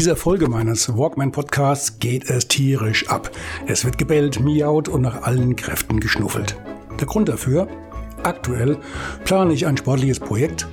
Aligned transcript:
Dieser 0.00 0.16
Folge 0.16 0.48
meines 0.48 0.96
Walkman 0.96 1.30
Podcasts 1.30 1.98
geht 1.98 2.30
es 2.30 2.48
tierisch 2.48 3.06
ab. 3.10 3.30
Es 3.66 3.84
wird 3.84 3.98
gebellt, 3.98 4.40
miaut 4.40 4.88
und 4.88 5.02
nach 5.02 5.24
allen 5.24 5.56
Kräften 5.56 6.00
geschnuffelt. 6.00 6.56
Der 6.98 7.06
Grund 7.06 7.28
dafür? 7.28 7.68
Aktuell 8.22 8.78
plane 9.26 9.52
ich 9.52 9.66
ein 9.66 9.76
sportliches 9.76 10.18
Projekt, 10.18 10.66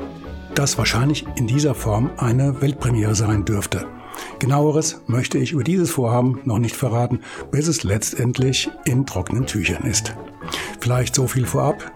das 0.55 0.77
wahrscheinlich 0.77 1.25
in 1.35 1.45
dieser 1.45 1.75
Form 1.75 2.09
eine 2.15 2.61
Weltpremiere 2.61 3.15
sein 3.15 3.43
dürfte. 3.43 3.85
Genaueres 4.39 5.01
möchte 5.07 5.37
ich 5.39 5.51
über 5.51 5.65
dieses 5.65 5.91
Vorhaben 5.91 6.39
noch 6.45 6.59
nicht 6.59 6.77
verraten, 6.77 7.19
bis 7.51 7.67
es 7.67 7.83
letztendlich 7.83 8.69
in 8.85 9.05
trockenen 9.05 9.45
Tüchern 9.45 9.83
ist. 9.83 10.15
Vielleicht 10.79 11.13
so 11.13 11.27
viel 11.27 11.45
vorab. 11.45 11.91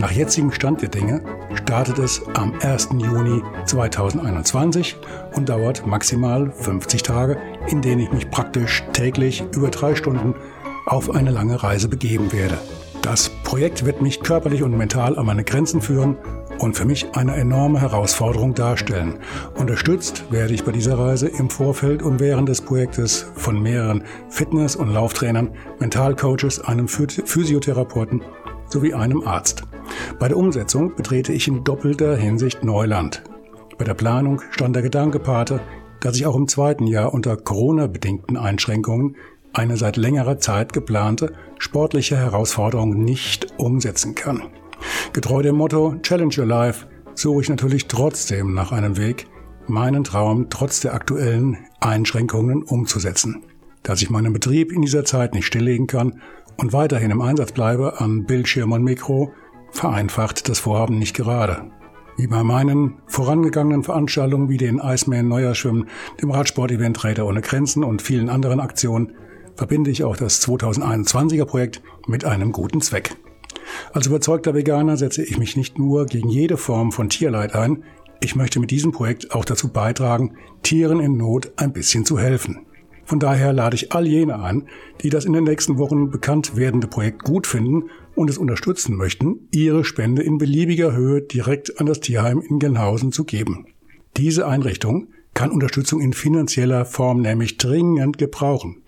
Nach 0.00 0.10
jetzigem 0.10 0.50
Stand 0.50 0.80
der 0.80 0.88
Dinge 0.88 1.20
startet 1.62 1.98
es 1.98 2.22
am 2.32 2.54
1. 2.62 2.88
Juni 2.96 3.42
2021 3.66 4.96
und 5.34 5.50
dauert 5.50 5.86
maximal 5.86 6.50
50 6.52 7.02
Tage, 7.02 7.36
in 7.68 7.82
denen 7.82 8.00
ich 8.00 8.10
mich 8.10 8.30
praktisch 8.30 8.82
täglich 8.94 9.44
über 9.54 9.68
drei 9.68 9.94
Stunden 9.94 10.34
auf 10.86 11.10
eine 11.10 11.30
lange 11.30 11.62
Reise 11.62 11.88
begeben 11.88 12.32
werde. 12.32 12.56
Das 13.02 13.28
Projekt 13.44 13.84
wird 13.84 14.00
mich 14.00 14.20
körperlich 14.20 14.62
und 14.62 14.74
mental 14.74 15.18
an 15.18 15.26
meine 15.26 15.44
Grenzen 15.44 15.82
führen 15.82 16.16
und 16.58 16.78
für 16.78 16.86
mich 16.86 17.14
eine 17.14 17.36
enorme 17.36 17.82
Herausforderung 17.82 18.54
darstellen. 18.54 19.18
Unterstützt 19.54 20.24
werde 20.30 20.54
ich 20.54 20.64
bei 20.64 20.72
dieser 20.72 20.98
Reise 20.98 21.28
im 21.28 21.50
Vorfeld 21.50 22.02
und 22.02 22.20
während 22.20 22.48
des 22.48 22.62
Projektes 22.62 23.26
von 23.34 23.60
mehreren 23.62 24.04
Fitness- 24.30 24.76
und 24.76 24.88
Lauftrainern, 24.88 25.50
Mentalcoaches, 25.78 26.58
einem 26.60 26.88
Physiotherapeuten 26.88 28.22
sowie 28.70 28.94
einem 28.94 29.26
Arzt. 29.26 29.64
Bei 30.18 30.28
der 30.28 30.36
Umsetzung 30.36 30.94
betrete 30.94 31.32
ich 31.32 31.48
in 31.48 31.64
doppelter 31.64 32.16
Hinsicht 32.16 32.64
Neuland. 32.64 33.22
Bei 33.78 33.84
der 33.84 33.94
Planung 33.94 34.42
stand 34.50 34.76
der 34.76 34.82
Gedanke 34.82 35.18
Pate, 35.18 35.60
dass 36.00 36.16
ich 36.16 36.26
auch 36.26 36.36
im 36.36 36.48
zweiten 36.48 36.86
Jahr 36.86 37.14
unter 37.14 37.36
Corona-bedingten 37.36 38.36
Einschränkungen 38.36 39.16
eine 39.52 39.76
seit 39.76 39.96
längerer 39.96 40.38
Zeit 40.38 40.72
geplante 40.72 41.32
sportliche 41.58 42.16
Herausforderung 42.16 43.02
nicht 43.02 43.48
umsetzen 43.58 44.14
kann. 44.14 44.42
Getreu 45.12 45.42
dem 45.42 45.56
Motto 45.56 45.96
Challenge 46.02 46.34
Your 46.36 46.46
Life 46.46 46.86
suche 47.14 47.42
ich 47.42 47.48
natürlich 47.48 47.86
trotzdem 47.86 48.54
nach 48.54 48.72
einem 48.72 48.96
Weg, 48.96 49.26
meinen 49.66 50.04
Traum 50.04 50.48
trotz 50.50 50.80
der 50.80 50.94
aktuellen 50.94 51.58
Einschränkungen 51.80 52.62
umzusetzen. 52.62 53.42
Dass 53.82 54.02
ich 54.02 54.10
meinen 54.10 54.32
Betrieb 54.32 54.72
in 54.72 54.82
dieser 54.82 55.04
Zeit 55.04 55.34
nicht 55.34 55.46
stilllegen 55.46 55.86
kann 55.86 56.20
und 56.56 56.72
weiterhin 56.72 57.10
im 57.10 57.20
Einsatz 57.20 57.52
bleibe 57.52 58.00
an 58.00 58.24
Bildschirm 58.24 58.72
und 58.72 58.84
Mikro, 58.84 59.32
vereinfacht 59.70 60.48
das 60.48 60.58
Vorhaben 60.58 60.98
nicht 60.98 61.14
gerade. 61.14 61.70
Wie 62.16 62.26
bei 62.26 62.42
meinen 62.42 62.98
vorangegangenen 63.06 63.82
Veranstaltungen 63.82 64.48
wie 64.48 64.58
den 64.58 64.78
Iceman 64.78 65.28
Neuerschwimmen, 65.28 65.88
dem 66.20 66.30
Radsport-Event 66.30 67.02
Räder 67.02 67.26
ohne 67.26 67.40
Grenzen 67.40 67.82
und 67.82 68.02
vielen 68.02 68.28
anderen 68.28 68.60
Aktionen 68.60 69.14
verbinde 69.56 69.90
ich 69.90 70.04
auch 70.04 70.16
das 70.16 70.46
2021er 70.46 71.44
Projekt 71.44 71.82
mit 72.06 72.24
einem 72.24 72.52
guten 72.52 72.80
Zweck. 72.80 73.16
Als 73.92 74.06
überzeugter 74.06 74.54
Veganer 74.54 74.96
setze 74.96 75.22
ich 75.22 75.38
mich 75.38 75.56
nicht 75.56 75.78
nur 75.78 76.06
gegen 76.06 76.28
jede 76.28 76.56
Form 76.56 76.92
von 76.92 77.08
Tierleid 77.08 77.54
ein, 77.54 77.84
ich 78.22 78.36
möchte 78.36 78.60
mit 78.60 78.70
diesem 78.70 78.92
Projekt 78.92 79.34
auch 79.34 79.46
dazu 79.46 79.68
beitragen, 79.68 80.36
Tieren 80.62 81.00
in 81.00 81.16
Not 81.16 81.52
ein 81.56 81.72
bisschen 81.72 82.04
zu 82.04 82.18
helfen. 82.18 82.66
Von 83.06 83.18
daher 83.18 83.52
lade 83.52 83.76
ich 83.76 83.92
all 83.92 84.06
jene 84.06 84.40
ein, 84.40 84.68
die 85.02 85.08
das 85.08 85.24
in 85.24 85.32
den 85.32 85.44
nächsten 85.44 85.78
Wochen 85.78 86.10
bekannt 86.10 86.54
werdende 86.54 86.86
Projekt 86.86 87.24
gut 87.24 87.46
finden 87.46 87.84
und 88.14 88.30
es 88.30 88.38
unterstützen 88.38 88.96
möchten, 88.96 89.48
ihre 89.50 89.84
Spende 89.84 90.22
in 90.22 90.38
beliebiger 90.38 90.94
Höhe 90.94 91.22
direkt 91.22 91.80
an 91.80 91.86
das 91.86 92.00
Tierheim 92.00 92.40
in 92.40 92.58
Gelnhausen 92.58 93.12
zu 93.12 93.24
geben. 93.24 93.66
Diese 94.16 94.46
Einrichtung 94.46 95.08
kann 95.34 95.50
Unterstützung 95.50 96.00
in 96.00 96.12
finanzieller 96.12 96.84
Form 96.84 97.20
nämlich 97.20 97.56
dringend 97.56 98.18
gebrauchen. 98.18 98.82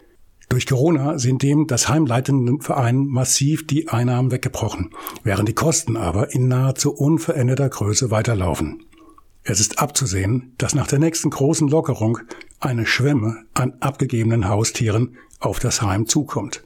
Durch 0.49 0.67
Corona 0.67 1.19
sind 1.19 1.43
dem 1.43 1.67
das 1.67 1.89
heimleitenden 1.89 2.61
Verein 2.61 3.07
massiv 3.07 3.67
die 3.67 3.89
Einnahmen 3.89 4.31
weggebrochen, 4.31 4.91
während 5.25 5.49
die 5.49 5.55
Kosten 5.55 5.97
aber 5.97 6.35
in 6.35 6.49
nahezu 6.49 6.93
unveränderter 6.93 7.71
Größe 7.71 8.11
weiterlaufen. 8.11 8.85
Es 9.45 9.61
ist 9.61 9.79
abzusehen, 9.79 10.53
dass 10.59 10.75
nach 10.75 10.87
der 10.87 10.99
nächsten 10.99 11.31
großen 11.31 11.69
Lockerung 11.69 12.19
eine 12.61 12.87
Schwemme 12.87 13.45
an 13.55 13.75
abgegebenen 13.81 14.49
Haustieren 14.49 15.17
auf 15.41 15.59
das 15.59 15.81
Heim 15.83 16.07
zukommt. 16.07 16.65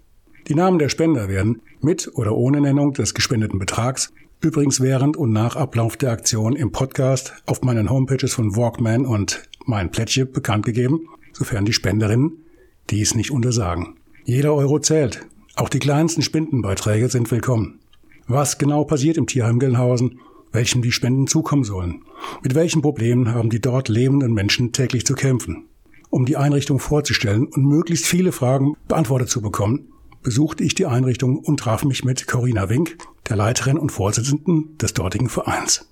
Die 0.48 0.54
Namen 0.54 0.78
der 0.78 0.88
Spender 0.88 1.28
werden 1.28 1.62
mit 1.86 2.10
oder 2.14 2.36
ohne 2.36 2.60
Nennung 2.60 2.92
des 2.92 3.14
gespendeten 3.14 3.58
Betrags 3.58 4.12
übrigens 4.42 4.82
während 4.82 5.16
und 5.16 5.32
nach 5.32 5.56
Ablauf 5.56 5.96
der 5.96 6.10
Aktion 6.10 6.54
im 6.54 6.70
Podcast 6.70 7.32
auf 7.46 7.62
meinen 7.62 7.88
Homepages 7.88 8.34
von 8.34 8.54
Walkman 8.54 9.06
und 9.06 9.44
mein 9.64 9.90
Plättchen 9.90 10.30
bekannt 10.30 10.66
gegeben, 10.66 11.08
sofern 11.32 11.64
die 11.64 11.72
Spenderinnen 11.72 12.44
dies 12.90 13.14
nicht 13.14 13.30
untersagen. 13.30 13.96
Jeder 14.24 14.52
Euro 14.52 14.78
zählt. 14.80 15.26
Auch 15.54 15.70
die 15.70 15.78
kleinsten 15.78 16.20
Spendenbeiträge 16.20 17.08
sind 17.08 17.30
willkommen. 17.30 17.80
Was 18.26 18.58
genau 18.58 18.84
passiert 18.84 19.16
im 19.16 19.26
Tierheim 19.26 19.58
Gelnhausen 19.58 20.20
welchem 20.56 20.82
die 20.82 20.90
Spenden 20.90 21.26
zukommen 21.26 21.64
sollen. 21.64 22.02
Mit 22.42 22.54
welchen 22.54 22.82
Problemen 22.82 23.32
haben 23.32 23.50
die 23.50 23.60
dort 23.60 23.88
lebenden 23.88 24.32
Menschen 24.32 24.72
täglich 24.72 25.06
zu 25.06 25.14
kämpfen? 25.14 25.66
Um 26.10 26.24
die 26.24 26.36
Einrichtung 26.36 26.78
vorzustellen 26.78 27.46
und 27.46 27.64
möglichst 27.64 28.06
viele 28.06 28.32
Fragen 28.32 28.74
beantwortet 28.88 29.28
zu 29.28 29.42
bekommen, 29.42 29.92
besuchte 30.26 30.64
ich 30.64 30.74
die 30.74 30.86
Einrichtung 30.86 31.38
und 31.38 31.60
traf 31.60 31.84
mich 31.84 32.04
mit 32.04 32.26
Corinna 32.26 32.68
Wink, 32.68 32.98
der 33.28 33.36
Leiterin 33.36 33.78
und 33.78 33.92
Vorsitzenden 33.92 34.76
des 34.76 34.92
dortigen 34.92 35.28
Vereins. 35.28 35.88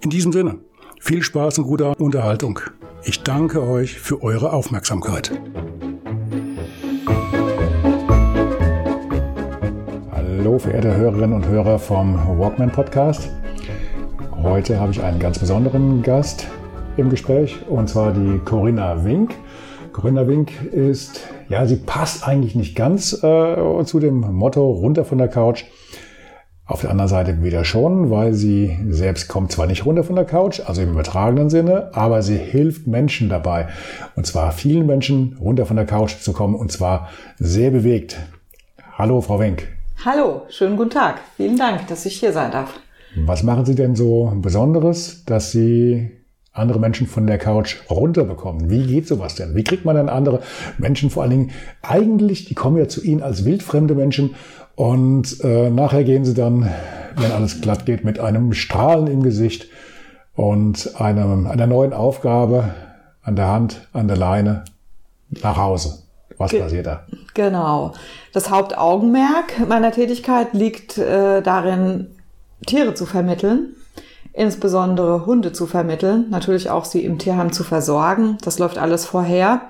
In 0.00 0.10
diesem 0.10 0.32
Sinne, 0.32 0.58
viel 0.98 1.22
Spaß 1.22 1.58
und 1.58 1.66
gute 1.68 1.94
Unterhaltung. 1.94 2.58
Ich 3.04 3.22
danke 3.22 3.62
euch 3.62 3.96
für 4.00 4.24
eure 4.24 4.52
Aufmerksamkeit. 4.52 5.40
Hallo, 10.10 10.58
verehrte 10.58 10.96
Hörerinnen 10.96 11.34
und 11.34 11.46
Hörer 11.46 11.78
vom 11.78 12.16
Walkman 12.40 12.72
Podcast. 12.72 13.30
Heute 14.42 14.80
habe 14.80 14.90
ich 14.90 15.00
einen 15.00 15.20
ganz 15.20 15.38
besonderen 15.38 16.02
Gast 16.02 16.48
im 16.96 17.08
Gespräch 17.08 17.56
und 17.68 17.88
zwar 17.88 18.12
die 18.12 18.40
Corinna 18.44 19.04
Wink. 19.04 19.32
Corinna 19.96 20.28
Wink 20.28 20.62
ist, 20.74 21.22
ja, 21.48 21.64
sie 21.64 21.76
passt 21.76 22.28
eigentlich 22.28 22.54
nicht 22.54 22.76
ganz 22.76 23.14
äh, 23.14 23.84
zu 23.86 23.98
dem 23.98 24.20
Motto 24.30 24.70
runter 24.70 25.06
von 25.06 25.16
der 25.16 25.28
Couch. 25.28 25.64
Auf 26.66 26.82
der 26.82 26.90
anderen 26.90 27.08
Seite 27.08 27.42
wieder 27.42 27.64
schon, 27.64 28.10
weil 28.10 28.34
sie 28.34 28.76
selbst 28.90 29.26
kommt 29.28 29.52
zwar 29.52 29.66
nicht 29.66 29.86
runter 29.86 30.04
von 30.04 30.14
der 30.14 30.26
Couch, 30.26 30.60
also 30.66 30.82
im 30.82 30.90
übertragenen 30.90 31.48
Sinne, 31.48 31.94
aber 31.94 32.20
sie 32.20 32.36
hilft 32.36 32.86
Menschen 32.86 33.30
dabei. 33.30 33.68
Und 34.16 34.26
zwar 34.26 34.52
vielen 34.52 34.84
Menschen 34.84 35.38
runter 35.40 35.64
von 35.64 35.76
der 35.76 35.86
Couch 35.86 36.18
zu 36.18 36.34
kommen 36.34 36.56
und 36.56 36.70
zwar 36.70 37.08
sehr 37.38 37.70
bewegt. 37.70 38.18
Hallo, 38.98 39.22
Frau 39.22 39.38
Wenk. 39.38 39.66
Hallo, 40.04 40.42
schönen 40.50 40.76
guten 40.76 40.90
Tag. 40.90 41.20
Vielen 41.38 41.56
Dank, 41.56 41.86
dass 41.86 42.04
ich 42.04 42.20
hier 42.20 42.34
sein 42.34 42.50
darf. 42.50 42.74
Was 43.24 43.42
machen 43.42 43.64
Sie 43.64 43.74
denn 43.74 43.96
so 43.96 44.30
Besonderes, 44.42 45.24
dass 45.24 45.52
Sie 45.52 46.10
andere 46.56 46.80
Menschen 46.80 47.06
von 47.06 47.26
der 47.26 47.38
Couch 47.38 47.76
runterbekommen? 47.90 48.70
Wie 48.70 48.86
geht 48.86 49.06
sowas 49.06 49.34
denn? 49.34 49.54
Wie 49.54 49.64
kriegt 49.64 49.84
man 49.84 49.96
dann 49.96 50.08
andere 50.08 50.40
Menschen, 50.78 51.10
vor 51.10 51.22
allen 51.22 51.30
Dingen 51.30 51.50
eigentlich, 51.82 52.44
die 52.46 52.54
kommen 52.54 52.76
ja 52.78 52.88
zu 52.88 53.02
Ihnen 53.02 53.22
als 53.22 53.44
wildfremde 53.44 53.94
Menschen 53.94 54.34
und 54.76 55.42
äh, 55.42 55.70
nachher 55.70 56.04
gehen 56.04 56.24
sie 56.24 56.34
dann, 56.34 56.70
wenn 57.16 57.32
alles 57.32 57.62
glatt 57.62 57.86
geht, 57.86 58.04
mit 58.04 58.20
einem 58.20 58.52
Strahlen 58.52 59.06
im 59.06 59.22
Gesicht 59.22 59.68
und 60.34 61.00
einem, 61.00 61.46
einer 61.46 61.66
neuen 61.66 61.94
Aufgabe 61.94 62.74
an 63.22 63.36
der 63.36 63.48
Hand, 63.48 63.88
an 63.94 64.06
der 64.06 64.18
Leine 64.18 64.64
nach 65.42 65.56
Hause. 65.56 66.02
Was 66.36 66.50
Ge 66.50 66.60
passiert 66.60 66.86
da? 66.86 67.06
Genau. 67.32 67.94
Das 68.34 68.50
Hauptaugenmerk 68.50 69.66
meiner 69.66 69.92
Tätigkeit 69.92 70.52
liegt 70.52 70.98
äh, 70.98 71.40
darin, 71.40 72.08
Tiere 72.66 72.92
zu 72.92 73.06
vermitteln, 73.06 73.74
insbesondere 74.36 75.26
Hunde 75.26 75.52
zu 75.52 75.66
vermitteln, 75.66 76.26
natürlich 76.30 76.70
auch 76.70 76.84
sie 76.84 77.04
im 77.04 77.18
Tierheim 77.18 77.52
zu 77.52 77.64
versorgen. 77.64 78.36
Das 78.42 78.58
läuft 78.58 78.78
alles 78.78 79.06
vorher. 79.06 79.62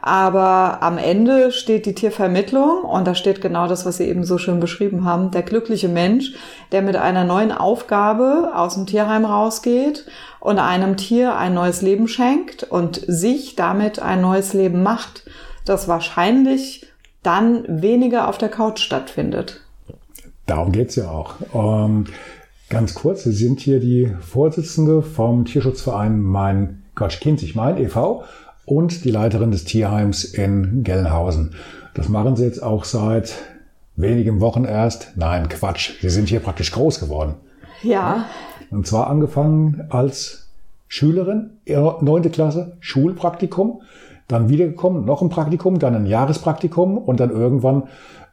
Aber 0.00 0.78
am 0.82 0.96
Ende 0.96 1.50
steht 1.50 1.84
die 1.84 1.94
Tiervermittlung 1.94 2.84
und 2.84 3.04
da 3.06 3.16
steht 3.16 3.40
genau 3.40 3.66
das, 3.66 3.84
was 3.84 3.96
Sie 3.96 4.08
eben 4.08 4.22
so 4.22 4.38
schön 4.38 4.60
beschrieben 4.60 5.04
haben. 5.04 5.32
Der 5.32 5.42
glückliche 5.42 5.88
Mensch, 5.88 6.34
der 6.70 6.82
mit 6.82 6.94
einer 6.94 7.24
neuen 7.24 7.50
Aufgabe 7.50 8.52
aus 8.54 8.74
dem 8.74 8.86
Tierheim 8.86 9.24
rausgeht 9.24 10.06
und 10.38 10.60
einem 10.60 10.96
Tier 10.96 11.36
ein 11.36 11.52
neues 11.52 11.82
Leben 11.82 12.06
schenkt 12.06 12.62
und 12.62 13.02
sich 13.08 13.56
damit 13.56 14.00
ein 14.00 14.20
neues 14.20 14.54
Leben 14.54 14.84
macht, 14.84 15.24
das 15.64 15.88
wahrscheinlich 15.88 16.86
dann 17.24 17.64
weniger 17.66 18.28
auf 18.28 18.38
der 18.38 18.50
Couch 18.50 18.80
stattfindet. 18.80 19.62
Darum 20.46 20.70
geht's 20.70 20.94
ja 20.94 21.10
auch. 21.10 21.34
Ähm, 21.52 22.06
ganz 22.68 22.94
kurz, 22.94 23.24
Sie 23.24 23.32
sind 23.32 23.60
hier 23.60 23.80
die 23.80 24.12
Vorsitzende 24.20 25.02
vom 25.02 25.44
Tierschutzverein 25.44 26.20
Mein 26.20 26.82
Quatsch, 26.94 27.20
Kind 27.20 27.40
sich 27.40 27.54
mein 27.54 27.78
e.V. 27.78 28.24
und 28.66 29.04
die 29.04 29.10
Leiterin 29.10 29.50
des 29.50 29.64
Tierheims 29.64 30.24
in 30.24 30.82
Gelnhausen. 30.82 31.54
Das 31.94 32.08
machen 32.08 32.36
Sie 32.36 32.44
jetzt 32.44 32.62
auch 32.62 32.84
seit 32.84 33.34
wenigen 33.96 34.40
Wochen 34.40 34.64
erst. 34.64 35.12
Nein, 35.16 35.48
Quatsch. 35.48 35.92
Sie 36.00 36.10
sind 36.10 36.28
hier 36.28 36.40
praktisch 36.40 36.72
groß 36.72 37.00
geworden. 37.00 37.34
Ja. 37.82 38.26
Und 38.70 38.86
zwar 38.86 39.08
angefangen 39.08 39.86
als 39.90 40.48
Schülerin, 40.88 41.50
neunte 41.66 42.30
Klasse, 42.30 42.76
Schulpraktikum, 42.80 43.82
dann 44.26 44.48
wiedergekommen, 44.48 45.04
noch 45.04 45.22
ein 45.22 45.30
Praktikum, 45.30 45.78
dann 45.78 45.94
ein 45.94 46.06
Jahrespraktikum 46.06 46.98
und 46.98 47.20
dann 47.20 47.30
irgendwann 47.30 47.84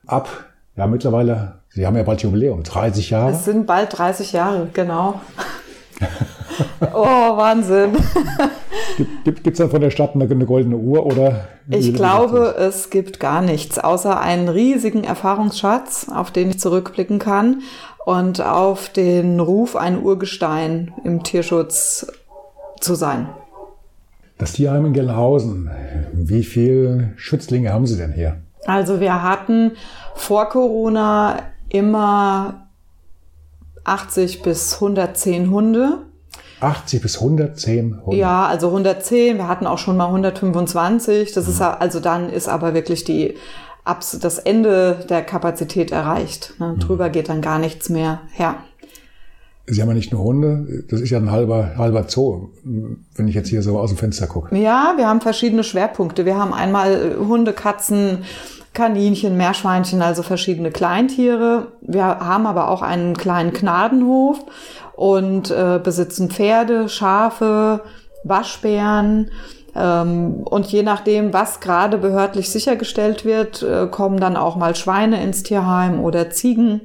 ab, 0.06 0.28
ja 0.76 0.88
mittlerweile, 0.88 1.54
Sie 1.76 1.86
haben 1.86 1.98
ja 1.98 2.04
bald 2.04 2.22
Jubiläum, 2.22 2.64
30 2.64 3.10
Jahre. 3.10 3.32
Es 3.34 3.44
sind 3.44 3.68
bald 3.68 3.98
30 3.98 4.32
Jahre, 4.32 4.70
genau. 4.72 5.20
oh, 6.94 7.04
Wahnsinn. 7.04 7.98
Gibt 9.26 9.46
es 9.46 9.58
dann 9.58 9.70
von 9.70 9.82
der 9.82 9.90
Stadt 9.90 10.16
eine, 10.16 10.24
eine 10.24 10.46
goldene 10.46 10.78
Uhr 10.78 11.06
oder? 11.06 11.50
Ich 11.68 11.94
glaube, 11.94 12.56
es 12.58 12.90
gibt 12.90 13.20
gar 13.20 13.42
nichts, 13.42 13.78
außer 13.78 14.18
einen 14.22 14.48
riesigen 14.48 15.04
Erfahrungsschatz, 15.04 16.08
auf 16.16 16.32
den 16.32 16.52
ich 16.52 16.62
zurückblicken 16.62 17.20
kann 17.20 17.62
und 18.06 18.40
auf 18.40 18.88
den 18.88 19.42
Ruf, 19.42 19.76
ein 19.76 20.02
Urgestein 20.02 20.94
im 21.04 21.24
Tierschutz 21.24 22.08
zu 22.80 22.96
sein. 22.96 23.28
Das 24.38 24.54
Tierheim 24.54 24.86
in 24.86 24.94
Gelnhausen, 24.94 25.70
wie 26.14 26.44
viele 26.46 27.12
Schützlinge 27.18 27.74
haben 27.74 27.86
Sie 27.86 27.98
denn 27.98 28.14
hier? 28.14 28.38
Also 28.66 29.02
wir 29.02 29.22
hatten 29.22 29.74
vor 30.16 30.48
Corona 30.48 31.40
immer 31.76 32.68
80 33.84 34.42
bis 34.42 34.76
110 34.76 35.52
Hunde. 35.52 36.00
80 36.62 37.02
bis 37.02 37.18
110 37.18 38.06
Hunde. 38.06 38.18
Ja, 38.18 38.46
also 38.46 38.68
110. 38.68 39.38
Wir 39.38 39.48
hatten 39.48 39.68
auch 39.68 39.78
schon 39.78 39.98
mal 39.98 40.08
125. 40.08 41.34
Das 41.34 41.46
mhm. 41.46 41.52
ist 41.52 41.62
also 41.62 42.00
dann 42.00 42.30
ist 42.30 42.48
aber 42.48 42.74
wirklich 42.74 43.04
die 43.04 43.36
das 43.86 44.40
Ende 44.40 45.06
der 45.10 45.22
Kapazität 45.22 45.92
erreicht. 45.92 46.56
Ne? 46.58 46.74
Mhm. 46.74 46.80
Drüber 46.80 47.10
geht 47.10 47.30
dann 47.30 47.42
gar 47.42 47.60
nichts 47.60 47.90
mehr. 47.90 48.22
Ja. 48.38 48.64
Sie 49.68 49.82
haben 49.82 49.90
ja 49.90 49.96
nicht 49.96 50.12
nur 50.12 50.24
Hunde, 50.24 50.84
das 50.90 51.02
ist 51.02 51.10
ja 51.10 51.18
ein 51.18 51.32
halber, 51.32 51.74
halber 51.76 52.06
Zoo, 52.08 52.50
wenn 52.64 53.28
ich 53.28 53.34
jetzt 53.34 53.50
hier 53.50 53.64
so 53.64 53.80
aus 53.80 53.90
dem 53.90 53.98
Fenster 53.98 54.28
gucke. 54.28 54.56
Ja, 54.56 54.94
wir 54.96 55.08
haben 55.08 55.22
verschiedene 55.22 55.64
Schwerpunkte. 55.64 56.26
Wir 56.26 56.38
haben 56.38 56.54
einmal 56.54 57.16
Hunde, 57.18 57.52
Katzen, 57.52 58.26
Kaninchen, 58.76 59.38
Meerschweinchen, 59.38 60.04
also 60.04 60.22
verschiedene 60.22 60.70
Kleintiere. 60.70 61.72
Wir 61.82 62.04
haben 62.06 62.46
aber 62.46 62.70
auch 62.70 62.84
einen 62.84 63.18
kleinen 63.18 63.54
Gnadenhof 63.54 64.38
und 64.96 65.50
äh, 65.50 65.80
besitzen 65.84 66.30
Pferde, 66.30 66.88
Schafe, 66.88 67.82
Waschbären. 68.24 69.32
Ähm, 69.76 70.44
und 70.44 70.68
je 70.68 70.84
nachdem, 70.84 71.34
was 71.34 71.60
gerade 71.60 71.98
behördlich 71.98 72.50
sichergestellt 72.50 73.26
wird, 73.26 73.64
äh, 73.64 73.88
kommen 73.88 74.20
dann 74.20 74.38
auch 74.38 74.56
mal 74.56 74.76
Schweine 74.76 75.24
ins 75.24 75.42
Tierheim 75.42 76.00
oder 76.04 76.30
Ziegen. 76.30 76.82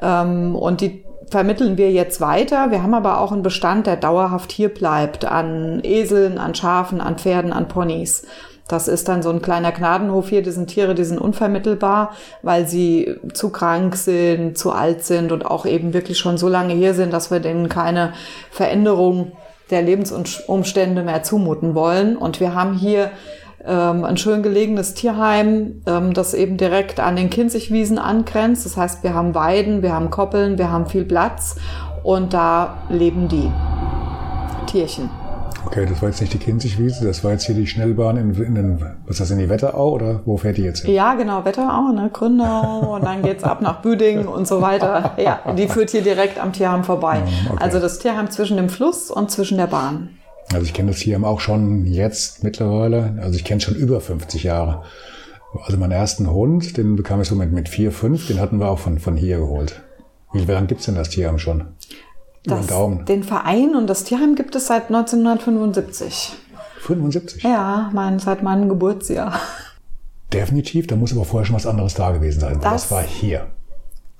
Ähm, 0.00 0.54
und 0.54 0.80
die 0.80 1.04
vermitteln 1.30 1.76
wir 1.76 1.90
jetzt 1.90 2.20
weiter. 2.20 2.70
Wir 2.70 2.82
haben 2.82 2.94
aber 2.94 3.20
auch 3.20 3.32
einen 3.32 3.42
Bestand, 3.42 3.86
der 3.86 3.96
dauerhaft 3.96 4.52
hier 4.52 4.68
bleibt, 4.68 5.24
an 5.24 5.80
Eseln, 5.82 6.38
an 6.38 6.54
Schafen, 6.54 7.00
an 7.00 7.18
Pferden, 7.18 7.52
an 7.52 7.68
Ponys. 7.68 8.26
Das 8.68 8.88
ist 8.88 9.08
dann 9.08 9.22
so 9.22 9.30
ein 9.30 9.42
kleiner 9.42 9.70
Gnadenhof 9.70 10.28
hier. 10.28 10.42
Die 10.42 10.50
sind 10.50 10.66
Tiere, 10.68 10.94
die 10.94 11.04
sind 11.04 11.18
unvermittelbar, 11.18 12.12
weil 12.42 12.66
sie 12.66 13.14
zu 13.32 13.50
krank 13.50 13.94
sind, 13.96 14.58
zu 14.58 14.72
alt 14.72 15.04
sind 15.04 15.30
und 15.30 15.46
auch 15.46 15.66
eben 15.66 15.94
wirklich 15.94 16.18
schon 16.18 16.36
so 16.36 16.48
lange 16.48 16.74
hier 16.74 16.94
sind, 16.94 17.12
dass 17.12 17.30
wir 17.30 17.40
denen 17.40 17.68
keine 17.68 18.12
Veränderung 18.50 19.32
der 19.70 19.82
Lebensumstände 19.82 21.02
mehr 21.02 21.22
zumuten 21.22 21.74
wollen. 21.74 22.16
Und 22.16 22.40
wir 22.40 22.54
haben 22.54 22.74
hier 22.74 23.10
ähm, 23.64 24.04
ein 24.04 24.16
schön 24.16 24.42
gelegenes 24.42 24.94
Tierheim, 24.94 25.82
ähm, 25.86 26.12
das 26.12 26.34
eben 26.34 26.56
direkt 26.56 27.00
an 27.00 27.16
den 27.16 27.30
Kinzigwiesen 27.30 27.98
angrenzt. 27.98 28.64
Das 28.64 28.76
heißt, 28.76 29.02
wir 29.02 29.14
haben 29.14 29.34
Weiden, 29.34 29.82
wir 29.82 29.92
haben 29.92 30.10
Koppeln, 30.10 30.58
wir 30.58 30.70
haben 30.70 30.86
viel 30.86 31.04
Platz 31.04 31.56
und 32.02 32.32
da 32.32 32.78
leben 32.88 33.28
die 33.28 33.50
Tierchen. 34.66 35.10
Okay, 35.66 35.84
das 35.84 36.00
war 36.00 36.08
jetzt 36.08 36.20
nicht 36.20 36.32
die 36.32 36.38
Kinzigwiese, 36.38 37.04
das 37.04 37.24
war 37.24 37.32
jetzt 37.32 37.44
hier 37.44 37.54
die 37.56 37.66
Schnellbahn 37.66 38.16
in, 38.16 38.34
in 38.40 38.54
den, 38.54 38.80
was 38.80 39.14
ist 39.14 39.20
das, 39.20 39.30
in 39.32 39.38
die 39.38 39.48
Wetterau 39.48 39.90
oder 39.90 40.20
wo 40.24 40.36
fährt 40.36 40.58
die 40.58 40.62
jetzt 40.62 40.84
hin? 40.84 40.94
Ja, 40.94 41.14
genau, 41.14 41.44
Wetterau, 41.44 41.92
ne, 41.92 42.08
Grünau 42.12 42.94
und 42.94 43.04
dann 43.04 43.22
geht's 43.22 43.42
ab 43.42 43.60
nach 43.60 43.82
Büdingen 43.82 44.28
und 44.28 44.46
so 44.46 44.62
weiter. 44.62 45.14
Ja, 45.18 45.40
die 45.54 45.66
führt 45.66 45.90
hier 45.90 46.02
direkt 46.02 46.38
am 46.38 46.52
Tierheim 46.52 46.84
vorbei. 46.84 47.20
Ah, 47.24 47.52
okay. 47.52 47.64
Also 47.64 47.80
das 47.80 47.98
Tierheim 47.98 48.30
zwischen 48.30 48.56
dem 48.56 48.68
Fluss 48.68 49.10
und 49.10 49.30
zwischen 49.32 49.58
der 49.58 49.66
Bahn. 49.66 50.10
Also 50.52 50.64
ich 50.64 50.72
kenne 50.72 50.92
das 50.92 51.00
Tierheim 51.00 51.24
auch 51.24 51.40
schon 51.40 51.84
jetzt 51.84 52.44
mittlerweile, 52.44 53.18
also 53.20 53.34
ich 53.34 53.44
kenne 53.44 53.58
es 53.58 53.64
schon 53.64 53.74
über 53.74 54.00
50 54.00 54.44
Jahre. 54.44 54.84
Also 55.64 55.78
meinen 55.78 55.92
ersten 55.92 56.30
Hund, 56.30 56.76
den 56.76 56.94
bekam 56.94 57.20
ich 57.20 57.28
so 57.28 57.34
mit, 57.34 57.50
mit 57.50 57.68
vier, 57.68 57.90
fünf, 57.90 58.28
den 58.28 58.40
hatten 58.40 58.60
wir 58.60 58.68
auch 58.68 58.78
von, 58.78 59.00
von 59.00 59.16
hier 59.16 59.38
geholt. 59.38 59.82
Wie 60.32 60.44
lange 60.44 60.68
gibt's 60.68 60.84
denn 60.84 60.94
das 60.94 61.08
Tierheim 61.08 61.38
schon? 61.38 61.64
Das, 62.46 62.66
den 63.06 63.24
Verein 63.24 63.74
und 63.74 63.88
das 63.88 64.04
Tierheim 64.04 64.34
gibt 64.34 64.54
es 64.54 64.66
seit 64.68 64.86
1975. 64.86 66.32
75? 66.80 67.42
Ja, 67.42 67.90
mein, 67.92 68.18
seit 68.18 68.42
meinem 68.42 68.68
Geburtsjahr. 68.68 69.40
Definitiv, 70.32 70.86
da 70.86 70.96
muss 70.96 71.12
aber 71.12 71.24
vorher 71.24 71.46
schon 71.46 71.56
was 71.56 71.66
anderes 71.66 71.94
da 71.94 72.10
gewesen 72.12 72.40
sein. 72.40 72.60
Das, 72.60 72.82
das 72.82 72.90
war 72.90 73.02
hier. 73.02 73.48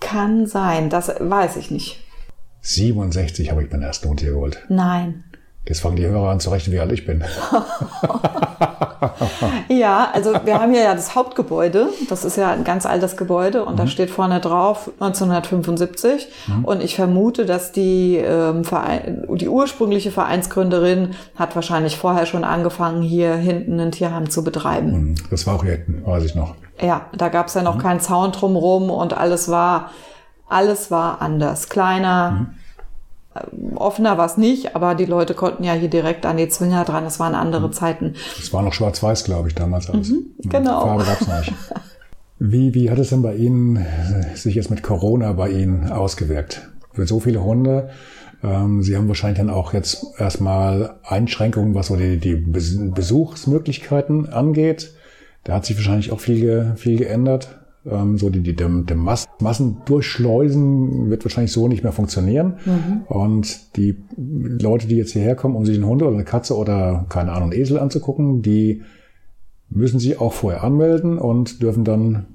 Kann 0.01 0.47
sein, 0.47 0.91
das 0.91 1.09
weiß 1.19 1.57
ich 1.57 1.71
nicht. 1.71 2.03
67 2.63 3.51
habe 3.51 3.63
ich 3.63 3.71
meinen 3.71 3.83
ersten 3.83 4.09
Hund 4.09 4.21
hier 4.21 4.33
geholt. 4.33 4.65
Nein. 4.69 5.25
Jetzt 5.69 5.81
fangen 5.81 5.97
die 5.97 6.07
Hörer 6.07 6.31
an 6.31 6.39
zu 6.39 6.51
rechnen, 6.51 6.75
wie 6.75 6.81
alt 6.81 6.93
ich 6.93 7.05
bin. 7.05 7.25
ja, 9.69 10.09
also 10.13 10.33
wir 10.45 10.61
haben 10.61 10.73
hier 10.73 10.85
ja 10.85 10.95
das 10.95 11.17
Hauptgebäude. 11.17 11.89
Das 12.09 12.25
ist 12.25 12.37
ja 12.37 12.53
ein 12.53 12.63
ganz 12.63 12.87
altes 12.87 13.17
Gebäude 13.17 13.65
und 13.65 13.75
mhm. 13.75 13.79
da 13.79 13.89
steht 13.89 14.11
vorne 14.11 14.41
drauf 14.41 14.93
1975. 15.01 16.29
Mhm. 16.47 16.65
Und 16.65 16.85
ich 16.85 16.95
vermute, 16.95 17.47
dass 17.47 17.73
die, 17.73 18.17
ähm, 18.17 18.65
Verein, 18.65 19.27
die 19.29 19.49
ursprüngliche 19.49 20.13
Vereinsgründerin 20.13 21.17
hat 21.35 21.57
wahrscheinlich 21.57 21.97
vorher 21.97 22.27
schon 22.27 22.45
angefangen, 22.45 23.03
hier 23.03 23.35
hinten 23.35 23.81
ein 23.81 23.91
Tierheim 23.91 24.31
zu 24.31 24.45
betreiben. 24.45 24.93
Mhm. 24.93 25.15
Das 25.31 25.49
war 25.49 25.57
auch 25.57 25.65
hier 25.65 25.73
hinten, 25.73 26.07
weiß 26.07 26.25
ich 26.25 26.37
noch. 26.37 26.55
Ja, 26.81 27.07
da 27.17 27.29
gab 27.29 27.49
es 27.49 27.55
ja 27.55 27.63
noch 27.63 27.77
mhm. 27.77 27.81
keinen 27.81 28.01
Zaun 28.01 28.31
drumrum 28.31 28.91
und 28.91 29.17
alles 29.17 29.49
war, 29.49 29.91
alles 30.49 30.93
war 30.93 31.23
anders. 31.23 31.69
Kleiner 31.69 32.31
mhm. 32.31 32.47
Offener 33.75 34.19
war 34.19 34.27
es 34.27 34.37
nicht, 34.37 34.75
aber 34.77 34.95
die 34.95 35.05
Leute 35.05 35.35
konnten 35.35 35.65
ja 35.65 35.73
hier 35.73 35.89
direkt 35.89 36.27
an 36.27 36.37
die 36.37 36.49
Zwinger 36.49 36.85
dran. 36.85 37.05
Das 37.05 37.21
waren 37.21 37.35
andere 37.35 37.69
mhm. 37.69 37.73
Zeiten. 37.73 38.15
Es 38.39 38.53
war 38.53 38.63
noch 38.63 38.73
schwarz-weiß, 38.73 39.25
glaube 39.25 39.49
ich, 39.49 39.55
damals 39.55 39.91
alles. 39.91 40.11
Mhm, 40.11 40.27
genau. 40.45 40.81
Farbe 40.81 41.05
gab 41.05 41.21
es 41.21 41.29
nicht. 41.29 41.53
Wie, 42.39 42.75
wie 42.75 42.91
hat 42.91 42.99
es 42.99 43.09
denn 43.09 43.23
bei 43.23 43.35
Ihnen 43.35 43.77
äh, 43.77 44.37
sich 44.37 44.57
jetzt 44.57 44.71
mit 44.71 44.83
Corona 44.83 45.33
bei 45.33 45.49
Ihnen 45.49 45.91
ausgewirkt? 45.91 46.69
Für 46.93 47.07
so 47.07 47.19
viele 47.19 47.43
Hunde. 47.43 47.89
Ähm, 48.45 48.83
Sie 48.83 48.95
haben 48.95 49.09
wahrscheinlich 49.09 49.39
dann 49.39 49.49
auch 49.49 49.73
jetzt 49.73 50.07
erstmal 50.19 50.97
Einschränkungen, 51.03 51.75
was 51.75 51.87
so 51.87 51.97
die, 51.97 52.19
die 52.19 52.35
Besuchsmöglichkeiten 52.37 54.29
angeht. 54.29 54.93
Da 55.45 55.55
hat 55.55 55.65
sich 55.65 55.77
wahrscheinlich 55.77 56.13
auch 56.13 56.21
viel, 56.21 56.75
viel 56.77 56.99
geändert. 56.99 57.59
Ähm, 57.89 58.19
so 58.19 58.31
die, 58.31 58.41
die, 58.41 58.55
der, 58.55 58.69
der 58.69 58.97
Mass, 58.97 59.27
Massendurchschleusen 59.41 61.11
wird 61.11 61.25
wahrscheinlich 61.25 61.53
so 61.53 61.69
nicht 61.69 61.83
mehr 61.83 61.93
funktionieren. 61.93 62.55
Mhm. 62.65 63.03
Und 63.09 63.77
die 63.77 63.97
Leute, 64.17 64.87
die 64.87 64.97
jetzt 64.97 65.13
hierher 65.13 65.37
kommen, 65.37 65.57
um 65.57 65.65
sich 65.65 65.77
einen 65.77 65.87
Hund 65.87 66.03
oder 66.03 66.15
eine 66.15 66.25
Katze 66.25 66.57
oder 66.57 67.07
keine 67.09 67.33
Ahnung, 67.33 67.53
einen 67.53 67.61
Esel 67.61 67.79
anzugucken, 67.79 68.43
die 68.43 68.83
müssen 69.69 69.99
sich 69.99 70.21
auch 70.21 70.33
vorher 70.33 70.63
anmelden 70.65 71.19
und 71.19 71.63
dürfen 71.63 71.85
dann 71.85 72.27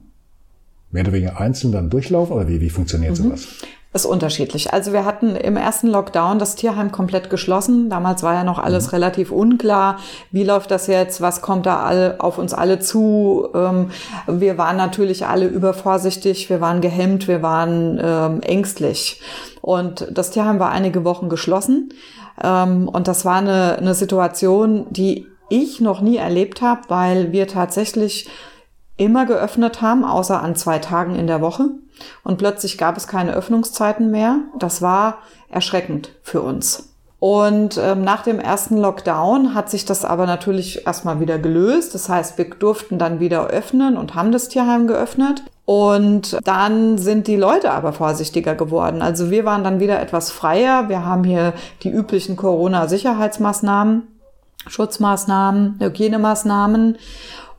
mehr 0.92 1.04
oder 1.04 1.14
weniger 1.14 1.40
einzeln 1.40 1.72
dann 1.72 1.90
durchlaufen 1.90 2.36
oder 2.36 2.48
wie, 2.48 2.62
wie 2.62 2.70
funktioniert 2.70 3.18
mhm. 3.18 3.24
sowas? 3.24 3.48
Ist 3.94 4.06
unterschiedlich. 4.06 4.74
Also 4.74 4.94
wir 4.94 5.04
hatten 5.04 5.36
im 5.36 5.58
ersten 5.58 5.88
Lockdown 5.88 6.40
das 6.40 6.56
Tierheim 6.56 6.94
komplett 6.94 7.30
geschlossen. 7.30 7.90
Damals 7.90 8.24
war 8.24 8.34
ja 8.34 8.46
noch 8.46 8.58
alles 8.58 8.86
mhm. 8.88 8.90
relativ 8.92 9.32
unklar. 9.32 10.00
Wie 10.32 10.46
läuft 10.46 10.72
das 10.72 10.88
jetzt? 10.88 11.20
Was 11.20 11.42
kommt 11.42 11.66
da 11.66 11.84
alle, 11.84 12.16
auf 12.20 12.38
uns 12.38 12.54
alle 12.54 12.80
zu? 12.80 13.50
Ähm, 13.54 13.92
wir 14.28 14.58
waren 14.58 14.78
natürlich 14.78 15.26
alle 15.26 15.48
übervorsichtig. 15.48 16.50
Wir 16.50 16.62
waren 16.62 16.80
gehemmt. 16.80 17.28
Wir 17.28 17.42
waren 17.42 18.00
ähm, 18.02 18.42
ängstlich. 18.42 19.22
Und 19.60 20.08
das 20.10 20.32
Tierheim 20.32 20.60
war 20.60 20.72
einige 20.72 21.04
Wochen 21.04 21.28
geschlossen. 21.28 21.94
Ähm, 22.42 22.88
und 22.88 23.10
das 23.10 23.26
war 23.26 23.36
eine, 23.36 23.78
eine 23.78 23.94
Situation, 23.94 24.86
die 24.90 25.28
ich 25.50 25.82
noch 25.82 26.00
nie 26.00 26.16
erlebt 26.16 26.62
habe, 26.62 26.82
weil 26.88 27.34
wir 27.34 27.46
tatsächlich 27.46 28.30
immer 29.02 29.26
geöffnet 29.26 29.82
haben, 29.82 30.04
außer 30.04 30.42
an 30.42 30.56
zwei 30.56 30.80
Tagen 30.80 31.16
in 31.16 31.28
der 31.28 31.42
Woche. 31.42 31.70
Und 32.24 32.38
plötzlich 32.38 32.78
gab 32.78 32.98
es 32.98 33.08
keine 33.08 33.34
Öffnungszeiten 33.34 34.12
mehr. 34.12 34.40
Das 34.58 34.82
war 34.82 35.18
erschreckend 35.50 36.12
für 36.22 36.42
uns. 36.42 36.90
Und 37.20 37.78
ähm, 37.78 38.04
nach 38.04 38.24
dem 38.24 38.40
ersten 38.40 38.78
Lockdown 38.78 39.54
hat 39.54 39.70
sich 39.70 39.86
das 39.86 40.06
aber 40.06 40.26
natürlich 40.26 40.88
erstmal 40.88 41.20
wieder 41.20 41.38
gelöst. 41.38 41.94
Das 41.94 42.10
heißt, 42.10 42.40
wir 42.40 42.50
durften 42.50 42.98
dann 42.98 43.20
wieder 43.20 43.46
öffnen 43.48 43.96
und 43.96 44.16
haben 44.16 44.32
das 44.32 44.48
Tierheim 44.48 44.88
geöffnet. 44.88 45.44
Und 45.66 46.40
dann 46.44 46.98
sind 46.98 47.28
die 47.28 47.36
Leute 47.36 47.72
aber 47.72 47.94
vorsichtiger 47.94 48.56
geworden. 48.56 49.04
Also 49.04 49.30
wir 49.30 49.46
waren 49.46 49.64
dann 49.64 49.80
wieder 49.80 50.02
etwas 50.02 50.32
freier. 50.32 50.90
Wir 50.90 51.06
haben 51.06 51.24
hier 51.24 51.54
die 51.84 51.92
üblichen 51.92 52.38
Corona-Sicherheitsmaßnahmen, 52.38 54.08
Schutzmaßnahmen, 54.68 55.76
Hygienemaßnahmen. 55.80 56.98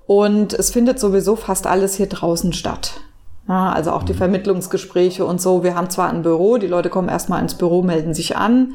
Und 0.06 0.52
es 0.52 0.70
findet 0.70 0.98
sowieso 0.98 1.36
fast 1.36 1.66
alles 1.66 1.94
hier 1.94 2.08
draußen 2.08 2.52
statt. 2.52 3.00
Ja, 3.48 3.72
also 3.72 3.90
auch 3.90 4.02
die 4.02 4.12
mhm. 4.12 4.18
Vermittlungsgespräche 4.18 5.24
und 5.24 5.40
so. 5.40 5.62
Wir 5.62 5.74
haben 5.74 5.90
zwar 5.90 6.10
ein 6.10 6.22
Büro, 6.22 6.58
die 6.58 6.66
Leute 6.66 6.90
kommen 6.90 7.08
erstmal 7.08 7.42
ins 7.42 7.54
Büro, 7.54 7.82
melden 7.82 8.14
sich 8.14 8.36
an, 8.36 8.74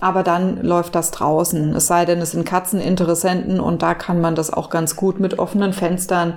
aber 0.00 0.22
dann 0.22 0.62
läuft 0.62 0.94
das 0.94 1.10
draußen. 1.10 1.74
Es 1.74 1.86
sei 1.86 2.04
denn, 2.04 2.20
es 2.20 2.32
sind 2.32 2.44
Katzeninteressenten 2.44 3.60
und 3.60 3.82
da 3.82 3.94
kann 3.94 4.20
man 4.20 4.34
das 4.34 4.52
auch 4.52 4.70
ganz 4.70 4.96
gut 4.96 5.20
mit 5.20 5.38
offenen 5.38 5.72
Fenstern 5.72 6.34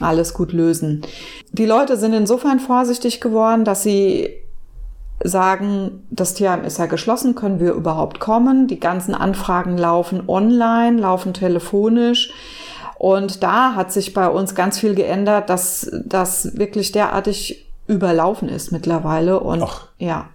alles 0.00 0.34
gut 0.34 0.52
lösen. 0.52 1.02
Die 1.50 1.64
Leute 1.64 1.96
sind 1.96 2.12
insofern 2.12 2.60
vorsichtig 2.60 3.20
geworden, 3.20 3.64
dass 3.64 3.82
sie 3.82 4.28
sagen, 5.24 6.06
das 6.10 6.34
Tierheim 6.34 6.64
ist 6.64 6.78
ja 6.78 6.86
geschlossen, 6.86 7.34
können 7.34 7.58
wir 7.58 7.72
überhaupt 7.72 8.20
kommen? 8.20 8.68
Die 8.68 8.78
ganzen 8.78 9.14
Anfragen 9.14 9.76
laufen 9.76 10.28
online, 10.28 11.00
laufen 11.00 11.34
telefonisch. 11.34 12.30
Und 12.98 13.42
da 13.44 13.74
hat 13.74 13.92
sich 13.92 14.12
bei 14.12 14.28
uns 14.28 14.54
ganz 14.54 14.78
viel 14.78 14.94
geändert, 14.94 15.48
dass 15.50 15.90
das 16.04 16.58
wirklich 16.58 16.90
derartig 16.92 17.66
überlaufen 17.86 18.48
ist 18.48 18.72
mittlerweile. 18.72 19.40
Und 19.40 19.62
Ach. 19.62 19.86
ja. 19.98 20.26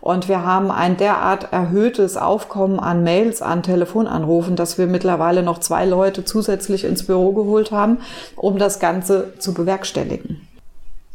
Und 0.00 0.28
wir 0.28 0.44
haben 0.44 0.70
ein 0.70 0.96
derart 0.96 1.52
erhöhtes 1.52 2.16
Aufkommen 2.16 2.80
an 2.80 3.04
Mails, 3.04 3.40
an 3.40 3.62
Telefonanrufen, 3.62 4.56
dass 4.56 4.76
wir 4.76 4.88
mittlerweile 4.88 5.42
noch 5.44 5.58
zwei 5.58 5.86
Leute 5.86 6.24
zusätzlich 6.24 6.84
ins 6.84 7.06
Büro 7.06 7.32
geholt 7.32 7.70
haben, 7.70 7.98
um 8.34 8.58
das 8.58 8.80
Ganze 8.80 9.34
zu 9.38 9.54
bewerkstelligen. 9.54 10.48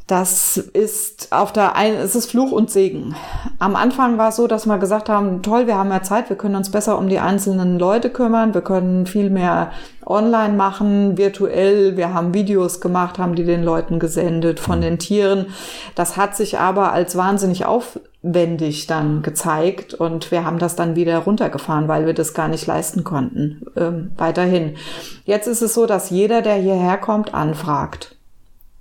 Das 0.07 0.55
ist 0.55 1.33
auf 1.33 1.51
der 1.51 1.75
einen, 1.75 1.97
es 1.97 2.15
ist 2.15 2.31
Fluch 2.31 2.53
und 2.53 2.71
Segen. 2.71 3.13
Am 3.59 3.75
Anfang 3.75 4.17
war 4.17 4.29
es 4.29 4.37
so, 4.37 4.47
dass 4.47 4.65
wir 4.65 4.77
gesagt 4.77 5.09
haben, 5.09 5.41
toll, 5.41 5.67
wir 5.67 5.77
haben 5.77 5.89
mehr 5.89 6.01
Zeit, 6.01 6.29
wir 6.29 6.37
können 6.37 6.55
uns 6.55 6.71
besser 6.71 6.97
um 6.97 7.09
die 7.09 7.19
einzelnen 7.19 7.77
Leute 7.77 8.09
kümmern, 8.09 8.53
wir 8.53 8.61
können 8.61 9.05
viel 9.05 9.29
mehr 9.29 9.71
online 10.05 10.53
machen, 10.53 11.17
virtuell, 11.17 11.97
wir 11.97 12.13
haben 12.13 12.33
Videos 12.33 12.79
gemacht, 12.79 13.19
haben 13.19 13.35
die 13.35 13.43
den 13.43 13.63
Leuten 13.63 13.99
gesendet 13.99 14.61
von 14.61 14.79
den 14.79 14.97
Tieren. 14.97 15.47
Das 15.95 16.15
hat 16.15 16.37
sich 16.37 16.57
aber 16.57 16.93
als 16.93 17.17
wahnsinnig 17.17 17.65
aufwendig 17.65 18.87
dann 18.87 19.23
gezeigt 19.23 19.93
und 19.93 20.31
wir 20.31 20.45
haben 20.45 20.57
das 20.57 20.77
dann 20.77 20.95
wieder 20.95 21.17
runtergefahren, 21.17 21.89
weil 21.89 22.05
wir 22.05 22.13
das 22.13 22.33
gar 22.33 22.47
nicht 22.47 22.65
leisten 22.65 23.03
konnten, 23.03 23.65
ähm, 23.75 24.11
weiterhin. 24.15 24.77
Jetzt 25.25 25.47
ist 25.47 25.61
es 25.61 25.73
so, 25.73 25.85
dass 25.85 26.11
jeder, 26.11 26.41
der 26.41 26.55
hierher 26.55 26.97
kommt, 26.97 27.33
anfragt. 27.33 28.16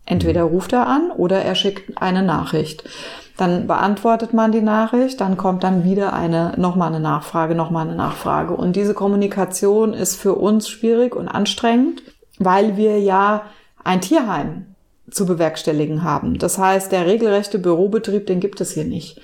Entweder 0.06 0.44
ruft 0.44 0.72
er 0.72 0.86
an 0.86 1.10
oder 1.10 1.42
er 1.42 1.54
schickt 1.54 2.00
eine 2.00 2.22
Nachricht. 2.22 2.84
Dann 3.36 3.66
beantwortet 3.66 4.32
man 4.32 4.50
die 4.50 4.62
Nachricht, 4.62 5.20
dann 5.20 5.36
kommt 5.36 5.62
dann 5.62 5.84
wieder 5.84 6.14
eine, 6.14 6.54
nochmal 6.56 6.88
eine 6.88 7.00
Nachfrage, 7.00 7.54
nochmal 7.54 7.86
eine 7.86 7.96
Nachfrage. 7.96 8.54
Und 8.54 8.76
diese 8.76 8.94
Kommunikation 8.94 9.92
ist 9.92 10.16
für 10.16 10.36
uns 10.36 10.68
schwierig 10.68 11.14
und 11.14 11.28
anstrengend, 11.28 12.02
weil 12.38 12.76
wir 12.76 12.98
ja 12.98 13.42
ein 13.84 14.00
Tierheim 14.00 14.74
zu 15.10 15.26
bewerkstelligen 15.26 16.02
haben. 16.02 16.38
Das 16.38 16.56
heißt, 16.58 16.90
der 16.92 17.06
regelrechte 17.06 17.58
Bürobetrieb, 17.58 18.26
den 18.26 18.40
gibt 18.40 18.60
es 18.60 18.72
hier 18.72 18.84
nicht. 18.84 19.20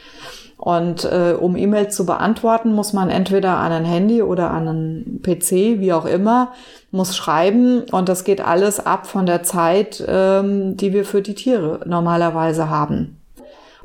Und 0.65 1.03
äh, 1.03 1.35
um 1.37 1.57
E-Mails 1.57 1.97
zu 1.97 2.07
beantworten, 2.07 2.73
muss 2.73 2.93
man 2.93 3.11
entweder 3.11 3.57
an 3.57 3.73
ein 3.73 3.85
Handy 3.85 4.23
oder 4.23 4.53
an 4.53 4.69
einen 4.69 5.21
PC, 5.21 5.81
wie 5.81 5.93
auch 5.93 6.05
immer, 6.05 6.53
muss 6.93 7.17
schreiben. 7.17 7.83
Und 7.91 8.09
das 8.09 8.23
geht 8.23 8.41
alles 8.41 8.79
ab 8.79 9.09
von 9.09 9.27
der 9.27 9.43
Zeit, 9.43 10.05
ähm, 10.07 10.77
die 10.77 10.93
wir 10.93 11.05
für 11.05 11.21
die 11.21 11.35
Tiere 11.35 11.81
normalerweise 11.85 12.71
haben. 12.71 13.21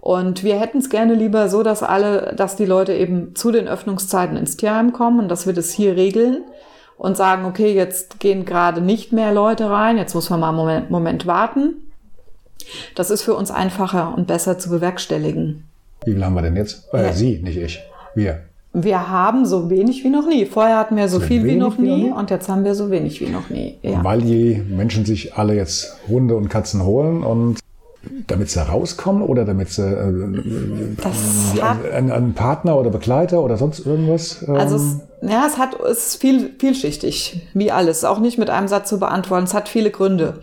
Und 0.02 0.44
wir 0.44 0.60
hätten 0.60 0.78
es 0.78 0.92
gerne 0.92 1.16
lieber 1.16 1.50
so, 1.50 1.64
dass 1.64 1.82
alle, 1.82 2.36
dass 2.38 2.56
die 2.56 2.66
Leute 2.66 2.94
eben 2.94 3.34
zu 3.34 3.52
den 3.52 3.68
Öffnungszeiten 3.68 4.38
ins 4.38 4.56
Tierheim 4.56 4.94
kommen 4.94 5.18
und 5.18 5.30
dass 5.30 5.48
wir 5.48 5.54
das 5.54 5.72
hier 5.72 5.96
regeln 5.96 6.44
und 6.96 7.18
sagen, 7.18 7.46
okay, 7.46 7.74
jetzt 7.74 8.20
gehen 8.20 8.46
gerade 8.46 8.82
nicht 8.82 9.12
mehr 9.12 9.34
Leute 9.34 9.68
rein, 9.68 9.98
jetzt 9.98 10.14
muss 10.14 10.30
man 10.30 10.42
mal 10.42 10.50
einen 10.50 10.58
Moment, 10.58 10.92
Moment 10.92 11.26
warten. 11.26 11.92
Das 12.94 13.10
ist 13.10 13.24
für 13.24 13.34
uns 13.34 13.50
einfacher 13.50 14.14
und 14.16 14.28
besser 14.28 14.60
zu 14.60 14.70
bewerkstelligen. 14.70 15.64
Wie 16.08 16.14
viel 16.14 16.24
haben 16.24 16.36
wir 16.36 16.42
denn 16.42 16.56
jetzt? 16.56 16.88
Äh. 16.94 17.12
Sie, 17.12 17.42
nicht 17.44 17.58
ich. 17.58 17.82
Wir. 18.16 18.44
Wir 18.72 19.10
haben 19.10 19.46
so 19.46 19.70
wenig 19.70 20.06
wie 20.06 20.10
noch 20.10 20.26
nie. 20.26 20.46
Vorher 20.46 20.78
hatten 20.78 20.96
wir 20.96 21.10
so, 21.10 21.20
so 21.20 21.26
viel 21.26 21.44
wie 21.44 21.56
noch 21.56 21.78
nie, 21.78 22.06
wie 22.06 22.12
und 22.12 22.30
jetzt 22.30 22.48
haben 22.48 22.64
wir 22.64 22.76
so 22.76 22.90
wenig 22.90 23.20
wie 23.20 23.28
noch 23.28 23.50
nie. 23.50 23.78
Ja. 23.82 24.02
Weil 24.06 24.22
die 24.22 24.64
Menschen 24.70 25.04
sich 25.04 25.36
alle 25.36 25.56
jetzt 25.56 25.98
Hunde 26.08 26.38
und 26.38 26.48
Katzen 26.48 26.86
holen 26.86 27.24
und 27.24 27.60
damit 28.28 28.50
sie 28.50 28.66
rauskommen 28.66 29.22
oder 29.22 29.44
damit 29.44 29.70
sie 29.70 29.82
äh, 29.82 30.94
einen, 31.92 32.12
einen, 32.12 32.34
Partner 32.36 32.78
oder 32.78 32.90
Begleiter 32.90 33.44
oder 33.44 33.58
sonst 33.58 33.86
irgendwas? 33.86 34.46
Ähm 34.48 34.56
also 34.56 34.78
es, 34.78 35.00
ja, 35.22 35.46
es 35.46 35.58
hat 35.58 35.78
es 35.82 36.08
ist 36.08 36.22
viel 36.22 36.52
vielschichtig, 36.58 37.50
wie 37.54 37.72
alles. 37.72 38.06
Auch 38.06 38.20
nicht 38.20 38.38
mit 38.38 38.50
einem 38.50 38.70
Satz 38.70 38.88
zu 38.88 39.00
beantworten. 39.00 39.44
Es 39.44 39.54
hat 39.54 39.68
viele 39.68 39.92
Gründe. 39.92 40.36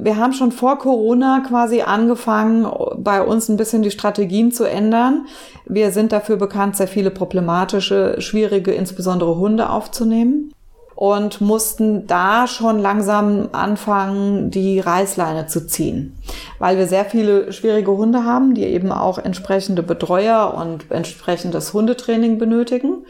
Wir 0.00 0.16
haben 0.16 0.32
schon 0.32 0.52
vor 0.52 0.78
Corona 0.78 1.42
quasi 1.46 1.82
angefangen, 1.82 2.66
bei 2.98 3.22
uns 3.22 3.48
ein 3.48 3.56
bisschen 3.56 3.82
die 3.82 3.90
Strategien 3.90 4.52
zu 4.52 4.64
ändern. 4.64 5.26
Wir 5.66 5.90
sind 5.90 6.12
dafür 6.12 6.36
bekannt, 6.36 6.76
sehr 6.76 6.88
viele 6.88 7.10
problematische, 7.10 8.20
schwierige, 8.20 8.72
insbesondere 8.72 9.36
Hunde 9.36 9.70
aufzunehmen 9.70 10.52
und 10.94 11.40
mussten 11.40 12.06
da 12.06 12.46
schon 12.46 12.78
langsam 12.78 13.48
anfangen, 13.52 14.50
die 14.50 14.80
Reißleine 14.80 15.46
zu 15.46 15.66
ziehen, 15.66 16.16
weil 16.58 16.76
wir 16.76 16.86
sehr 16.86 17.04
viele 17.04 17.52
schwierige 17.52 17.92
Hunde 17.92 18.24
haben, 18.24 18.54
die 18.54 18.64
eben 18.64 18.90
auch 18.92 19.18
entsprechende 19.18 19.82
Betreuer 19.82 20.54
und 20.54 20.90
entsprechendes 20.90 21.72
Hundetraining 21.72 22.38
benötigen 22.38 23.04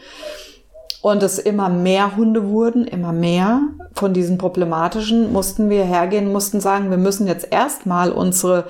und 1.01 1.23
es 1.23 1.39
immer 1.39 1.69
mehr 1.69 2.15
Hunde 2.15 2.49
wurden, 2.49 2.85
immer 2.85 3.13
mehr 3.13 3.61
von 3.93 4.13
diesen 4.13 4.37
problematischen, 4.37 5.31
mussten 5.31 5.69
wir 5.69 5.83
hergehen, 5.83 6.31
mussten 6.31 6.59
sagen, 6.59 6.89
wir 6.89 6.97
müssen 6.97 7.27
jetzt 7.27 7.47
erstmal 7.51 8.11
unsere 8.11 8.65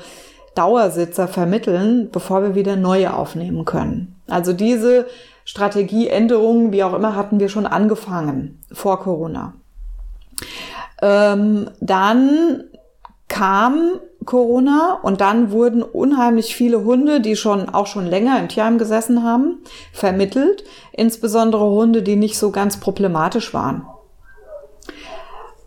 Dauersitzer 0.56 1.28
vermitteln, 1.28 2.10
bevor 2.12 2.44
wir 2.44 2.56
wieder 2.56 2.76
neue 2.76 3.14
aufnehmen 3.14 3.66
können. 3.66 4.20
Also 4.28 4.54
diese 4.54 5.08
Strategieänderungen, 5.46 6.72
wie 6.72 6.84
auch 6.84 6.94
immer, 6.94 7.16
hatten 7.16 7.40
wir 7.40 7.50
schon 7.50 7.66
angefangen 7.66 8.62
vor 8.72 9.00
Corona. 9.00 9.54
Ähm, 11.02 11.70
dann 11.80 12.64
kam 13.28 14.00
Corona 14.26 15.00
und 15.02 15.22
dann 15.22 15.52
wurden 15.52 15.82
unheimlich 15.82 16.56
viele 16.56 16.84
Hunde, 16.84 17.22
die 17.22 17.36
schon 17.36 17.70
auch 17.70 17.88
schon 17.88 18.06
länger 18.06 18.40
im 18.40 18.50
Tierheim 18.50 18.78
gesessen 18.78 19.24
haben, 19.24 19.60
vermittelt, 19.94 20.64
insbesondere 20.92 21.70
Hunde, 21.70 22.04
die 22.04 22.16
nicht 22.16 22.38
so 22.38 22.52
ganz 22.52 22.78
problematisch 22.78 23.54
waren. 23.54 23.86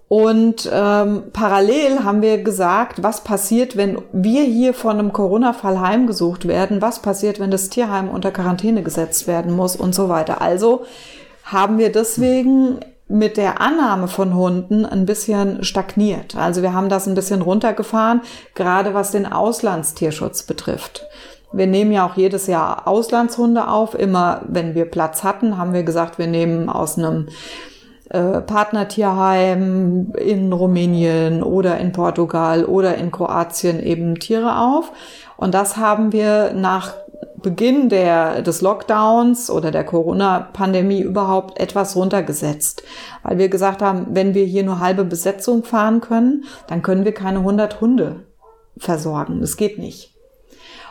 Und 0.08 0.68
ähm, 0.70 1.22
parallel 1.32 2.04
haben 2.04 2.20
wir 2.20 2.42
gesagt, 2.42 3.02
was 3.02 3.24
passiert, 3.24 3.78
wenn 3.78 3.96
wir 4.12 4.42
hier 4.42 4.74
von 4.74 4.98
einem 4.98 5.14
Corona-Fall 5.14 5.80
heimgesucht 5.80 6.46
werden, 6.46 6.82
was 6.82 7.00
passiert, 7.00 7.40
wenn 7.40 7.50
das 7.50 7.70
Tierheim 7.70 8.10
unter 8.10 8.30
Quarantäne 8.30 8.82
gesetzt 8.82 9.26
werden 9.26 9.56
muss 9.56 9.74
und 9.74 9.94
so 9.94 10.10
weiter. 10.10 10.42
Also 10.42 10.84
haben 11.44 11.78
wir 11.78 11.90
deswegen 11.90 12.80
mit 13.08 13.36
der 13.36 13.60
Annahme 13.60 14.08
von 14.08 14.34
Hunden 14.34 14.86
ein 14.86 15.06
bisschen 15.06 15.64
stagniert. 15.64 16.36
Also 16.36 16.62
wir 16.62 16.72
haben 16.72 16.88
das 16.88 17.06
ein 17.06 17.14
bisschen 17.14 17.42
runtergefahren, 17.42 18.22
gerade 18.54 18.94
was 18.94 19.10
den 19.10 19.26
Auslandstierschutz 19.26 20.44
betrifft. 20.44 21.06
Wir 21.52 21.66
nehmen 21.66 21.92
ja 21.92 22.06
auch 22.06 22.16
jedes 22.16 22.46
Jahr 22.46 22.88
Auslandshunde 22.88 23.68
auf. 23.68 23.94
Immer 23.94 24.42
wenn 24.48 24.74
wir 24.74 24.86
Platz 24.86 25.22
hatten, 25.22 25.58
haben 25.58 25.74
wir 25.74 25.82
gesagt, 25.82 26.18
wir 26.18 26.26
nehmen 26.26 26.70
aus 26.70 26.96
einem 26.96 27.28
äh, 28.08 28.40
Partnertierheim 28.40 30.12
in 30.18 30.52
Rumänien 30.52 31.42
oder 31.42 31.78
in 31.78 31.92
Portugal 31.92 32.64
oder 32.64 32.96
in 32.96 33.10
Kroatien 33.10 33.82
eben 33.82 34.18
Tiere 34.18 34.58
auf. 34.58 34.92
Und 35.36 35.54
das 35.54 35.76
haben 35.76 36.12
wir 36.12 36.52
nach 36.54 36.94
Beginn 37.36 37.88
der, 37.88 38.42
des 38.42 38.60
Lockdowns 38.60 39.50
oder 39.50 39.70
der 39.70 39.84
Corona-Pandemie 39.84 41.00
überhaupt 41.00 41.58
etwas 41.58 41.96
runtergesetzt. 41.96 42.82
Weil 43.22 43.38
wir 43.38 43.48
gesagt 43.48 43.82
haben, 43.82 44.06
wenn 44.10 44.34
wir 44.34 44.44
hier 44.44 44.62
nur 44.62 44.80
halbe 44.80 45.04
Besetzung 45.04 45.64
fahren 45.64 46.00
können, 46.00 46.44
dann 46.68 46.82
können 46.82 47.04
wir 47.04 47.12
keine 47.12 47.40
100 47.40 47.80
Hunde 47.80 48.26
versorgen. 48.76 49.40
Das 49.40 49.56
geht 49.56 49.78
nicht. 49.78 50.12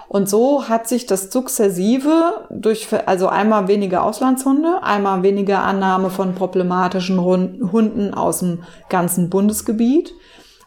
Und 0.10 0.30
so 0.30 0.68
hat 0.68 0.90
sich 0.90 1.06
das 1.06 1.32
sukzessive 1.32 2.46
durch, 2.50 2.90
also 3.06 3.30
einmal 3.30 3.70
weniger 3.70 4.04
Auslandshunde, 4.04 4.84
einmal 4.84 5.24
weniger 5.24 5.64
Annahme 5.64 6.10
von 6.10 6.36
problematischen 6.36 7.22
Hunden 7.22 8.14
aus 8.14 8.40
dem 8.40 8.64
ganzen 8.90 9.30
Bundesgebiet 9.30 10.14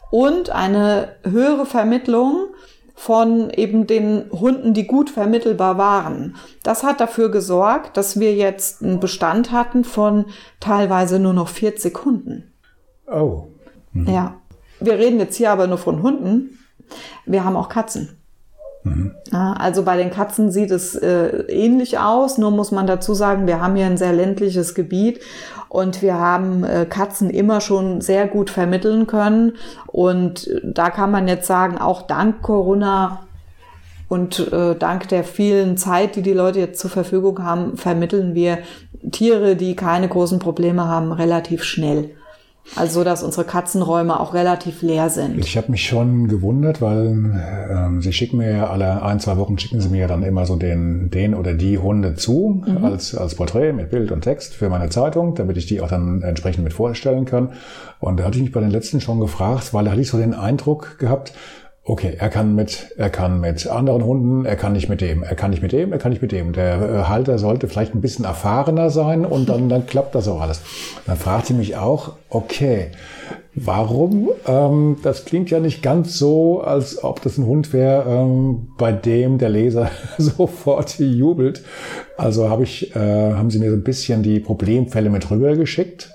und 0.09 0.49
eine 0.49 1.09
höhere 1.23 1.67
Vermittlung 1.67 2.47
von 2.95 3.49
eben 3.49 3.87
den 3.87 4.31
Hunden, 4.31 4.73
die 4.73 4.87
gut 4.87 5.09
vermittelbar 5.09 5.77
waren. 5.77 6.35
Das 6.63 6.83
hat 6.83 7.01
dafür 7.01 7.29
gesorgt, 7.29 7.97
dass 7.97 8.19
wir 8.19 8.33
jetzt 8.33 8.81
einen 8.81 9.01
Bestand 9.01 9.51
hatten 9.51 9.83
von 9.83 10.25
teilweise 10.61 11.19
nur 11.19 11.33
noch 11.33 11.49
40 11.49 12.05
Hunden. 12.05 12.51
Oh. 13.11 13.47
Mhm. 13.91 14.09
Ja. 14.09 14.35
Wir 14.79 14.93
reden 14.93 15.19
jetzt 15.19 15.35
hier 15.35 15.51
aber 15.51 15.67
nur 15.67 15.77
von 15.77 16.01
Hunden. 16.01 16.57
Wir 17.25 17.43
haben 17.43 17.55
auch 17.55 17.69
Katzen. 17.69 18.17
Mhm. 18.83 19.15
Also 19.31 19.83
bei 19.83 19.97
den 19.97 20.11
Katzen 20.11 20.51
sieht 20.51 20.71
es 20.71 20.95
äh, 20.95 21.43
ähnlich 21.49 21.97
aus, 21.97 22.37
nur 22.37 22.51
muss 22.51 22.71
man 22.71 22.87
dazu 22.87 23.13
sagen, 23.13 23.47
wir 23.47 23.59
haben 23.59 23.75
hier 23.75 23.87
ein 23.87 23.97
sehr 23.97 24.13
ländliches 24.13 24.75
Gebiet 24.75 25.19
und 25.75 26.01
wir 26.01 26.17
haben 26.17 26.63
äh, 26.63 26.85
Katzen 26.85 27.29
immer 27.29 27.59
schon 27.59 27.99
sehr 27.99 28.27
gut 28.27 28.49
vermitteln 28.49 29.07
können. 29.07 29.53
Und 29.87 30.49
da 30.63 30.89
kann 30.89 31.11
man 31.11 31.27
jetzt 31.27 31.47
sagen, 31.47 31.77
auch 31.77 32.03
dank 32.03 32.41
Corona 32.41 33.25
und 34.07 34.51
äh, 34.53 34.75
dank 34.75 35.09
der 35.09 35.25
vielen 35.25 35.75
Zeit, 35.75 36.15
die 36.15 36.21
die 36.21 36.33
Leute 36.33 36.59
jetzt 36.59 36.79
zur 36.79 36.89
Verfügung 36.89 37.43
haben, 37.43 37.75
vermitteln 37.75 38.35
wir 38.35 38.59
Tiere, 39.11 39.57
die 39.57 39.75
keine 39.75 40.07
großen 40.07 40.39
Probleme 40.39 40.85
haben, 40.87 41.11
relativ 41.11 41.63
schnell. 41.63 42.11
Also, 42.75 43.03
dass 43.03 43.23
unsere 43.23 43.45
Katzenräume 43.45 44.19
auch 44.19 44.33
relativ 44.33 44.81
leer 44.81 45.09
sind. 45.09 45.37
Ich 45.37 45.55
habe 45.55 45.71
mich 45.71 45.87
schon 45.87 46.27
gewundert, 46.27 46.81
weil 46.81 47.39
ähm, 47.69 48.01
sie 48.01 48.11
schicken 48.11 48.37
mir 48.37 48.51
ja 48.51 48.69
alle 48.69 49.03
ein, 49.03 49.19
zwei 49.19 49.37
Wochen 49.37 49.57
schicken 49.57 49.79
sie 49.81 49.89
mir 49.89 50.07
dann 50.07 50.23
immer 50.23 50.45
so 50.45 50.55
den, 50.55 51.09
den 51.11 51.35
oder 51.35 51.53
die 51.53 51.77
Hunde 51.77 52.15
zu 52.15 52.63
mhm. 52.65 52.83
als, 52.83 53.15
als 53.15 53.35
Porträt 53.35 53.73
mit 53.73 53.91
Bild 53.91 54.11
und 54.11 54.21
Text 54.21 54.55
für 54.55 54.69
meine 54.69 54.89
Zeitung, 54.89 55.35
damit 55.35 55.57
ich 55.57 55.67
die 55.67 55.79
auch 55.79 55.89
dann 55.89 56.21
entsprechend 56.21 56.63
mit 56.63 56.73
vorstellen 56.73 57.25
kann. 57.25 57.53
Und 57.99 58.19
da 58.19 58.25
hatte 58.25 58.37
ich 58.37 58.43
mich 58.43 58.51
bei 58.51 58.61
den 58.61 58.71
letzten 58.71 58.99
schon 58.99 59.19
gefragt, 59.19 59.73
weil 59.73 59.85
da 59.85 59.91
hatte 59.91 60.01
ich 60.01 60.09
so 60.09 60.17
den 60.17 60.33
Eindruck 60.33 60.97
gehabt, 60.97 61.33
okay, 61.87 62.15
er 62.17 62.29
kann 62.29 62.55
mit, 62.55 62.87
er 62.97 63.11
kann 63.11 63.39
mit 63.39 63.67
anderen 63.67 64.03
Hunden, 64.03 64.45
er 64.45 64.55
kann 64.55 64.73
nicht 64.73 64.89
mit 64.89 65.01
dem, 65.01 65.21
er 65.21 65.35
kann 65.35 65.51
nicht 65.51 65.61
mit 65.61 65.71
dem, 65.71 65.91
er 65.91 65.99
kann 65.99 66.11
nicht 66.11 66.21
mit 66.21 66.31
dem. 66.31 66.51
Der 66.51 66.81
äh, 66.81 67.03
Halter 67.03 67.37
sollte 67.37 67.67
vielleicht 67.67 67.93
ein 67.93 68.01
bisschen 68.01 68.25
erfahrener 68.25 68.89
sein 68.89 69.23
und 69.23 69.47
dann, 69.47 69.69
dann 69.69 69.85
klappt 69.85 70.15
das 70.15 70.27
auch 70.27 70.41
alles. 70.41 70.61
Dann 71.05 71.15
fragt 71.15 71.45
sie 71.45 71.53
mich 71.53 71.77
auch, 71.77 72.13
okay, 72.29 72.87
warum? 73.53 74.29
Ähm, 74.47 74.97
das 75.03 75.25
klingt 75.25 75.51
ja 75.51 75.59
nicht 75.59 75.83
ganz 75.83 76.17
so, 76.17 76.61
als 76.61 77.03
ob 77.03 77.21
das 77.21 77.37
ein 77.37 77.45
Hund 77.45 77.71
wäre, 77.71 78.09
ähm, 78.09 78.69
bei 78.79 78.91
dem 78.91 79.37
der 79.37 79.49
Leser 79.49 79.91
sofort 80.17 80.97
jubelt. 80.97 81.61
Also 82.17 82.49
habe 82.49 82.63
ich, 82.63 82.95
äh, 82.95 83.33
haben 83.33 83.51
sie 83.51 83.59
mir 83.59 83.69
so 83.69 83.77
ein 83.77 83.83
bisschen 83.83 84.23
die 84.23 84.39
Problemfälle 84.39 85.11
mit 85.11 85.29
rübergeschickt. 85.29 86.09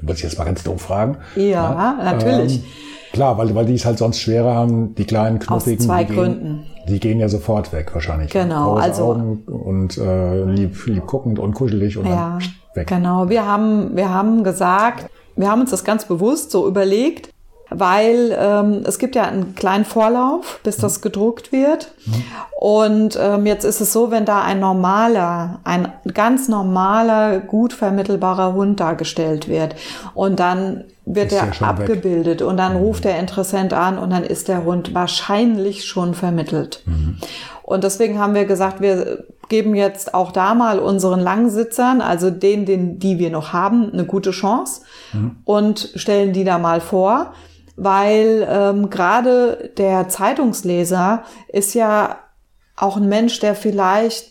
Muss 0.00 0.16
ich 0.16 0.22
jetzt 0.22 0.38
mal 0.38 0.44
ganz 0.44 0.64
doof 0.64 0.80
fragen. 0.80 1.18
Ja, 1.36 1.42
ja 1.42 1.98
natürlich. 2.02 2.56
Ähm, 2.56 2.64
Klar, 3.12 3.38
weil, 3.38 3.54
weil 3.54 3.66
die 3.66 3.74
es 3.74 3.84
halt 3.84 3.98
sonst 3.98 4.20
schwerer 4.20 4.54
haben, 4.54 4.94
die 4.94 5.04
kleinen 5.04 5.38
knuffigen. 5.38 5.78
Aus 5.78 5.86
zwei 5.86 6.04
die 6.04 6.14
Gründen. 6.14 6.62
Gehen, 6.62 6.86
die 6.88 7.00
gehen 7.00 7.20
ja 7.20 7.28
sofort 7.28 7.72
weg 7.72 7.90
wahrscheinlich. 7.92 8.30
Genau, 8.30 8.74
also 8.74 9.12
Augen 9.12 9.42
und 9.46 9.98
äh, 9.98 10.44
lieb, 10.44 10.86
lieb 10.86 11.06
guckend 11.06 11.38
und 11.38 11.54
kuschelig 11.54 11.98
und 11.98 12.06
ja, 12.06 12.38
dann 12.38 12.42
weg. 12.74 12.86
Genau, 12.88 13.28
wir 13.28 13.46
haben, 13.46 13.94
wir 13.96 14.10
haben 14.10 14.44
gesagt, 14.44 15.10
wir 15.36 15.50
haben 15.50 15.60
uns 15.60 15.70
das 15.70 15.84
ganz 15.84 16.06
bewusst 16.06 16.50
so 16.50 16.66
überlegt, 16.66 17.30
weil 17.74 18.36
ähm, 18.38 18.82
es 18.86 18.98
gibt 18.98 19.14
ja 19.14 19.24
einen 19.24 19.54
kleinen 19.54 19.84
Vorlauf, 19.84 20.60
bis 20.62 20.76
das 20.76 20.98
mhm. 20.98 21.02
gedruckt 21.02 21.52
wird. 21.52 21.92
Mhm. 22.06 22.24
Und 22.58 23.18
ähm, 23.20 23.46
jetzt 23.46 23.64
ist 23.64 23.80
es 23.80 23.92
so, 23.92 24.10
wenn 24.10 24.24
da 24.24 24.42
ein 24.42 24.60
normaler, 24.60 25.60
ein 25.64 25.92
ganz 26.12 26.48
normaler, 26.48 27.40
gut 27.40 27.72
vermittelbarer 27.72 28.54
Hund 28.54 28.80
dargestellt 28.80 29.48
wird 29.48 29.74
und 30.14 30.38
dann 30.38 30.84
wird 31.04 31.32
er 31.32 31.48
abgebildet 31.62 32.40
weg. 32.40 32.46
und 32.46 32.56
dann 32.56 32.74
mhm. 32.74 32.78
ruft 32.78 33.04
der 33.04 33.18
Interessent 33.18 33.72
an 33.72 33.98
und 33.98 34.10
dann 34.10 34.22
ist 34.22 34.48
der 34.48 34.64
Hund 34.64 34.94
wahrscheinlich 34.94 35.84
schon 35.84 36.14
vermittelt. 36.14 36.82
Mhm. 36.86 37.18
Und 37.64 37.84
deswegen 37.84 38.18
haben 38.18 38.34
wir 38.34 38.44
gesagt, 38.44 38.80
wir 38.80 39.24
geben 39.48 39.74
jetzt 39.74 40.14
auch 40.14 40.32
da 40.32 40.54
mal 40.54 40.78
unseren 40.78 41.20
Langsitzern, 41.20 42.00
also 42.00 42.30
denen, 42.30 42.64
den, 42.64 42.98
die 42.98 43.18
wir 43.18 43.30
noch 43.30 43.52
haben, 43.52 43.92
eine 43.92 44.04
gute 44.04 44.30
Chance 44.30 44.82
mhm. 45.12 45.36
und 45.44 45.92
stellen 45.94 46.32
die 46.32 46.44
da 46.44 46.58
mal 46.58 46.80
vor 46.80 47.32
weil 47.82 48.46
ähm, 48.48 48.90
gerade 48.90 49.70
der 49.76 50.08
Zeitungsleser 50.08 51.24
ist 51.48 51.74
ja 51.74 52.18
auch 52.76 52.96
ein 52.96 53.08
Mensch, 53.08 53.40
der 53.40 53.54
vielleicht 53.54 54.30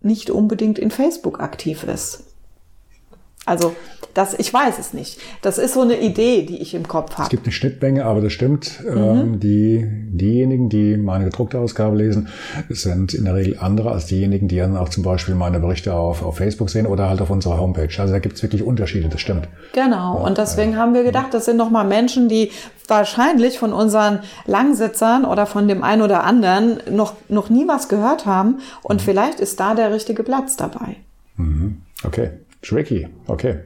nicht 0.00 0.30
unbedingt 0.30 0.78
in 0.78 0.90
Facebook 0.90 1.40
aktiv 1.40 1.84
ist. 1.84 2.24
Also 3.44 3.74
das, 4.14 4.34
ich 4.34 4.52
weiß 4.52 4.78
es 4.78 4.92
nicht. 4.92 5.18
Das 5.40 5.58
ist 5.58 5.74
so 5.74 5.80
eine 5.80 5.98
Idee, 6.00 6.42
die 6.42 6.58
ich 6.58 6.74
im 6.74 6.86
Kopf 6.86 7.14
habe. 7.14 7.24
Es 7.24 7.28
gibt 7.30 7.44
eine 7.44 7.52
Schnittmenge, 7.52 8.04
aber 8.04 8.20
das 8.20 8.32
stimmt. 8.32 8.80
Mhm. 8.82 8.96
Ähm, 8.96 9.40
die, 9.40 9.86
diejenigen, 10.10 10.68
die 10.68 10.96
meine 10.96 11.24
gedruckte 11.24 11.58
Ausgabe 11.58 11.96
lesen, 11.96 12.28
sind 12.68 13.14
in 13.14 13.24
der 13.24 13.34
Regel 13.34 13.58
andere 13.58 13.90
als 13.90 14.06
diejenigen, 14.06 14.48
die 14.48 14.56
dann 14.56 14.76
auch 14.76 14.88
zum 14.88 15.02
Beispiel 15.02 15.34
meine 15.34 15.60
Berichte 15.60 15.94
auf, 15.94 16.22
auf 16.22 16.36
Facebook 16.36 16.70
sehen 16.70 16.86
oder 16.86 17.08
halt 17.08 17.20
auf 17.20 17.30
unserer 17.30 17.58
Homepage. 17.58 17.88
Also 17.98 18.12
da 18.12 18.18
gibt 18.18 18.36
es 18.36 18.42
wirklich 18.42 18.62
Unterschiede, 18.62 19.08
das 19.08 19.20
stimmt. 19.20 19.48
Genau. 19.72 20.22
Und 20.24 20.38
deswegen 20.38 20.74
äh, 20.74 20.76
haben 20.76 20.94
wir 20.94 21.04
gedacht, 21.04 21.32
das 21.32 21.46
sind 21.46 21.56
nochmal 21.56 21.86
Menschen, 21.86 22.28
die 22.28 22.50
wahrscheinlich 22.88 23.58
von 23.58 23.72
unseren 23.72 24.20
Langsitzern 24.44 25.24
oder 25.24 25.46
von 25.46 25.68
dem 25.68 25.82
einen 25.82 26.02
oder 26.02 26.24
anderen 26.24 26.80
noch, 26.90 27.14
noch 27.28 27.48
nie 27.48 27.66
was 27.66 27.88
gehört 27.88 28.26
haben. 28.26 28.58
Und 28.82 28.96
mhm. 28.96 29.04
vielleicht 29.04 29.40
ist 29.40 29.58
da 29.60 29.74
der 29.74 29.92
richtige 29.92 30.22
Platz 30.22 30.56
dabei. 30.56 30.96
Mhm. 31.36 31.82
Okay. 32.04 32.30
Tricky, 32.62 33.08
okay. 33.26 33.56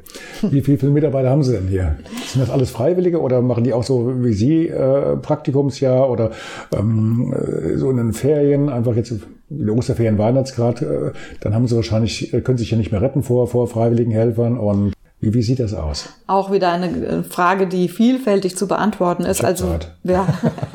Wie, 0.40 0.62
viele 0.62 0.90
Mitarbeiter 0.90 1.28
haben 1.28 1.42
Sie 1.42 1.52
denn 1.52 1.68
hier? 1.68 1.96
Sind 2.26 2.40
das 2.40 2.50
alles 2.50 2.70
Freiwillige 2.70 3.20
oder 3.20 3.42
machen 3.42 3.62
die 3.62 3.74
auch 3.74 3.82
so 3.82 4.24
wie 4.24 4.32
Sie 4.32 4.68
äh, 4.68 5.16
Praktikumsjahr 5.18 6.08
oder 6.10 6.30
ähm, 6.74 7.34
äh, 7.36 7.76
so 7.76 7.90
in 7.90 7.98
den 7.98 8.14
Ferien, 8.14 8.70
einfach 8.70 8.96
jetzt 8.96 9.10
in 9.10 9.20
den 9.50 9.70
Osterferien 9.70 10.16
waren 10.16 10.36
jetzt 10.36 10.56
gerade, 10.56 11.12
äh, 11.14 11.18
dann 11.40 11.54
haben 11.54 11.66
Sie 11.66 11.76
wahrscheinlich, 11.76 12.32
äh, 12.32 12.40
können 12.40 12.56
sich 12.56 12.70
ja 12.70 12.78
nicht 12.78 12.90
mehr 12.90 13.02
retten 13.02 13.22
vor, 13.22 13.46
vor 13.48 13.68
freiwilligen 13.68 14.12
Helfern 14.12 14.56
und 14.56 14.94
wie, 15.20 15.34
wie 15.34 15.42
sieht 15.42 15.60
das 15.60 15.74
aus? 15.74 16.08
Auch 16.26 16.50
wieder 16.50 16.72
eine 16.72 16.88
äh, 16.88 17.22
Frage, 17.22 17.66
die 17.66 17.90
vielfältig 17.90 18.56
zu 18.56 18.66
beantworten 18.66 19.24
ist. 19.24 19.44
Also 19.44 19.78
wir, 20.04 20.26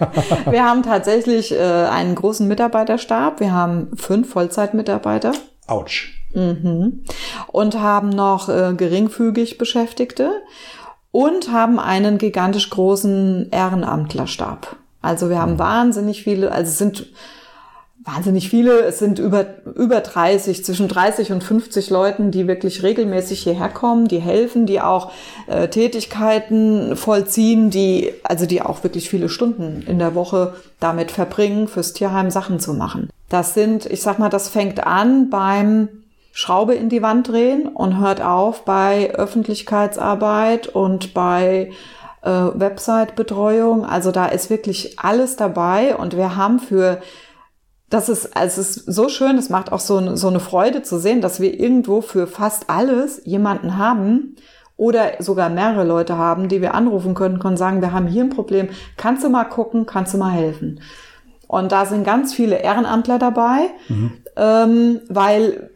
wir 0.50 0.64
haben 0.64 0.84
tatsächlich 0.84 1.54
äh, 1.54 1.60
einen 1.60 2.14
großen 2.14 2.48
Mitarbeiterstab. 2.48 3.40
Wir 3.40 3.52
haben 3.52 3.90
fünf 3.96 4.30
Vollzeitmitarbeiter. 4.30 5.32
Autsch. 5.66 6.21
Mhm. 6.34 7.04
Und 7.48 7.80
haben 7.80 8.10
noch 8.10 8.50
äh, 8.50 8.74
geringfügig 8.76 9.58
Beschäftigte 9.58 10.32
und 11.12 11.52
haben 11.52 11.80
einen 11.80 12.18
gigantisch 12.18 12.70
großen 12.70 13.50
Ehrenamtlerstab. 13.52 14.78
Also 15.02 15.30
wir 15.30 15.40
haben 15.40 15.54
mhm. 15.54 15.60
wahnsinnig 15.60 16.24
viele, 16.24 16.52
also 16.52 16.70
es 16.70 16.78
sind 16.78 17.08
wahnsinnig 18.04 18.50
viele, 18.50 18.82
es 18.82 19.00
sind 19.00 19.20
über, 19.20 19.46
über 19.76 20.00
30, 20.00 20.66
zwischen 20.66 20.88
30 20.88 21.32
und 21.32 21.44
50 21.44 21.90
Leuten, 21.90 22.32
die 22.32 22.48
wirklich 22.48 22.82
regelmäßig 22.82 23.44
hierher 23.44 23.70
kommen, 23.70 24.08
die 24.08 24.20
helfen, 24.20 24.66
die 24.66 24.82
auch 24.82 25.12
äh, 25.48 25.68
Tätigkeiten 25.68 26.96
vollziehen, 26.96 27.70
die, 27.70 28.12
also 28.24 28.46
die 28.46 28.62
auch 28.62 28.84
wirklich 28.84 29.10
viele 29.10 29.30
Stunden 29.30 29.84
in 29.88 30.00
der 30.00 30.16
Woche 30.16 30.56
damit 30.80 31.12
verbringen, 31.12 31.68
fürs 31.68 31.94
Tierheim 31.94 32.32
Sachen 32.32 32.60
zu 32.60 32.74
machen. 32.74 33.10
Das 33.30 33.54
sind, 33.54 33.86
ich 33.86 34.02
sag 34.02 34.18
mal, 34.18 34.30
das 34.30 34.50
fängt 34.50 34.86
an 34.86 35.30
beim 35.30 35.90
Schraube 36.32 36.76
in 36.76 36.90
die 36.90 37.02
Wand 37.02 37.28
drehen 37.28 37.68
und 37.68 38.00
hört 38.00 38.22
auf 38.22 38.64
bei 38.64 39.14
Öffentlichkeitsarbeit 39.14 40.68
und 40.68 41.14
bei 41.14 41.72
äh, 42.22 42.30
Website-Betreuung. 42.30 43.86
Also 43.86 44.12
da 44.12 44.28
ist 44.28 44.50
wirklich 44.50 45.00
alles 45.00 45.36
dabei 45.36 45.96
und 45.96 46.16
wir 46.16 46.36
haben 46.36 46.60
für 46.60 47.02
das 47.90 48.08
ist, 48.08 48.38
also 48.38 48.62
es 48.62 48.78
ist 48.78 48.94
so 48.94 49.10
schön, 49.10 49.38
es 49.38 49.50
macht 49.50 49.74
auch 49.74 49.82
so, 49.82 50.16
so 50.16 50.30
eine 50.30 50.40
Freude 50.40 50.82
zu 50.82 50.98
sehen, 50.98 51.20
dass 51.20 51.42
wir 51.42 51.60
irgendwo 51.60 52.00
für 52.00 52.26
fast 52.26 52.70
alles 52.70 53.22
jemanden 53.26 53.78
haben 53.78 54.38
oder 54.78 55.12
sogar 55.20 55.50
mehrere 55.50 55.84
Leute 55.84 56.18
haben, 56.18 56.48
die 56.48 56.62
wir 56.62 56.74
anrufen 56.74 57.14
können, 57.16 57.40
können 57.40 57.58
sagen, 57.58 57.82
wir 57.82 57.92
haben 57.92 58.08
hier 58.08 58.24
ein 58.24 58.30
Problem, 58.30 58.70
kannst 58.96 59.26
du 59.26 59.30
mal 59.30 59.44
gucken, 59.44 59.86
kannst 59.86 60.14
du 60.14 60.18
mal 60.18 60.32
helfen. 60.32 60.80
Und 61.48 61.74
da 61.74 61.86
sind 61.86 62.06
ganz 62.06 62.34
viele 62.34 62.60
Ehrenamtler 62.60 63.20
dabei, 63.20 63.72
mhm. 63.90 64.12
ähm, 64.38 65.02
weil 65.10 65.71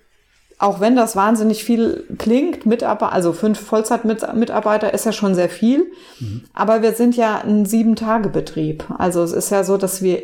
auch 0.58 0.80
wenn 0.80 0.96
das 0.96 1.15
wahnsinnig 1.15 1.63
viel 1.63 2.06
klingt, 2.18 2.65
Mitarbeiter, 2.65 3.12
also 3.12 3.34
fünf 3.34 3.60
Vollzeitmitarbeiter 3.60 4.94
ist 4.94 5.06
ja 5.06 5.12
schon 5.12 5.36
sehr 5.36 5.50
viel, 5.50 5.91
mhm. 6.20 6.44
aber 6.54 6.82
wir 6.82 6.94
sind 6.94 7.18
ja 7.18 7.41
ein 7.44 7.65
Sieben-Tage-Betrieb. 7.65 8.86
Also 8.98 9.22
es 9.22 9.34
ist 9.34 9.50
ja 9.50 9.63
so, 9.63 9.78
dass 9.78 10.02
wir 10.02 10.22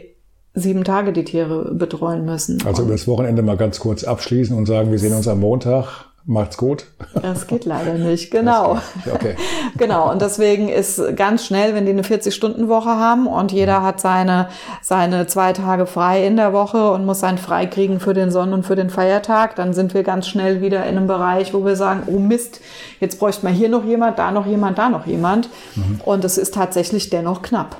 sieben 0.53 0.83
Tage 0.83 1.13
die 1.13 1.23
Tiere 1.23 1.73
betreuen 1.73 2.25
müssen. 2.25 2.61
Also 2.65 2.83
über 2.83 2.91
das 2.91 3.07
Wochenende 3.07 3.41
mal 3.41 3.57
ganz 3.57 3.79
kurz 3.79 4.03
abschließen 4.03 4.55
und 4.55 4.65
sagen, 4.65 4.91
wir 4.91 4.99
sehen 4.99 5.15
uns 5.15 5.27
am 5.27 5.39
Montag 5.39 6.10
Macht's 6.25 6.55
gut. 6.55 6.85
Das 7.19 7.47
geht 7.47 7.65
leider 7.65 7.95
nicht, 7.95 8.29
genau. 8.29 8.79
Okay. 9.11 9.35
genau, 9.77 10.11
und 10.11 10.21
deswegen 10.21 10.69
ist 10.69 11.01
ganz 11.15 11.45
schnell, 11.45 11.73
wenn 11.73 11.85
die 11.85 11.91
eine 11.91 12.03
40-Stunden-Woche 12.03 12.89
haben 12.89 13.25
und 13.25 13.51
jeder 13.51 13.79
mhm. 13.79 13.83
hat 13.83 13.99
seine, 13.99 14.49
seine 14.83 15.25
zwei 15.25 15.53
Tage 15.53 15.87
frei 15.87 16.25
in 16.25 16.37
der 16.37 16.53
Woche 16.53 16.91
und 16.91 17.05
muss 17.05 17.21
sein 17.21 17.39
frei 17.39 17.65
kriegen 17.65 17.99
für 17.99 18.13
den 18.13 18.29
Sonn- 18.29 18.53
und 18.53 18.65
für 18.67 18.75
den 18.75 18.91
Feiertag, 18.91 19.55
dann 19.55 19.73
sind 19.73 19.95
wir 19.95 20.03
ganz 20.03 20.27
schnell 20.27 20.61
wieder 20.61 20.85
in 20.85 20.97
einem 20.97 21.07
Bereich, 21.07 21.55
wo 21.55 21.65
wir 21.65 21.75
sagen, 21.75 22.03
oh 22.05 22.19
Mist, 22.19 22.61
jetzt 22.99 23.17
bräuchte 23.17 23.43
man 23.43 23.53
hier 23.53 23.69
noch 23.69 23.83
jemand, 23.83 24.19
da 24.19 24.31
noch 24.31 24.45
jemand, 24.45 24.77
da 24.77 24.89
noch 24.89 25.07
jemand. 25.07 25.49
Mhm. 25.75 26.01
Und 26.05 26.23
es 26.23 26.37
ist 26.37 26.53
tatsächlich 26.53 27.09
dennoch 27.09 27.41
knapp. 27.41 27.77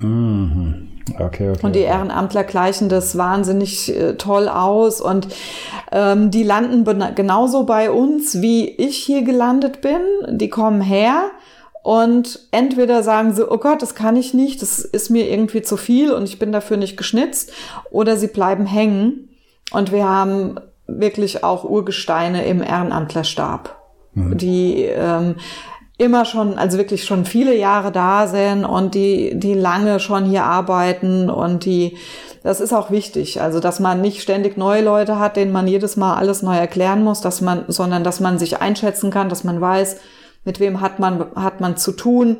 Mhm. 0.00 0.89
Okay, 1.18 1.50
okay. 1.50 1.66
Und 1.66 1.74
die 1.74 1.80
Ehrenamtler 1.80 2.44
gleichen 2.44 2.88
das 2.88 3.16
wahnsinnig 3.16 3.94
äh, 3.94 4.14
toll 4.14 4.48
aus 4.48 5.00
und 5.00 5.28
ähm, 5.92 6.30
die 6.30 6.42
landen 6.42 6.84
genauso 7.14 7.64
bei 7.64 7.90
uns, 7.90 8.40
wie 8.40 8.68
ich 8.68 8.96
hier 8.96 9.22
gelandet 9.22 9.80
bin. 9.80 10.00
Die 10.28 10.48
kommen 10.48 10.80
her 10.80 11.30
und 11.82 12.40
entweder 12.50 13.02
sagen 13.02 13.34
sie, 13.34 13.50
oh 13.50 13.58
Gott, 13.58 13.80
das 13.82 13.94
kann 13.94 14.16
ich 14.16 14.34
nicht, 14.34 14.60
das 14.60 14.80
ist 14.80 15.10
mir 15.10 15.28
irgendwie 15.28 15.62
zu 15.62 15.76
viel 15.76 16.12
und 16.12 16.24
ich 16.24 16.38
bin 16.38 16.52
dafür 16.52 16.76
nicht 16.76 16.96
geschnitzt, 16.96 17.52
oder 17.90 18.16
sie 18.16 18.28
bleiben 18.28 18.66
hängen. 18.66 19.30
Und 19.72 19.92
wir 19.92 20.06
haben 20.06 20.56
wirklich 20.86 21.42
auch 21.44 21.64
Urgesteine 21.64 22.44
im 22.44 22.62
Ehrenamtlerstab, 22.62 23.80
mhm. 24.14 24.36
die 24.36 24.82
ähm, 24.84 25.36
immer 26.00 26.24
schon, 26.24 26.58
also 26.58 26.78
wirklich 26.78 27.04
schon 27.04 27.26
viele 27.26 27.54
Jahre 27.54 27.92
da 27.92 28.26
sind 28.26 28.64
und 28.64 28.94
die, 28.94 29.38
die 29.38 29.52
lange 29.52 30.00
schon 30.00 30.24
hier 30.24 30.44
arbeiten 30.44 31.28
und 31.28 31.66
die, 31.66 31.98
das 32.42 32.60
ist 32.60 32.72
auch 32.72 32.90
wichtig. 32.90 33.42
Also, 33.42 33.60
dass 33.60 33.80
man 33.80 34.00
nicht 34.00 34.22
ständig 34.22 34.56
neue 34.56 34.82
Leute 34.82 35.18
hat, 35.18 35.36
denen 35.36 35.52
man 35.52 35.68
jedes 35.68 35.98
Mal 35.98 36.14
alles 36.14 36.40
neu 36.40 36.56
erklären 36.56 37.04
muss, 37.04 37.20
dass 37.20 37.42
man, 37.42 37.64
sondern 37.68 38.02
dass 38.02 38.18
man 38.18 38.38
sich 38.38 38.62
einschätzen 38.62 39.10
kann, 39.10 39.28
dass 39.28 39.44
man 39.44 39.60
weiß, 39.60 39.98
mit 40.46 40.58
wem 40.58 40.80
hat 40.80 41.00
man, 41.00 41.26
hat 41.34 41.60
man 41.60 41.76
zu 41.76 41.92
tun, 41.92 42.38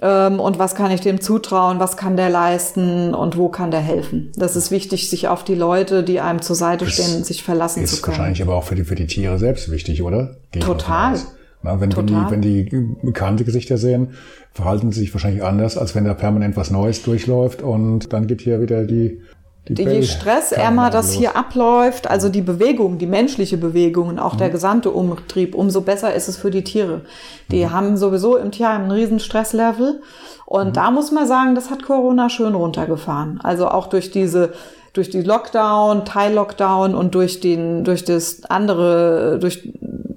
ähm, 0.00 0.38
und 0.38 0.58
was 0.58 0.74
kann 0.76 0.92
ich 0.92 1.00
dem 1.00 1.20
zutrauen, 1.20 1.80
was 1.80 1.96
kann 1.96 2.16
der 2.16 2.28
leisten 2.30 3.14
und 3.14 3.36
wo 3.36 3.48
kann 3.48 3.70
der 3.72 3.80
helfen. 3.80 4.30
Das 4.36 4.54
ist 4.54 4.70
wichtig, 4.70 5.10
sich 5.10 5.26
auf 5.26 5.42
die 5.42 5.54
Leute, 5.54 6.04
die 6.04 6.20
einem 6.20 6.42
zur 6.42 6.54
Seite 6.54 6.84
das 6.84 6.94
stehen, 6.94 7.24
sich 7.24 7.42
verlassen 7.42 7.84
zu 7.86 8.02
können. 8.02 8.12
Ist 8.12 8.18
wahrscheinlich 8.18 8.42
aber 8.42 8.54
auch 8.54 8.64
für 8.64 8.74
die, 8.74 8.84
für 8.84 8.94
die 8.94 9.06
Tiere 9.06 9.38
selbst 9.38 9.70
wichtig, 9.70 10.02
oder? 10.02 10.36
Geht 10.52 10.62
Total. 10.62 11.18
Na, 11.62 11.80
wenn, 11.80 11.94
wenn, 11.96 12.06
die, 12.06 12.14
wenn 12.28 12.42
die 12.42 12.68
bekannte 13.02 13.44
Gesichter 13.44 13.78
sehen, 13.78 14.10
verhalten 14.52 14.92
sie 14.92 15.00
sich 15.00 15.14
wahrscheinlich 15.14 15.42
anders, 15.42 15.76
als 15.76 15.94
wenn 15.94 16.04
da 16.04 16.14
permanent 16.14 16.56
was 16.56 16.70
Neues 16.70 17.02
durchläuft 17.02 17.62
und 17.62 18.12
dann 18.12 18.26
gibt 18.26 18.42
hier 18.42 18.60
wieder 18.60 18.84
die 18.84 19.20
die 19.68 19.82
je 19.82 20.02
stressärmer 20.02 20.90
das 20.90 21.12
hier 21.12 21.36
abläuft, 21.36 22.08
also 22.08 22.28
die 22.28 22.42
Bewegung, 22.42 22.98
die 22.98 23.06
menschliche 23.06 23.56
Bewegung 23.56 24.08
und 24.08 24.18
auch 24.18 24.34
mhm. 24.34 24.38
der 24.38 24.50
gesamte 24.50 24.90
Umtrieb, 24.90 25.54
umso 25.54 25.80
besser 25.80 26.14
ist 26.14 26.28
es 26.28 26.36
für 26.36 26.50
die 26.50 26.62
Tiere. 26.62 27.02
Die 27.50 27.64
mhm. 27.64 27.72
haben 27.72 27.96
sowieso 27.96 28.36
im 28.36 28.52
Tierheim 28.52 28.82
einen 28.82 28.92
riesen 28.92 29.18
Stresslevel. 29.18 30.00
Und 30.44 30.68
mhm. 30.68 30.72
da 30.72 30.90
muss 30.92 31.10
man 31.10 31.26
sagen, 31.26 31.56
das 31.56 31.70
hat 31.70 31.82
Corona 31.82 32.28
schön 32.30 32.54
runtergefahren. 32.54 33.40
Also 33.42 33.68
auch 33.68 33.88
durch 33.88 34.10
diese 34.10 34.52
durch 34.92 35.10
die 35.10 35.20
Lockdown, 35.20 36.06
Teil-Lockdown 36.06 36.94
und 36.94 37.14
durch 37.14 37.40
den, 37.40 37.84
durch 37.84 38.04
das 38.04 38.44
andere, 38.44 39.38
durch 39.38 39.70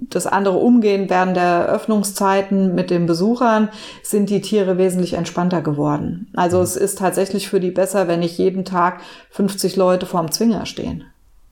das 0.09 0.27
andere 0.27 0.57
Umgehen 0.57 1.09
während 1.09 1.35
der 1.35 1.67
Öffnungszeiten 1.67 2.73
mit 2.75 2.89
den 2.89 3.05
Besuchern 3.05 3.69
sind 4.03 4.29
die 4.29 4.41
Tiere 4.41 4.77
wesentlich 4.77 5.13
entspannter 5.13 5.61
geworden. 5.61 6.27
Also 6.35 6.57
mhm. 6.57 6.63
es 6.63 6.75
ist 6.75 6.97
tatsächlich 6.97 7.49
für 7.49 7.59
die 7.59 7.71
besser, 7.71 8.07
wenn 8.07 8.19
nicht 8.19 8.37
jeden 8.37 8.65
Tag 8.65 9.01
50 9.31 9.75
Leute 9.75 10.05
vorm 10.05 10.31
Zwinger 10.31 10.65
stehen. 10.65 11.03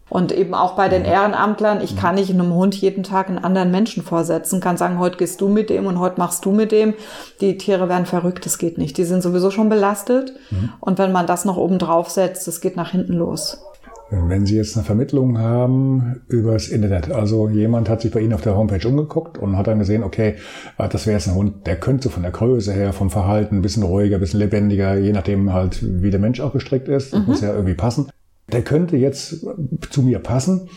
Und 0.10 0.32
eben 0.32 0.54
auch 0.54 0.76
bei 0.76 0.88
den 0.88 1.02
mhm. 1.02 1.10
Ehrenamtlern, 1.10 1.82
ich 1.82 1.94
mhm. 1.94 2.00
kann 2.00 2.16
nicht 2.16 2.30
einem 2.30 2.54
Hund 2.54 2.76
jeden 2.76 3.04
Tag 3.04 3.28
einen 3.28 3.40
anderen 3.40 3.72
Menschen 3.72 4.04
vorsetzen, 4.04 4.62
kann 4.62 4.78
sagen, 4.78 5.00
heute 5.00 5.18
gehst 5.18 5.42
du 5.42 5.50
mit 5.50 5.70
dem 5.70 5.86
und 5.86 6.00
heute 6.00 6.20
machst 6.20 6.46
du 6.46 6.52
mit 6.52 6.72
dem. 6.72 6.94
Die 7.42 7.58
Tiere 7.58 7.90
werden 7.90 8.06
verrückt, 8.06 8.46
das 8.46 8.58
geht 8.58 8.78
nicht. 8.78 8.98
Die 8.98 9.04
sind 9.04 9.22
sowieso 9.22 9.52
schon 9.52 9.70
belastet. 9.70 10.34
Mhm. 10.50 10.74
Und 10.80 10.98
wenn 10.98 11.12
man 11.12 11.28
das 11.28 11.46
noch 11.46 11.58
oben 11.58 11.78
drauf 11.78 12.10
setzt, 12.10 12.48
das 12.48 12.62
geht 12.62 12.78
nach 12.78 12.92
hinten 12.92 13.14
los. 13.14 13.62
Wenn 14.10 14.46
Sie 14.46 14.56
jetzt 14.56 14.78
eine 14.78 14.86
Vermittlung 14.86 15.38
haben 15.38 16.22
übers 16.30 16.70
Internet, 16.70 17.12
also 17.12 17.50
jemand 17.50 17.90
hat 17.90 18.02
sich 18.02 18.12
bei 18.12 18.22
Ihnen 18.22 18.34
auf 18.34 18.42
der 18.42 18.56
Homepage 18.56 18.88
umgeguckt 18.88 19.38
und 19.38 19.58
hat 19.58 19.68
dann 19.68 19.80
gesehen, 19.80 20.04
okay, 20.04 20.36
äh, 20.78 20.88
das 20.88 21.06
wäre 21.06 21.18
jetzt 21.18 21.28
ein 21.28 21.36
Hund, 21.36 21.68
der 21.68 21.78
könnte 21.78 22.10
von 22.10 22.24
der 22.24 22.32
Größe 22.32 22.72
her, 22.72 22.94
vom 22.94 23.10
Verhalten 23.10 23.58
ein 23.58 23.62
bisschen 23.62 23.84
ruhiger, 23.84 24.18
ein 24.18 24.22
bisschen 24.22 24.40
lebendiger, 24.40 24.96
je 24.96 25.12
nachdem 25.12 25.52
halt, 25.52 25.80
wie 26.02 26.10
der 26.10 26.22
Mensch 26.22 26.40
auch 26.40 26.54
gestrickt 26.54 26.88
ist, 26.88 27.12
das 27.12 27.20
mhm. 27.20 27.26
muss 27.26 27.42
ja 27.42 27.54
irgendwie 27.54 27.76
passen. 27.76 28.10
Der 28.50 28.62
könnte 28.62 28.96
jetzt 28.96 29.46
zu 29.90 30.02
mir 30.02 30.20
passen, 30.20 30.70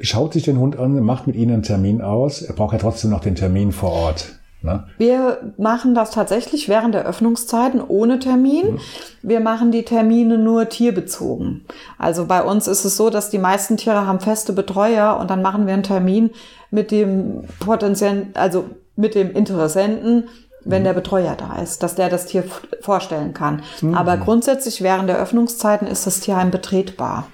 schaut 0.00 0.32
sich 0.32 0.44
den 0.44 0.58
Hund 0.58 0.78
an, 0.78 1.00
macht 1.00 1.26
mit 1.26 1.34
Ihnen 1.34 1.54
einen 1.54 1.62
Termin 1.64 2.02
aus, 2.02 2.42
er 2.42 2.54
braucht 2.54 2.72
ja 2.72 2.78
trotzdem 2.78 3.10
noch 3.10 3.20
den 3.20 3.34
Termin 3.34 3.72
vor 3.72 3.90
Ort. 3.90 4.38
Ne? 4.62 4.84
Wir 4.98 5.52
machen 5.58 5.94
das 5.94 6.10
tatsächlich 6.10 6.68
während 6.68 6.94
der 6.94 7.04
Öffnungszeiten 7.04 7.80
ohne 7.86 8.18
Termin. 8.18 8.72
Mhm. 8.72 8.80
Wir 9.22 9.40
machen 9.40 9.70
die 9.70 9.84
Termine 9.84 10.38
nur 10.38 10.68
tierbezogen. 10.68 11.64
Also 11.98 12.26
bei 12.26 12.42
uns 12.42 12.66
ist 12.66 12.84
es 12.84 12.96
so, 12.96 13.10
dass 13.10 13.30
die 13.30 13.38
meisten 13.38 13.76
Tiere 13.76 14.06
haben 14.06 14.20
feste 14.20 14.52
Betreuer 14.52 15.18
und 15.20 15.30
dann 15.30 15.42
machen 15.42 15.66
wir 15.66 15.74
einen 15.74 15.82
Termin 15.82 16.30
mit 16.70 16.90
dem 16.90 17.44
potenziellen, 17.60 18.30
also 18.34 18.64
mit 18.96 19.14
dem 19.14 19.32
Interessenten, 19.32 20.28
wenn 20.64 20.82
mhm. 20.82 20.86
der 20.86 20.92
Betreuer 20.94 21.36
da 21.36 21.62
ist, 21.62 21.82
dass 21.82 21.94
der 21.94 22.08
das 22.08 22.26
Tier 22.26 22.44
vorstellen 22.80 23.34
kann. 23.34 23.62
Mhm. 23.80 23.94
Aber 23.94 24.16
grundsätzlich 24.16 24.82
während 24.82 25.08
der 25.08 25.18
Öffnungszeiten 25.18 25.86
ist 25.86 26.06
das 26.06 26.20
Tierheim 26.20 26.50
betretbar. 26.50 27.28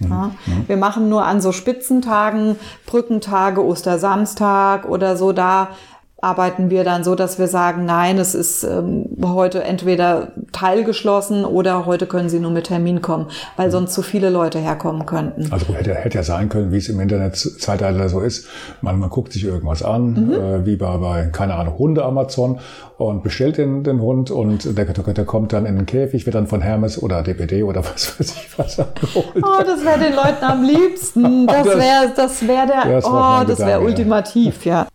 Mhm. 0.00 0.10
Ja. 0.10 0.30
Wir 0.66 0.76
machen 0.76 1.08
nur 1.08 1.24
an 1.24 1.40
so 1.40 1.52
Spitzentagen, 1.52 2.56
Brückentage, 2.86 3.64
Ostersamstag 3.64 4.88
oder 4.88 5.16
so, 5.16 5.32
da 5.32 5.68
arbeiten 6.18 6.70
wir 6.70 6.82
dann 6.82 7.04
so, 7.04 7.14
dass 7.14 7.38
wir 7.38 7.46
sagen, 7.46 7.84
nein, 7.84 8.16
es 8.18 8.34
ist 8.34 8.64
ähm, 8.64 9.04
heute 9.22 9.62
entweder 9.62 10.32
teilgeschlossen 10.50 11.44
oder 11.44 11.84
heute 11.84 12.06
können 12.06 12.30
Sie 12.30 12.40
nur 12.40 12.50
mit 12.50 12.68
Termin 12.68 13.02
kommen, 13.02 13.26
weil 13.56 13.70
sonst 13.70 13.92
zu 13.92 14.00
viele 14.00 14.30
Leute 14.30 14.58
herkommen 14.58 15.04
könnten. 15.04 15.52
Also 15.52 15.74
hätte, 15.74 15.94
hätte 15.94 16.16
ja 16.16 16.24
sein 16.24 16.48
können, 16.48 16.72
wie 16.72 16.78
es 16.78 16.88
im 16.88 17.00
Internet 17.00 17.36
Zeitalter 17.36 18.08
so 18.08 18.20
ist. 18.20 18.48
Man, 18.80 18.98
man 18.98 19.10
guckt 19.10 19.34
sich 19.34 19.44
irgendwas 19.44 19.82
an, 19.82 20.12
mhm. 20.12 20.32
äh, 20.32 20.66
wie 20.66 20.76
bei, 20.76 20.96
bei, 20.96 21.26
keine 21.26 21.54
Ahnung, 21.54 21.78
Hunde 21.78 22.02
Amazon 22.02 22.60
und 22.96 23.22
bestellt 23.22 23.58
den, 23.58 23.84
den 23.84 24.00
Hund 24.00 24.30
und 24.30 24.78
der, 24.78 24.86
der 24.86 25.24
kommt 25.26 25.52
dann 25.52 25.66
in 25.66 25.76
den 25.76 25.84
Käfig, 25.84 26.24
wird 26.24 26.34
dann 26.34 26.46
von 26.46 26.62
Hermes 26.62 27.02
oder 27.02 27.22
DPD 27.22 27.62
oder 27.62 27.84
was 27.84 28.18
weiß 28.18 28.36
ich 28.36 28.58
was 28.58 28.80
abgeholt. 28.80 29.26
Oh, 29.36 29.62
das 29.62 29.84
wäre 29.84 29.98
den 29.98 30.14
Leuten 30.14 30.44
am 30.44 30.62
liebsten. 30.62 31.46
Das 31.56 31.66
wäre 31.66 32.12
das 32.14 32.46
wär 32.46 32.66
der, 32.66 33.02
oh, 33.04 33.44
das 33.46 33.58
wäre 33.58 33.80
ultimativ, 33.80 34.64
ja. 34.64 34.86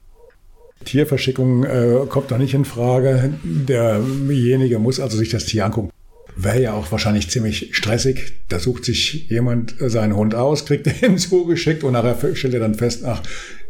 Tierverschickung 0.85 1.63
äh, 1.63 2.05
kommt 2.09 2.31
da 2.31 2.37
nicht 2.37 2.53
in 2.53 2.65
Frage. 2.65 3.33
Derjenige 3.43 4.79
muss 4.79 4.99
also 4.99 5.17
sich 5.17 5.29
das 5.29 5.45
Tier 5.45 5.65
angucken. 5.65 5.89
Wäre 6.35 6.61
ja 6.61 6.73
auch 6.73 6.91
wahrscheinlich 6.91 7.29
ziemlich 7.29 7.69
stressig. 7.71 8.33
Da 8.49 8.59
sucht 8.59 8.85
sich 8.85 9.29
jemand 9.29 9.75
seinen 9.79 10.15
Hund 10.15 10.33
aus, 10.33 10.65
kriegt 10.65 11.01
den 11.01 11.17
zugeschickt 11.17 11.83
und 11.83 11.93
nachher 11.93 12.35
stellt 12.35 12.53
er 12.53 12.61
dann 12.61 12.75
fest, 12.75 13.03
ach, 13.05 13.21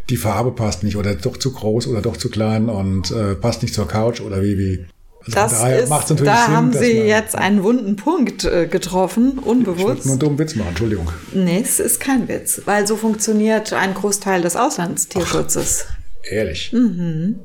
die 0.10 0.18
Farbe 0.18 0.52
passt 0.52 0.84
nicht 0.84 0.98
oder 0.98 1.16
doch 1.16 1.38
zu 1.38 1.52
groß 1.52 1.88
oder 1.88 2.02
doch 2.02 2.18
zu 2.18 2.30
klein 2.30 2.70
und 2.70 3.12
äh, 3.12 3.36
passt 3.36 3.62
nicht 3.62 3.74
zur 3.74 3.88
Couch 3.88 4.22
oder 4.22 4.44
wie, 4.44 4.58
wie. 4.58 4.86
Also 5.24 5.32
das 5.36 5.54
ist, 5.54 5.92
da 5.92 6.02
Sinn, 6.16 6.28
haben 6.28 6.74
Sie 6.74 6.94
jetzt 6.94 7.36
einen 7.36 7.62
wunden 7.62 7.96
Punkt 7.96 8.44
äh, 8.44 8.66
getroffen, 8.66 9.38
unbewusst. 9.38 9.80
Ich 9.80 9.86
wollte 9.86 10.04
nur 10.06 10.12
einen 10.14 10.20
dummen 10.20 10.40
Witz 10.40 10.56
machen, 10.56 10.70
Entschuldigung. 10.70 11.10
Nee, 11.34 11.62
es 11.64 11.80
ist 11.80 12.00
kein 12.00 12.28
Witz, 12.28 12.64
weil 12.66 12.88
so 12.88 12.96
funktioniert 12.96 13.72
ein 13.72 13.94
Großteil 13.94 14.42
des 14.42 14.56
Auslandstierschutzes. 14.56 15.86
Ach. 15.88 16.01
Ehrlich. 16.30 16.72
Mhm. 16.74 17.40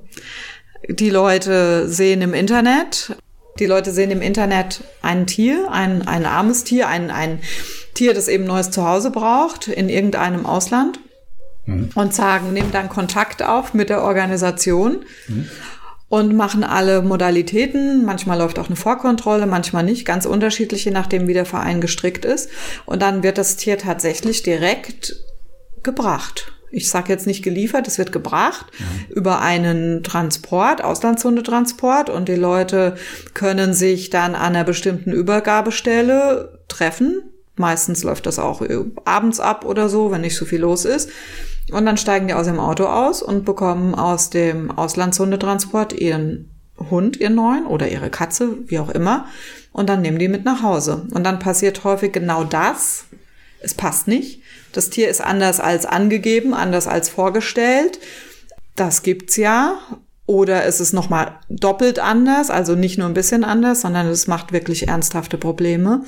Die 0.88 1.10
Leute 1.10 1.88
sehen 1.88 2.22
im 2.22 2.34
Internet, 2.34 3.16
die 3.58 3.66
Leute 3.66 3.92
sehen 3.92 4.10
im 4.10 4.22
Internet 4.22 4.82
ein 5.02 5.26
Tier, 5.26 5.70
ein, 5.70 6.06
ein 6.06 6.26
armes 6.26 6.64
Tier, 6.64 6.88
ein, 6.88 7.10
ein 7.10 7.40
Tier, 7.94 8.14
das 8.14 8.28
eben 8.28 8.44
neues 8.44 8.70
Zuhause 8.70 9.10
braucht 9.10 9.68
in 9.68 9.88
irgendeinem 9.88 10.46
Ausland 10.46 11.00
mhm. 11.64 11.90
und 11.94 12.14
sagen, 12.14 12.52
nehmen 12.52 12.72
dann 12.72 12.88
Kontakt 12.88 13.42
auf 13.42 13.74
mit 13.74 13.88
der 13.88 14.02
Organisation. 14.02 15.04
Mhm. 15.28 15.48
Und 16.08 16.36
machen 16.36 16.62
alle 16.62 17.02
Modalitäten. 17.02 18.04
Manchmal 18.04 18.38
läuft 18.38 18.60
auch 18.60 18.68
eine 18.68 18.76
Vorkontrolle, 18.76 19.44
manchmal 19.44 19.82
nicht. 19.82 20.06
Ganz 20.06 20.24
unterschiedlich, 20.24 20.84
je 20.84 20.92
nachdem, 20.92 21.26
wie 21.26 21.32
der 21.32 21.46
Verein 21.46 21.80
gestrickt 21.80 22.24
ist. 22.24 22.48
Und 22.84 23.02
dann 23.02 23.24
wird 23.24 23.38
das 23.38 23.56
Tier 23.56 23.76
tatsächlich 23.76 24.44
direkt 24.44 25.16
gebracht 25.82 26.55
ich 26.70 26.90
sage 26.90 27.12
jetzt 27.12 27.26
nicht 27.26 27.42
geliefert, 27.42 27.86
es 27.86 27.98
wird 27.98 28.12
gebracht 28.12 28.66
mhm. 28.78 29.14
über 29.14 29.40
einen 29.40 30.02
Transport, 30.02 30.82
Auslandshundetransport 30.82 32.10
und 32.10 32.28
die 32.28 32.34
Leute 32.34 32.96
können 33.34 33.72
sich 33.74 34.10
dann 34.10 34.34
an 34.34 34.54
einer 34.54 34.64
bestimmten 34.64 35.12
Übergabestelle 35.12 36.60
treffen. 36.68 37.22
Meistens 37.56 38.02
läuft 38.02 38.26
das 38.26 38.38
auch 38.38 38.62
abends 39.04 39.40
ab 39.40 39.64
oder 39.64 39.88
so, 39.88 40.10
wenn 40.10 40.20
nicht 40.20 40.36
so 40.36 40.44
viel 40.44 40.60
los 40.60 40.84
ist. 40.84 41.10
Und 41.72 41.86
dann 41.86 41.96
steigen 41.96 42.28
die 42.28 42.34
aus 42.34 42.46
dem 42.46 42.60
Auto 42.60 42.84
aus 42.84 43.22
und 43.22 43.44
bekommen 43.44 43.94
aus 43.94 44.30
dem 44.30 44.70
Auslandshundetransport 44.70 45.94
ihren 45.94 46.50
Hund, 46.78 47.16
ihren 47.18 47.34
neuen 47.34 47.66
oder 47.66 47.88
ihre 47.88 48.10
Katze, 48.10 48.58
wie 48.66 48.78
auch 48.78 48.90
immer. 48.90 49.26
Und 49.72 49.88
dann 49.88 50.02
nehmen 50.02 50.18
die 50.18 50.28
mit 50.28 50.44
nach 50.44 50.62
Hause. 50.62 51.06
Und 51.12 51.24
dann 51.24 51.38
passiert 51.38 51.82
häufig 51.84 52.12
genau 52.12 52.44
das. 52.44 53.06
Es 53.60 53.74
passt 53.74 54.06
nicht 54.06 54.42
das 54.76 54.90
Tier 54.90 55.08
ist 55.08 55.20
anders 55.20 55.60
als 55.60 55.86
angegeben, 55.86 56.54
anders 56.54 56.86
als 56.86 57.08
vorgestellt. 57.08 57.98
Das 58.74 59.02
gibt's 59.02 59.36
ja. 59.36 59.78
Oder 60.26 60.64
es 60.64 60.80
ist 60.80 60.92
nochmal 60.92 61.38
doppelt 61.48 62.00
anders, 62.00 62.50
also 62.50 62.74
nicht 62.74 62.98
nur 62.98 63.06
ein 63.06 63.14
bisschen 63.14 63.44
anders, 63.44 63.82
sondern 63.82 64.08
es 64.08 64.26
macht 64.26 64.52
wirklich 64.52 64.88
ernsthafte 64.88 65.38
Probleme. 65.38 66.02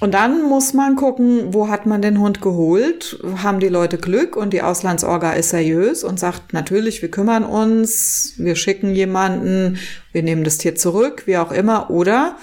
Und 0.00 0.14
dann 0.14 0.42
muss 0.42 0.74
man 0.74 0.96
gucken, 0.96 1.54
wo 1.54 1.68
hat 1.68 1.86
man 1.86 2.02
den 2.02 2.18
Hund 2.18 2.40
geholt? 2.40 3.22
Haben 3.40 3.60
die 3.60 3.68
Leute 3.68 3.98
Glück 3.98 4.34
und 4.34 4.52
die 4.52 4.60
Auslandsorga 4.60 5.34
ist 5.34 5.50
seriös 5.50 6.02
und 6.02 6.18
sagt, 6.18 6.52
natürlich, 6.52 7.02
wir 7.02 7.10
kümmern 7.12 7.44
uns, 7.44 8.34
wir 8.38 8.56
schicken 8.56 8.96
jemanden, 8.96 9.78
wir 10.10 10.24
nehmen 10.24 10.42
das 10.42 10.58
Tier 10.58 10.74
zurück, 10.74 11.22
wie 11.26 11.36
auch 11.36 11.52
immer. 11.52 11.90
Oder 11.90 12.36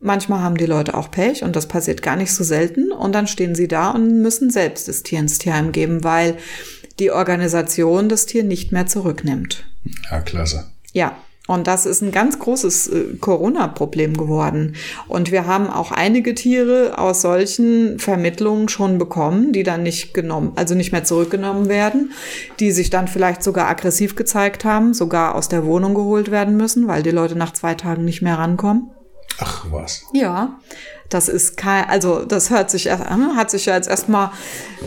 Manchmal 0.00 0.42
haben 0.42 0.56
die 0.56 0.66
Leute 0.66 0.94
auch 0.94 1.10
Pech 1.10 1.42
und 1.42 1.56
das 1.56 1.66
passiert 1.66 2.02
gar 2.02 2.16
nicht 2.16 2.32
so 2.32 2.44
selten. 2.44 2.92
Und 2.92 3.14
dann 3.14 3.26
stehen 3.26 3.54
sie 3.54 3.68
da 3.68 3.90
und 3.90 4.22
müssen 4.22 4.50
selbst 4.50 4.88
das 4.88 5.02
Tier 5.02 5.18
ins 5.18 5.38
Tierheim 5.38 5.72
geben, 5.72 6.04
weil 6.04 6.36
die 6.98 7.10
Organisation 7.10 8.08
das 8.08 8.26
Tier 8.26 8.44
nicht 8.44 8.72
mehr 8.72 8.86
zurücknimmt. 8.86 9.64
Ja, 10.10 10.20
klasse. 10.20 10.70
Ja, 10.92 11.16
und 11.48 11.66
das 11.66 11.86
ist 11.86 12.02
ein 12.02 12.12
ganz 12.12 12.38
großes 12.38 12.88
äh, 12.88 13.04
Corona-Problem 13.20 14.16
geworden. 14.18 14.74
Und 15.08 15.32
wir 15.32 15.46
haben 15.46 15.68
auch 15.70 15.90
einige 15.92 16.34
Tiere 16.34 16.98
aus 16.98 17.22
solchen 17.22 17.98
Vermittlungen 17.98 18.68
schon 18.68 18.98
bekommen, 18.98 19.52
die 19.52 19.62
dann 19.62 19.82
nicht 19.82 20.12
genommen, 20.12 20.52
also 20.56 20.74
nicht 20.74 20.92
mehr 20.92 21.04
zurückgenommen 21.04 21.70
werden, 21.70 22.12
die 22.60 22.70
sich 22.70 22.90
dann 22.90 23.08
vielleicht 23.08 23.42
sogar 23.42 23.66
aggressiv 23.66 24.14
gezeigt 24.14 24.66
haben, 24.66 24.92
sogar 24.92 25.34
aus 25.34 25.48
der 25.48 25.64
Wohnung 25.64 25.94
geholt 25.94 26.30
werden 26.30 26.58
müssen, 26.58 26.86
weil 26.86 27.02
die 27.02 27.10
Leute 27.10 27.34
nach 27.34 27.54
zwei 27.54 27.74
Tagen 27.74 28.04
nicht 28.04 28.20
mehr 28.20 28.38
rankommen. 28.38 28.90
Ach 29.38 29.64
was. 29.70 30.04
Ja, 30.12 30.58
das 31.08 31.28
ist 31.28 31.56
kein, 31.56 31.88
also 31.88 32.24
das 32.24 32.50
hört 32.50 32.70
sich, 32.70 32.90
hat 32.90 33.50
sich 33.50 33.66
ja 33.66 33.74
jetzt 33.74 33.88
erstmal 33.88 34.30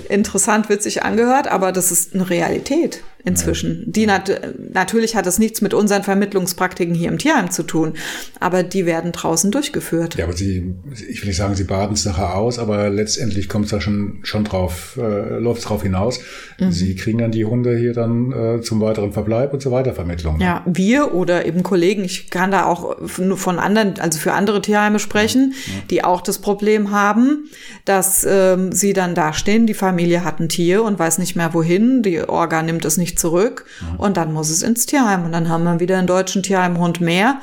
interessant, 0.10 0.70
witzig 0.70 1.04
angehört, 1.04 1.48
aber 1.48 1.72
das 1.72 1.92
ist 1.92 2.14
eine 2.14 2.30
Realität 2.30 3.04
inzwischen. 3.24 3.84
Ja. 3.86 3.92
Die 3.92 4.06
nat 4.06 4.42
natürlich 4.74 5.16
hat 5.16 5.28
es 5.28 5.40
nichts 5.40 5.62
mit 5.62 5.74
unseren 5.74 6.04
Vermittlungspraktiken 6.04 6.96
hier 6.96 7.10
im 7.10 7.18
Tierheim 7.18 7.52
zu 7.52 7.64
tun, 7.64 7.94
aber 8.40 8.64
die 8.64 8.86
werden 8.86 9.12
draußen 9.12 9.52
durchgeführt. 9.52 10.16
Ja, 10.16 10.26
aber 10.26 10.34
Sie, 10.34 10.76
ich 11.10 11.22
will 11.22 11.28
nicht 11.28 11.38
sagen, 11.38 11.56
Sie 11.56 11.64
baden 11.64 11.94
es 11.94 12.06
nachher 12.06 12.36
aus, 12.36 12.60
aber 12.60 12.90
letztendlich 12.90 13.50
kommt 13.50 13.66
es 13.66 13.72
da 13.72 13.82
schon, 13.82 14.20
schon 14.24 14.44
drauf, 14.44 14.98
äh, 14.98 15.40
läuft 15.40 15.60
es 15.60 15.66
drauf 15.66 15.84
hinaus. 15.84 16.20
Mhm. 16.60 16.72
Sie 16.72 16.96
kriegen 16.96 17.20
dann 17.20 17.32
die 17.32 17.46
Hunde 17.46 17.78
hier 17.78 17.94
dann 17.94 18.32
äh, 18.32 18.62
zum 18.62 18.82
weiteren 18.82 19.12
Verbleib 19.12 19.54
und 19.54 19.62
zur 19.62 19.72
Weitervermittlung. 19.72 20.38
Ne? 20.38 20.44
Ja, 20.44 20.64
wir 20.66 21.14
oder 21.14 21.46
eben 21.46 21.64
Kollegen, 21.64 22.04
ich 22.04 22.30
kann 22.30 22.52
da 22.52 22.66
auch 22.66 22.98
nur 23.18 23.38
von 23.38 23.60
anderen, 23.60 24.00
also 24.00 24.20
für 24.20 24.34
andere 24.34 24.62
Tierheime 24.62 25.00
sprechen, 25.00 25.54
ja. 25.68 25.74
Ja. 25.74 25.80
die 25.90 26.04
auch 26.04 26.11
das 26.20 26.40
Problem 26.40 26.92
haben, 26.92 27.46
dass 27.86 28.26
ähm, 28.28 28.74
sie 28.74 28.92
dann 28.92 29.16
dastehen, 29.16 29.68
die 29.68 29.74
Familie 29.74 30.26
hat 30.26 30.42
ein 30.42 30.50
Tier 30.50 30.84
und 30.84 31.00
weiß 31.00 31.20
nicht 31.20 31.38
mehr 31.38 31.54
wohin, 31.54 32.02
die 32.02 32.28
Orga 32.28 32.62
nimmt 32.62 32.84
es 32.84 32.98
nicht 32.98 33.12
nicht 33.12 33.20
zurück 33.20 33.66
mhm. 33.82 34.00
und 34.00 34.18
dann 34.18 34.34
muss 34.34 34.50
es 34.50 34.62
ins 34.62 34.86
Tierheim 34.86 35.26
und 35.26 35.34
dann 35.34 35.50
haben 35.50 35.64
wir 35.66 35.80
wieder 35.80 35.98
einen 35.98 36.08
deutschen 36.08 36.44
Tierheimhund 36.44 37.02
mehr, 37.02 37.42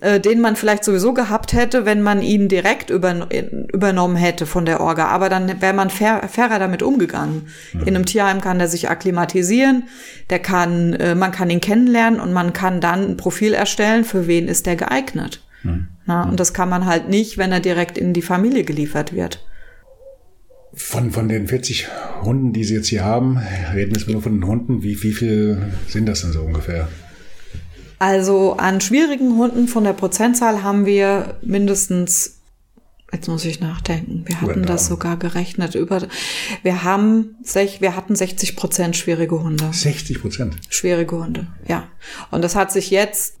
äh, 0.00 0.20
den 0.20 0.40
man 0.40 0.54
vielleicht 0.54 0.84
sowieso 0.84 1.12
gehabt 1.12 1.52
hätte, 1.52 1.84
wenn 1.84 2.02
man 2.02 2.22
ihn 2.22 2.48
direkt 2.48 2.90
über, 2.90 3.28
übernommen 3.72 4.16
hätte 4.16 4.46
von 4.46 4.64
der 4.64 4.80
Orga. 4.80 5.08
Aber 5.08 5.28
dann 5.28 5.60
wäre 5.60 5.74
man 5.74 5.90
fair, 5.90 6.28
fairer 6.28 6.58
damit 6.58 6.82
umgegangen. 6.82 7.48
Mhm. 7.72 7.80
In 7.80 7.96
einem 7.96 8.06
Tierheim 8.06 8.40
kann 8.40 8.58
der 8.58 8.68
sich 8.68 8.88
akklimatisieren, 8.88 9.84
der 10.30 10.38
kann, 10.38 10.92
äh, 10.94 11.14
man 11.14 11.32
kann 11.32 11.50
ihn 11.50 11.60
kennenlernen 11.60 12.20
und 12.20 12.32
man 12.32 12.52
kann 12.52 12.80
dann 12.80 13.10
ein 13.10 13.16
Profil 13.16 13.54
erstellen, 13.54 14.04
für 14.04 14.26
wen 14.26 14.46
ist 14.46 14.66
der 14.66 14.76
geeignet. 14.76 15.42
Mhm. 15.64 15.88
Na, 16.06 16.28
und 16.28 16.40
das 16.40 16.52
kann 16.52 16.68
man 16.68 16.86
halt 16.86 17.08
nicht, 17.08 17.38
wenn 17.38 17.52
er 17.52 17.60
direkt 17.60 17.96
in 17.96 18.12
die 18.12 18.22
Familie 18.22 18.64
geliefert 18.64 19.12
wird. 19.12 19.44
Von, 20.74 21.10
von 21.10 21.28
den 21.28 21.48
40 21.48 21.88
Hunden, 22.22 22.52
die 22.52 22.64
Sie 22.64 22.74
jetzt 22.74 22.88
hier 22.88 23.04
haben, 23.04 23.38
reden 23.74 23.94
wir 23.94 24.12
nur 24.12 24.22
von 24.22 24.32
den 24.32 24.46
Hunden. 24.46 24.82
Wie, 24.82 25.02
wie 25.02 25.12
viel 25.12 25.72
sind 25.86 26.06
das 26.06 26.22
denn 26.22 26.32
so 26.32 26.42
ungefähr? 26.42 26.88
Also 27.98 28.56
an 28.56 28.80
schwierigen 28.80 29.36
Hunden 29.36 29.68
von 29.68 29.84
der 29.84 29.92
Prozentzahl 29.92 30.64
haben 30.64 30.86
wir 30.86 31.38
mindestens, 31.42 32.40
jetzt 33.12 33.28
muss 33.28 33.44
ich 33.44 33.60
nachdenken, 33.60 34.24
wir 34.26 34.40
hatten 34.40 34.64
das 34.64 34.86
sogar 34.88 35.16
gerechnet 35.16 35.76
über, 35.76 36.02
wir 36.64 36.82
haben, 36.82 37.36
wir 37.44 37.94
hatten 37.94 38.16
60 38.16 38.56
Prozent 38.56 38.96
schwierige 38.96 39.40
Hunde. 39.40 39.68
60 39.70 40.20
Prozent? 40.20 40.56
Schwierige 40.68 41.16
Hunde, 41.16 41.46
ja. 41.68 41.86
Und 42.32 42.42
das 42.42 42.56
hat 42.56 42.72
sich 42.72 42.90
jetzt 42.90 43.36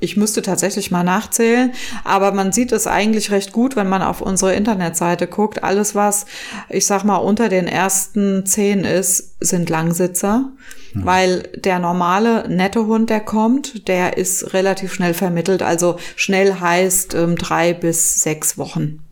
ich 0.00 0.16
müsste 0.16 0.42
tatsächlich 0.42 0.90
mal 0.90 1.04
nachzählen, 1.04 1.72
aber 2.02 2.32
man 2.32 2.52
sieht 2.52 2.72
es 2.72 2.86
eigentlich 2.86 3.30
recht 3.30 3.52
gut, 3.52 3.76
wenn 3.76 3.88
man 3.88 4.02
auf 4.02 4.20
unsere 4.20 4.54
Internetseite 4.54 5.26
guckt. 5.26 5.62
Alles, 5.62 5.94
was 5.94 6.26
ich 6.68 6.86
sag 6.86 7.04
mal 7.04 7.16
unter 7.16 7.48
den 7.48 7.66
ersten 7.66 8.44
zehn 8.46 8.84
ist, 8.84 9.36
sind 9.40 9.70
Langsitzer, 9.70 10.50
mhm. 10.92 11.04
weil 11.04 11.42
der 11.56 11.78
normale 11.78 12.48
nette 12.48 12.86
Hund, 12.86 13.10
der 13.10 13.20
kommt, 13.20 13.88
der 13.88 14.16
ist 14.16 14.52
relativ 14.52 14.94
schnell 14.94 15.14
vermittelt. 15.14 15.62
Also 15.62 15.96
schnell 16.16 16.60
heißt 16.60 17.14
ähm, 17.14 17.36
drei 17.36 17.72
bis 17.72 18.20
sechs 18.20 18.58
Wochen. 18.58 19.03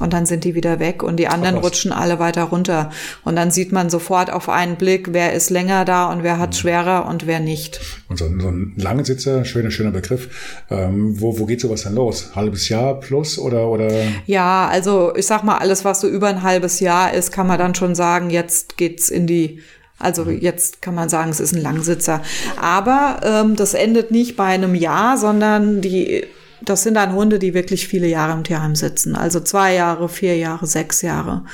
Und 0.00 0.12
dann 0.12 0.26
sind 0.26 0.44
die 0.44 0.54
wieder 0.54 0.78
weg 0.78 1.02
und 1.02 1.16
die 1.16 1.26
anderen 1.26 1.56
rutschen 1.56 1.90
alle 1.90 2.18
weiter 2.18 2.44
runter. 2.44 2.90
Und 3.24 3.34
dann 3.36 3.50
sieht 3.50 3.72
man 3.72 3.88
sofort 3.88 4.30
auf 4.30 4.50
einen 4.50 4.76
Blick, 4.76 5.12
wer 5.12 5.32
ist 5.32 5.48
länger 5.48 5.86
da 5.86 6.12
und 6.12 6.22
wer 6.22 6.38
hat 6.38 6.50
mhm. 6.50 6.54
schwerer 6.54 7.06
und 7.08 7.26
wer 7.26 7.40
nicht. 7.40 7.80
Und 8.08 8.18
so, 8.18 8.26
so 8.26 8.48
ein 8.48 8.74
Langsitzer, 8.76 9.46
schöner, 9.46 9.70
schöner 9.70 9.92
Begriff. 9.92 10.64
Ähm, 10.70 11.18
wo, 11.18 11.38
wo 11.38 11.46
geht 11.46 11.62
sowas 11.62 11.84
dann 11.84 11.94
los? 11.94 12.32
Halbes 12.34 12.68
Jahr 12.68 13.00
plus 13.00 13.38
oder, 13.38 13.68
oder? 13.68 13.90
Ja, 14.26 14.68
also 14.68 15.16
ich 15.16 15.26
sag 15.26 15.44
mal, 15.44 15.56
alles, 15.58 15.84
was 15.84 16.02
so 16.02 16.08
über 16.08 16.28
ein 16.28 16.42
halbes 16.42 16.80
Jahr 16.80 17.14
ist, 17.14 17.32
kann 17.32 17.46
man 17.46 17.58
dann 17.58 17.74
schon 17.74 17.94
sagen, 17.94 18.28
jetzt 18.28 18.76
geht's 18.76 19.08
in 19.08 19.26
die 19.26 19.60
also 19.98 20.26
mhm. 20.26 20.40
jetzt 20.40 20.82
kann 20.82 20.94
man 20.94 21.08
sagen, 21.08 21.30
es 21.30 21.40
ist 21.40 21.54
ein 21.54 21.62
Langsitzer. 21.62 22.20
Aber 22.60 23.20
ähm, 23.22 23.56
das 23.56 23.72
endet 23.72 24.10
nicht 24.10 24.36
bei 24.36 24.44
einem 24.44 24.74
Jahr, 24.74 25.16
sondern 25.16 25.80
die 25.80 26.26
das 26.62 26.82
sind 26.82 26.94
dann 26.94 27.14
Hunde, 27.14 27.38
die 27.38 27.54
wirklich 27.54 27.86
viele 27.88 28.06
Jahre 28.06 28.32
im 28.32 28.44
Tierheim 28.44 28.74
sitzen. 28.74 29.14
Also 29.14 29.40
zwei 29.40 29.74
Jahre, 29.74 30.08
vier 30.08 30.36
Jahre, 30.36 30.66
sechs 30.66 31.02
Jahre. 31.02 31.44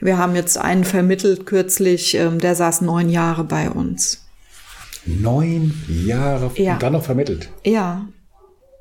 Wir 0.00 0.18
haben 0.18 0.34
jetzt 0.34 0.58
einen 0.58 0.84
vermittelt 0.84 1.46
kürzlich, 1.46 2.14
ähm, 2.14 2.38
der 2.38 2.54
saß 2.54 2.82
neun 2.82 3.08
Jahre 3.08 3.44
bei 3.44 3.70
uns. 3.70 4.24
Neun 5.06 5.74
Jahre 5.88 6.50
ja. 6.56 6.74
und 6.74 6.82
dann 6.82 6.94
noch 6.94 7.04
vermittelt. 7.04 7.50
Ja. 7.64 8.06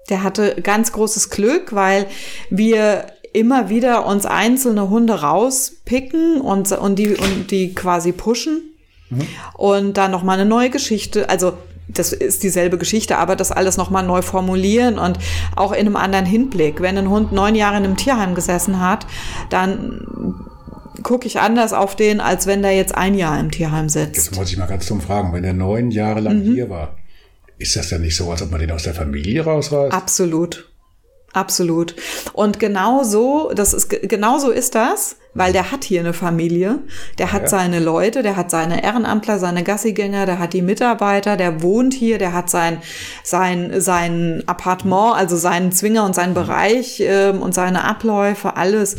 Der 0.10 0.24
hatte 0.24 0.56
ganz 0.62 0.92
großes 0.92 1.30
Glück, 1.30 1.74
weil 1.74 2.08
wir 2.50 3.08
immer 3.32 3.70
wieder 3.70 4.06
uns 4.06 4.26
einzelne 4.26 4.90
Hunde 4.90 5.22
rauspicken 5.22 6.42
und, 6.42 6.72
und, 6.72 7.00
die, 7.00 7.16
und 7.16 7.52
die 7.52 7.74
quasi 7.74 8.12
pushen. 8.12 8.62
Mhm. 9.10 9.28
Und 9.54 9.98
dann 9.98 10.12
noch 10.12 10.24
mal 10.24 10.34
eine 10.34 10.46
neue 10.46 10.70
Geschichte. 10.70 11.30
Also 11.30 11.58
das 11.94 12.14
ist 12.14 12.44
dieselbe 12.44 12.78
Geschichte, 12.78 13.18
aber 13.18 13.36
das 13.36 13.52
alles 13.52 13.78
nochmal 13.78 14.06
neu 14.06 14.22
formulieren 14.22 14.98
und 14.98 15.20
auch 15.56 15.72
in 15.72 15.82
einem 15.82 15.96
anderen 15.96 16.26
Hinblick. 16.26 16.82
Wenn 16.82 16.98
ein 16.98 17.10
Hund 17.10 17.32
neun 17.32 17.56
Jahre 17.56 17.78
in 17.78 17.84
einem 17.84 17.98
Tierheim 17.98 18.36
gesessen 18.36 18.80
hat, 18.80 19.06
dann 19.50 20.06
gucke 21.04 21.28
ich 21.28 21.40
anders 21.40 21.74
auf 21.74 21.96
den, 21.96 22.22
als 22.22 22.48
wenn 22.48 22.62
der 22.62 22.76
jetzt 22.76 22.96
ein 22.96 23.16
Jahr 23.16 23.40
im 23.40 23.52
Tierheim 23.52 23.90
sitzt. 23.90 24.16
Jetzt 24.16 24.36
muss 24.36 24.52
ich 24.52 24.58
mal 24.58 24.68
ganz 24.68 24.86
dumm 24.88 25.02
fragen, 25.02 25.34
wenn 25.34 25.44
der 25.44 25.54
neun 25.54 25.92
Jahre 25.92 26.22
lang 26.22 26.46
mhm. 26.46 26.54
hier 26.54 26.70
war, 26.70 26.96
ist 27.58 27.76
das 27.76 27.90
dann 27.90 28.02
nicht 28.02 28.16
so, 28.16 28.30
als 28.32 28.42
ob 28.42 28.52
man 28.52 28.60
den 28.60 28.72
aus 28.72 28.84
der 28.84 28.94
Familie 28.94 29.44
rausreißt? 29.44 29.94
Absolut. 29.94 30.70
Absolut. 31.34 31.96
Und 32.34 32.60
genau 32.60 33.04
so, 33.04 33.52
das 33.56 33.74
ist, 33.74 33.90
genau 33.90 34.38
so 34.38 34.52
ist 34.52 34.76
das, 34.76 35.18
weil 35.34 35.54
der 35.54 35.72
hat 35.72 35.84
hier 35.84 36.00
eine 36.00 36.14
Familie, 36.14 36.80
der 37.18 37.32
hat 37.32 37.44
ja. 37.44 37.48
seine 37.48 37.80
Leute, 37.80 38.22
der 38.22 38.36
hat 38.36 38.52
seine 38.52 38.84
Ehrenamtler, 38.84 39.40
seine 39.40 39.64
Gassigänger, 39.64 40.26
der 40.26 40.40
hat 40.40 40.54
die 40.54 40.62
Mitarbeiter, 40.62 41.38
der 41.38 41.62
wohnt 41.62 41.94
hier, 41.94 42.18
der 42.18 42.34
hat 42.34 42.50
sein, 42.50 42.80
sein, 43.24 43.82
sein 43.82 44.44
Appartement, 44.46 45.16
also 45.16 45.36
seinen 45.36 45.72
Zwinger 45.72 46.06
und 46.06 46.16
seinen 46.16 46.34
Bereich 46.34 47.02
ähm, 47.06 47.42
und 47.42 47.54
seine 47.54 47.84
Abläufe, 47.84 48.56
alles. 48.56 48.98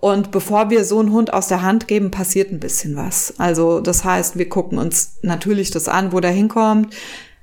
Und 0.00 0.30
bevor 0.30 0.70
wir 0.70 0.84
so 0.84 1.00
einen 1.00 1.12
Hund 1.12 1.32
aus 1.32 1.48
der 1.48 1.62
Hand 1.62 1.88
geben, 1.88 2.10
passiert 2.10 2.52
ein 2.52 2.60
bisschen 2.60 2.96
was. 2.96 3.34
Also 3.38 3.80
das 3.80 4.04
heißt, 4.04 4.38
wir 4.38 4.48
gucken 4.48 4.78
uns 4.78 5.18
natürlich 5.22 5.70
das 5.70 5.88
an, 5.88 6.12
wo 6.12 6.20
der 6.20 6.30
hinkommt 6.30 6.94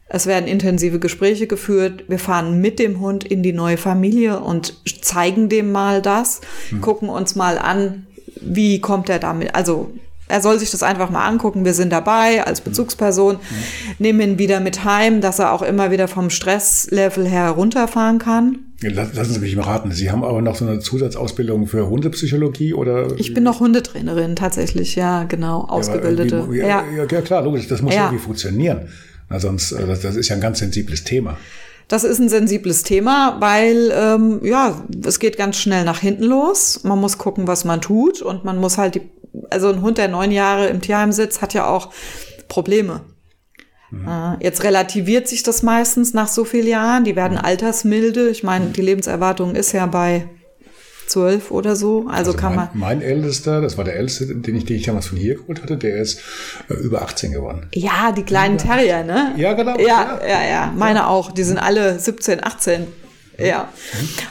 es 0.08 0.28
werden 0.28 0.48
intensive 0.48 1.00
Gespräche 1.00 1.48
geführt. 1.48 2.06
Wir 2.08 2.20
fahren 2.20 2.62
mit 2.62 2.78
dem 2.78 3.00
Hund 3.00 3.24
in 3.24 3.42
die 3.42 3.54
neue 3.54 3.78
Familie 3.78 4.40
und 4.40 4.80
zeigen 5.02 5.50
dem 5.50 5.72
mal 5.72 6.02
das, 6.02 6.42
mhm. 6.70 6.82
gucken 6.82 7.10
uns 7.10 7.36
mal 7.36 7.58
an, 7.58 8.06
wie 8.46 8.80
kommt 8.80 9.10
er 9.10 9.20
damit, 9.20 9.56
also 9.56 9.92
er 10.28 10.42
soll 10.42 10.60
sich 10.60 10.72
das 10.72 10.82
einfach 10.82 11.12
mal 11.12 11.28
angucken. 11.28 11.66
Wir 11.66 11.74
sind 11.74 11.92
dabei 11.92 12.44
als 12.46 12.60
hm. 12.60 12.66
Bezugsperson, 12.66 13.36
mhm. 13.36 13.40
nehmen 14.00 14.22
ihn 14.22 14.38
wieder 14.40 14.60
mit 14.60 14.84
heim, 14.84 15.22
dass 15.22 15.40
er 15.40 15.54
auch 15.54 15.62
immer 15.62 15.92
wieder 15.92 16.08
vom 16.08 16.30
Stresslevel 16.30 17.28
her 17.28 17.50
runterfahren 17.52 18.18
kann. 18.18 18.60
Lassen 18.82 19.34
Sie 19.34 19.40
mich 19.40 19.56
mal 19.56 19.64
raten. 19.64 19.92
Sie 19.92 20.12
haben 20.12 20.24
aber 20.24 20.42
noch 20.42 20.56
so 20.56 20.66
eine 20.66 20.80
Zusatzausbildung 20.80 21.68
für 21.68 21.90
Hundepsychologie 21.90 22.74
oder? 22.74 23.08
Ich 23.18 23.34
bin 23.34 23.44
noch 23.44 23.60
Hundetrainerin 23.60 24.36
tatsächlich, 24.36 24.96
ja, 24.96 25.24
genau, 25.24 25.62
ausgebildete. 25.62 26.48
Ja, 26.52 26.56
ja. 26.56 26.84
ja, 26.98 27.06
ja 27.10 27.22
klar, 27.22 27.44
logisch. 27.44 27.68
Das 27.68 27.82
muss 27.82 27.94
irgendwie 27.94 28.20
funktionieren. 28.20 28.90
Na, 29.30 29.40
sonst, 29.40 29.72
äh, 29.72 29.88
das, 29.88 30.02
das 30.02 30.16
ist 30.16 30.30
ja 30.30 30.36
ein 30.36 30.42
ganz 30.42 30.60
sensibles 30.60 31.04
Thema. 31.04 31.38
Das 31.88 32.04
ist 32.04 32.20
ein 32.20 32.30
sensibles 32.30 32.84
Thema, 32.84 33.38
weil 33.40 33.92
ähm, 33.96 34.40
ja, 34.44 34.82
es 35.06 35.20
geht 35.20 35.38
ganz 35.38 35.58
schnell 35.58 35.84
nach 35.84 36.00
hinten 36.00 36.24
los. 36.24 36.84
Man 36.84 37.00
muss 37.00 37.18
gucken, 37.18 37.48
was 37.48 37.64
man 37.64 37.82
tut 37.82 38.22
und 38.22 38.44
man 38.44 38.58
muss 38.58 38.78
halt 38.78 38.96
die, 38.96 39.02
also 39.52 39.70
ein 39.70 39.82
Hund, 39.82 39.98
der 39.98 40.08
neun 40.08 40.32
Jahre 40.32 40.68
im 40.68 40.82
Tierheim 40.82 41.12
sitzt, 41.12 41.42
hat 41.42 41.54
ja 41.54 41.68
auch 41.68 41.92
Probleme. 42.48 43.02
Mhm. 43.92 44.08
Äh, 44.08 44.44
jetzt 44.44 44.64
relativiert 44.64 45.28
sich 45.28 45.44
das 45.44 45.64
meistens 45.64 46.14
nach 46.14 46.28
so 46.28 46.44
vielen 46.44 46.68
Jahren. 46.68 47.04
Die 47.04 47.16
werden 47.16 47.38
altersmilde. 47.38 48.30
Ich 48.30 48.44
meine, 48.44 48.68
die 48.68 48.82
Lebenserwartung 48.82 49.56
ist 49.56 49.72
ja 49.72 49.86
bei 49.86 50.28
zwölf 51.08 51.52
oder 51.52 51.76
so. 51.76 52.08
Also, 52.08 52.32
also 52.32 52.34
kann 52.34 52.56
mein, 52.56 52.70
man. 52.74 52.80
Mein 52.80 53.02
Ältester, 53.02 53.62
das 53.62 53.78
war 53.78 53.86
der 53.86 53.96
Älteste, 53.96 54.28
den 54.36 54.56
ich, 54.56 54.66
den 54.66 54.78
ich 54.78 54.84
damals 54.84 55.08
von 55.08 55.18
hier 55.18 55.36
geholt 55.36 55.62
hatte, 55.62 55.78
der 55.78 55.98
ist 55.98 56.20
äh, 56.70 56.74
über 56.74 57.02
18 57.02 57.32
geworden. 57.32 57.68
Ja, 57.74 58.12
die 58.12 58.24
kleinen 58.24 58.58
Terrier, 58.58 59.04
ne? 59.04 59.34
Ja, 59.38 59.54
genau. 59.54 59.78
Ja, 59.78 60.20
ja, 60.22 60.28
ja. 60.28 60.48
ja. 60.48 60.74
Meine 60.76 61.00
ja. 61.00 61.08
auch. 61.08 61.32
Die 61.32 61.44
sind 61.44 61.58
alle 61.58 62.00
17, 62.00 62.44
18. 62.44 62.88
Ja. 63.38 63.70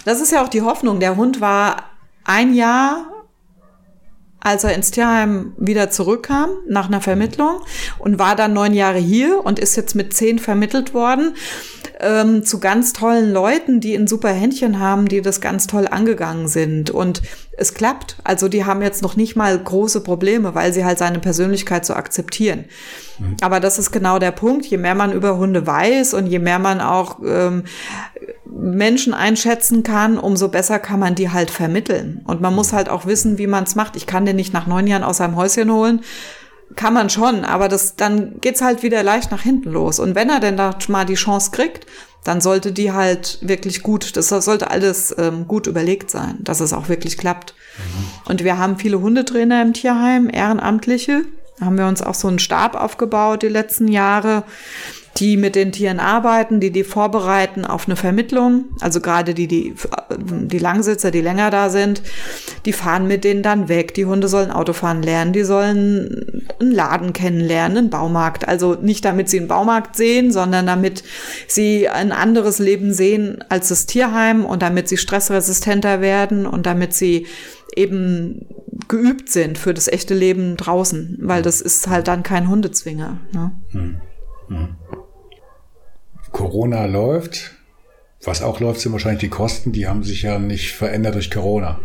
Das 0.04 0.20
ist 0.20 0.32
ja 0.32 0.42
auch 0.42 0.48
die 0.48 0.62
Hoffnung. 0.62 1.00
Der 1.00 1.16
Hund 1.16 1.40
war 1.40 1.90
ein 2.24 2.54
Jahr 2.54 3.10
als 4.44 4.62
er 4.62 4.74
ins 4.74 4.90
Tierheim 4.90 5.54
wieder 5.56 5.90
zurückkam 5.90 6.50
nach 6.68 6.86
einer 6.86 7.00
Vermittlung 7.00 7.62
und 7.98 8.18
war 8.18 8.36
dann 8.36 8.52
neun 8.52 8.74
Jahre 8.74 8.98
hier 8.98 9.40
und 9.42 9.58
ist 9.58 9.74
jetzt 9.74 9.94
mit 9.94 10.12
zehn 10.12 10.38
vermittelt 10.38 10.92
worden 10.92 11.34
ähm, 12.04 12.44
zu 12.44 12.60
ganz 12.60 12.92
tollen 12.92 13.32
Leuten, 13.32 13.80
die 13.80 13.94
ein 13.94 14.06
super 14.06 14.30
Händchen 14.30 14.78
haben, 14.78 15.08
die 15.08 15.22
das 15.22 15.40
ganz 15.40 15.66
toll 15.66 15.88
angegangen 15.90 16.48
sind. 16.48 16.90
Und 16.90 17.22
es 17.56 17.74
klappt. 17.74 18.16
Also 18.24 18.48
die 18.48 18.64
haben 18.64 18.82
jetzt 18.82 19.02
noch 19.02 19.16
nicht 19.16 19.36
mal 19.36 19.58
große 19.58 20.00
Probleme, 20.02 20.54
weil 20.54 20.72
sie 20.72 20.84
halt 20.84 20.98
seine 20.98 21.18
Persönlichkeit 21.18 21.86
so 21.86 21.94
akzeptieren. 21.94 22.66
Mhm. 23.18 23.36
Aber 23.40 23.60
das 23.60 23.78
ist 23.78 23.90
genau 23.90 24.18
der 24.18 24.32
Punkt. 24.32 24.66
Je 24.66 24.76
mehr 24.76 24.94
man 24.94 25.12
über 25.12 25.36
Hunde 25.36 25.66
weiß 25.66 26.14
und 26.14 26.26
je 26.26 26.38
mehr 26.38 26.58
man 26.58 26.80
auch 26.80 27.18
ähm, 27.24 27.64
Menschen 28.44 29.14
einschätzen 29.14 29.82
kann, 29.82 30.18
umso 30.18 30.48
besser 30.48 30.78
kann 30.78 31.00
man 31.00 31.14
die 31.14 31.30
halt 31.30 31.50
vermitteln. 31.50 32.20
Und 32.26 32.40
man 32.40 32.54
muss 32.54 32.72
halt 32.72 32.88
auch 32.88 33.06
wissen, 33.06 33.38
wie 33.38 33.46
man 33.46 33.64
es 33.64 33.74
macht. 33.74 33.96
Ich 33.96 34.06
kann 34.06 34.26
den 34.26 34.36
nicht 34.36 34.52
nach 34.52 34.66
neun 34.66 34.86
Jahren 34.86 35.04
aus 35.04 35.18
seinem 35.18 35.36
Häuschen 35.36 35.72
holen. 35.72 36.00
Kann 36.76 36.94
man 36.94 37.08
schon, 37.08 37.44
aber 37.44 37.68
das, 37.68 37.96
dann 37.96 38.40
geht's 38.40 38.60
halt 38.60 38.82
wieder 38.82 39.02
leicht 39.02 39.30
nach 39.30 39.42
hinten 39.42 39.70
los. 39.70 39.98
Und 39.98 40.14
wenn 40.14 40.28
er 40.28 40.40
denn 40.40 40.56
da 40.56 40.76
mal 40.88 41.04
die 41.04 41.14
Chance 41.14 41.50
kriegt, 41.52 41.86
dann 42.24 42.40
sollte 42.40 42.72
die 42.72 42.92
halt 42.92 43.38
wirklich 43.42 43.82
gut, 43.82 44.16
das 44.16 44.28
sollte 44.28 44.70
alles 44.70 45.14
ähm, 45.18 45.46
gut 45.46 45.66
überlegt 45.66 46.10
sein, 46.10 46.38
dass 46.40 46.60
es 46.60 46.72
auch 46.72 46.88
wirklich 46.88 47.18
klappt. 47.18 47.54
Mhm. 47.76 48.30
Und 48.30 48.44
wir 48.44 48.58
haben 48.58 48.78
viele 48.78 49.00
Hundetrainer 49.00 49.62
im 49.62 49.74
Tierheim, 49.74 50.30
Ehrenamtliche. 50.32 51.22
Da 51.58 51.66
haben 51.66 51.78
wir 51.78 51.86
uns 51.86 52.02
auch 52.02 52.14
so 52.14 52.26
einen 52.26 52.38
Stab 52.38 52.74
aufgebaut 52.74 53.42
die 53.42 53.48
letzten 53.48 53.88
Jahre 53.88 54.42
die 55.16 55.36
mit 55.36 55.54
den 55.54 55.70
Tieren 55.70 56.00
arbeiten, 56.00 56.58
die 56.58 56.72
die 56.72 56.82
vorbereiten 56.82 57.64
auf 57.64 57.86
eine 57.86 57.96
Vermittlung. 57.96 58.64
Also 58.80 59.00
gerade 59.00 59.32
die, 59.32 59.46
die, 59.46 59.74
die 60.18 60.58
Langsitzer, 60.58 61.12
die 61.12 61.20
länger 61.20 61.50
da 61.50 61.70
sind, 61.70 62.02
die 62.66 62.72
fahren 62.72 63.06
mit 63.06 63.22
denen 63.22 63.42
dann 63.42 63.68
weg. 63.68 63.94
Die 63.94 64.06
Hunde 64.06 64.26
sollen 64.26 64.50
Autofahren 64.50 65.02
lernen, 65.02 65.32
die 65.32 65.44
sollen 65.44 66.42
einen 66.58 66.72
Laden 66.72 67.12
kennenlernen, 67.12 67.78
einen 67.78 67.90
Baumarkt. 67.90 68.48
Also 68.48 68.74
nicht 68.74 69.04
damit 69.04 69.28
sie 69.28 69.38
einen 69.38 69.48
Baumarkt 69.48 69.94
sehen, 69.94 70.32
sondern 70.32 70.66
damit 70.66 71.04
sie 71.46 71.88
ein 71.88 72.10
anderes 72.10 72.58
Leben 72.58 72.92
sehen 72.92 73.44
als 73.48 73.68
das 73.68 73.86
Tierheim 73.86 74.44
und 74.44 74.62
damit 74.62 74.88
sie 74.88 74.96
stressresistenter 74.96 76.00
werden 76.00 76.44
und 76.44 76.66
damit 76.66 76.92
sie 76.92 77.26
eben 77.76 78.46
geübt 78.88 79.30
sind 79.30 79.58
für 79.58 79.74
das 79.74 79.88
echte 79.88 80.14
Leben 80.14 80.56
draußen, 80.56 81.18
weil 81.20 81.42
das 81.42 81.60
ist 81.60 81.88
halt 81.88 82.08
dann 82.08 82.22
kein 82.22 82.48
Hundezwinger. 82.48 83.20
Ne? 83.32 83.52
Hm. 83.70 84.00
Hm. 84.48 84.76
Corona 86.34 86.86
läuft. 86.86 87.52
Was 88.24 88.42
auch 88.42 88.58
läuft, 88.58 88.80
sind 88.80 88.92
wahrscheinlich 88.92 89.20
die 89.20 89.28
Kosten. 89.28 89.72
Die 89.72 89.86
haben 89.86 90.02
sich 90.02 90.22
ja 90.22 90.38
nicht 90.38 90.72
verändert 90.72 91.14
durch 91.14 91.30
Corona. 91.30 91.78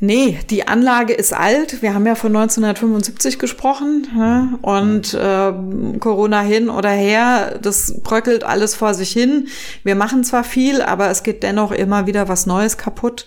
Nee, 0.00 0.38
die 0.50 0.66
Anlage 0.66 1.12
ist 1.12 1.32
alt. 1.32 1.80
Wir 1.82 1.94
haben 1.94 2.06
ja 2.06 2.14
von 2.14 2.34
1975 2.34 3.38
gesprochen. 3.38 4.06
Ne? 4.16 4.58
Und 4.62 5.14
äh, 5.14 5.52
Corona 6.00 6.40
hin 6.40 6.70
oder 6.70 6.90
her, 6.90 7.58
das 7.62 8.00
bröckelt 8.02 8.44
alles 8.44 8.74
vor 8.74 8.94
sich 8.94 9.12
hin. 9.12 9.48
Wir 9.84 9.94
machen 9.94 10.24
zwar 10.24 10.42
viel, 10.42 10.82
aber 10.82 11.10
es 11.10 11.22
geht 11.22 11.42
dennoch 11.42 11.70
immer 11.70 12.06
wieder 12.06 12.28
was 12.28 12.46
Neues 12.46 12.78
kaputt. 12.78 13.26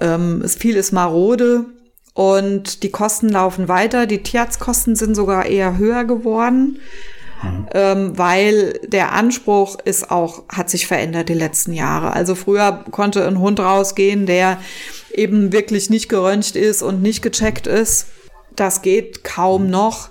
Ähm, 0.00 0.40
es, 0.44 0.54
viel 0.54 0.76
ist 0.76 0.92
marode. 0.92 1.64
Und 2.12 2.84
die 2.84 2.90
Kosten 2.90 3.28
laufen 3.28 3.66
weiter. 3.68 4.06
Die 4.06 4.22
Tierarztkosten 4.22 4.94
sind 4.94 5.16
sogar 5.16 5.46
eher 5.46 5.78
höher 5.78 6.04
geworden 6.04 6.78
mhm. 7.42 7.66
ähm, 7.72 8.18
weil 8.18 8.80
der 8.86 9.12
Anspruch 9.12 9.78
ist 9.84 10.10
auch, 10.10 10.44
hat 10.48 10.70
sich 10.70 10.86
verändert 10.86 11.28
die 11.28 11.34
letzten 11.34 11.72
Jahre. 11.72 12.12
Also 12.12 12.34
früher 12.34 12.84
konnte 12.90 13.26
ein 13.26 13.38
Hund 13.38 13.60
rausgehen, 13.60 14.26
der 14.26 14.58
eben 15.12 15.52
wirklich 15.52 15.90
nicht 15.90 16.08
geröntgt 16.08 16.56
ist 16.56 16.82
und 16.82 17.02
nicht 17.02 17.22
gecheckt 17.22 17.66
ist. 17.66 18.06
Das 18.56 18.82
geht 18.82 19.24
kaum 19.24 19.68
noch. 19.68 20.10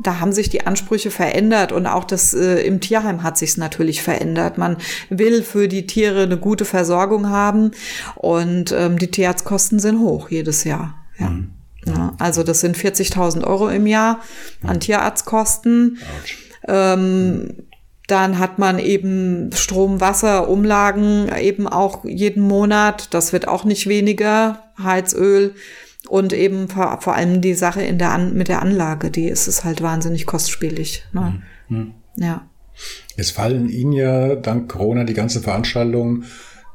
Da 0.00 0.20
haben 0.20 0.32
sich 0.32 0.48
die 0.48 0.66
Ansprüche 0.66 1.10
verändert 1.10 1.70
und 1.70 1.86
auch 1.86 2.04
das 2.04 2.32
äh, 2.32 2.62
im 2.62 2.80
Tierheim 2.80 3.22
hat 3.22 3.36
sich 3.36 3.56
natürlich 3.58 4.02
verändert. 4.02 4.56
Man 4.56 4.78
will 5.10 5.42
für 5.42 5.68
die 5.68 5.86
Tiere 5.86 6.22
eine 6.22 6.38
gute 6.38 6.64
Versorgung 6.64 7.28
haben 7.28 7.72
und 8.16 8.72
ähm, 8.72 8.98
die 8.98 9.10
Tierarztkosten 9.10 9.78
sind 9.78 10.00
hoch 10.00 10.30
jedes 10.30 10.64
Jahr. 10.64 10.94
Ja. 11.18 11.28
Mhm. 11.28 11.50
Ja, 11.84 12.14
also 12.18 12.44
das 12.44 12.60
sind 12.60 12.76
40.000 12.76 13.44
Euro 13.44 13.68
im 13.68 13.86
Jahr 13.86 14.20
an 14.62 14.78
Tierarztkosten. 14.78 15.98
Ouch. 16.00 16.41
Ähm, 16.68 17.54
dann 18.06 18.38
hat 18.38 18.58
man 18.58 18.78
eben 18.78 19.50
Strom, 19.54 20.00
Wasser, 20.00 20.48
Umlagen 20.48 21.30
eben 21.40 21.66
auch 21.66 22.04
jeden 22.04 22.42
Monat. 22.42 23.14
Das 23.14 23.32
wird 23.32 23.48
auch 23.48 23.64
nicht 23.64 23.88
weniger. 23.88 24.64
Heizöl 24.82 25.54
und 26.08 26.32
eben 26.32 26.68
vor, 26.68 27.00
vor 27.00 27.14
allem 27.14 27.40
die 27.40 27.54
Sache 27.54 27.82
in 27.82 27.98
der 27.98 28.10
An 28.10 28.34
mit 28.34 28.48
der 28.48 28.60
Anlage, 28.60 29.10
die 29.10 29.28
ist 29.28 29.46
es 29.46 29.64
halt 29.64 29.82
wahnsinnig 29.82 30.26
kostspielig. 30.26 31.04
Ne? 31.12 31.42
Mhm. 31.68 31.94
Ja. 32.16 32.48
Es 33.16 33.30
fallen 33.30 33.68
Ihnen 33.68 33.92
ja 33.92 34.34
dank 34.34 34.68
Corona 34.70 35.04
die 35.04 35.14
ganzen 35.14 35.42
Veranstaltungen 35.42 36.24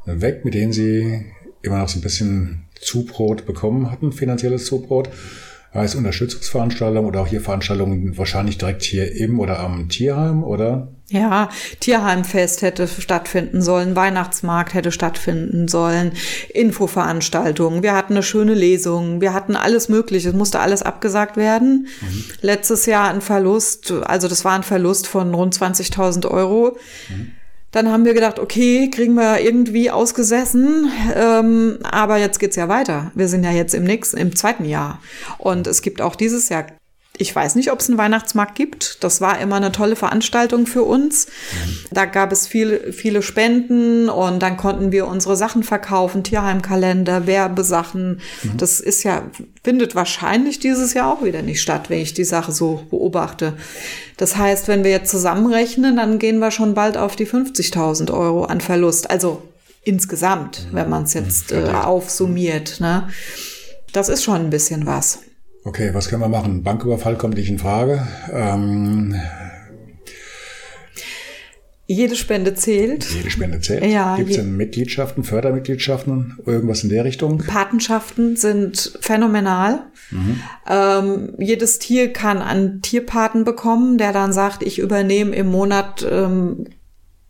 weg, 0.05 0.45
mit 0.45 0.53
denen 0.53 0.71
Sie 0.71 1.25
immer 1.61 1.79
noch 1.79 1.89
so 1.89 1.99
ein 1.99 2.03
bisschen 2.03 2.63
Zubrot 2.79 3.45
bekommen 3.45 3.91
hatten, 3.91 4.11
finanzielles 4.11 4.65
Zubrot 4.65 5.09
als 5.77 5.95
Unterstützungsveranstaltung 5.95 7.05
oder 7.05 7.21
auch 7.21 7.27
hier 7.27 7.41
Veranstaltungen 7.41 8.17
wahrscheinlich 8.17 8.57
direkt 8.57 8.83
hier 8.83 9.15
im 9.15 9.39
oder 9.39 9.59
am 9.59 9.89
Tierheim, 9.89 10.43
oder? 10.43 10.89
Ja, 11.09 11.49
Tierheimfest 11.79 12.61
hätte 12.61 12.87
stattfinden 12.87 13.61
sollen, 13.61 13.95
Weihnachtsmarkt 13.95 14.73
hätte 14.73 14.91
stattfinden 14.91 15.69
sollen, 15.69 16.11
Infoveranstaltungen, 16.53 17.81
wir 17.81 17.95
hatten 17.95 18.13
eine 18.13 18.23
schöne 18.23 18.53
Lesung, 18.53 19.21
wir 19.21 19.33
hatten 19.33 19.55
alles 19.55 19.87
Mögliche, 19.87 20.29
es 20.29 20.35
musste 20.35 20.59
alles 20.59 20.83
abgesagt 20.83 21.37
werden. 21.37 21.87
Mhm. 22.01 22.23
Letztes 22.41 22.85
Jahr 22.87 23.09
ein 23.09 23.21
Verlust, 23.21 23.91
also 23.91 24.27
das 24.27 24.43
war 24.43 24.53
ein 24.53 24.63
Verlust 24.63 25.07
von 25.07 25.33
rund 25.33 25.55
20.000 25.55 26.29
Euro. 26.29 26.77
Mhm. 27.07 27.31
Dann 27.71 27.91
haben 27.91 28.05
wir 28.05 28.13
gedacht, 28.13 28.39
okay, 28.39 28.89
kriegen 28.89 29.15
wir 29.15 29.41
irgendwie 29.41 29.91
ausgesessen, 29.91 30.89
ähm, 31.15 31.79
aber 31.83 32.17
jetzt 32.17 32.39
geht's 32.39 32.55
ja 32.55 32.69
weiter. 32.69 33.11
Wir 33.13 33.27
sind 33.27 33.43
ja 33.43 33.51
jetzt 33.51 33.75
im 33.75 33.83
nächsten, 33.83 34.17
im 34.17 34.35
zweiten 34.35 34.65
Jahr. 34.65 35.01
Und 35.37 35.67
es 35.67 35.81
gibt 35.81 36.01
auch 36.01 36.15
dieses 36.15 36.49
Jahr 36.49 36.65
ich 37.17 37.35
weiß 37.35 37.55
nicht, 37.55 37.71
ob 37.71 37.79
es 37.79 37.89
einen 37.89 37.97
Weihnachtsmarkt 37.97 38.55
gibt. 38.55 39.03
Das 39.03 39.21
war 39.21 39.39
immer 39.39 39.55
eine 39.55 39.71
tolle 39.71 39.95
Veranstaltung 39.95 40.67
für 40.67 40.83
uns. 40.83 41.27
Da 41.91 42.05
gab 42.05 42.31
es 42.31 42.47
viele, 42.47 42.93
viele 42.93 43.21
Spenden 43.21 44.09
und 44.09 44.39
dann 44.39 44.57
konnten 44.57 44.91
wir 44.91 45.07
unsere 45.07 45.35
Sachen 45.35 45.63
verkaufen, 45.63 46.23
Tierheimkalender, 46.23 47.25
Werbesachen. 47.25 48.21
Mhm. 48.43 48.57
Das 48.57 48.79
ist 48.79 49.03
ja, 49.03 49.23
findet 49.63 49.95
wahrscheinlich 49.95 50.59
dieses 50.59 50.93
Jahr 50.93 51.11
auch 51.11 51.23
wieder 51.23 51.41
nicht 51.41 51.61
statt, 51.61 51.89
wenn 51.89 51.99
ich 51.99 52.13
die 52.13 52.23
Sache 52.23 52.51
so 52.51 52.85
beobachte. 52.89 53.53
Das 54.17 54.37
heißt, 54.37 54.67
wenn 54.67 54.83
wir 54.83 54.91
jetzt 54.91 55.11
zusammenrechnen, 55.11 55.97
dann 55.97 56.19
gehen 56.19 56.39
wir 56.39 56.51
schon 56.51 56.73
bald 56.73 56.97
auf 56.97 57.15
die 57.15 57.27
50.000 57.27 58.11
Euro 58.13 58.45
an 58.45 58.61
Verlust. 58.61 59.09
Also 59.09 59.41
insgesamt, 59.83 60.67
wenn 60.71 60.89
man 60.89 61.03
es 61.03 61.13
jetzt 61.13 61.51
äh, 61.51 61.69
aufsummiert. 61.69 62.79
Ne? 62.79 63.09
Das 63.93 64.09
ist 64.09 64.23
schon 64.23 64.35
ein 64.35 64.49
bisschen 64.49 64.85
was. 64.85 65.19
Okay, 65.67 65.93
was 65.93 66.07
können 66.07 66.21
wir 66.21 66.29
machen? 66.29 66.63
Banküberfall 66.63 67.17
kommt 67.17 67.35
nicht 67.35 67.49
in 67.49 67.59
Frage. 67.59 68.07
Ähm, 68.31 69.13
jede 71.85 72.15
Spende 72.15 72.55
zählt. 72.55 73.05
Jede 73.13 73.29
Spende 73.29 73.59
zählt. 73.59 73.83
Ja, 73.83 74.15
Gibt 74.15 74.29
es 74.29 74.37
denn 74.37 74.55
Mitgliedschaften, 74.55 75.25
Fördermitgliedschaften, 75.25 76.37
irgendwas 76.45 76.83
in 76.83 76.89
der 76.89 77.03
Richtung? 77.03 77.39
Patenschaften 77.39 78.37
sind 78.37 78.97
phänomenal. 79.01 79.87
Mhm. 80.09 80.39
Ähm, 80.69 81.33
jedes 81.37 81.79
Tier 81.79 82.13
kann 82.13 82.41
einen 82.41 82.81
Tierpaten 82.81 83.43
bekommen, 83.43 83.97
der 83.97 84.13
dann 84.13 84.31
sagt, 84.31 84.63
ich 84.63 84.79
übernehme 84.79 85.35
im 85.35 85.47
Monat 85.47 86.07
ähm, 86.09 86.63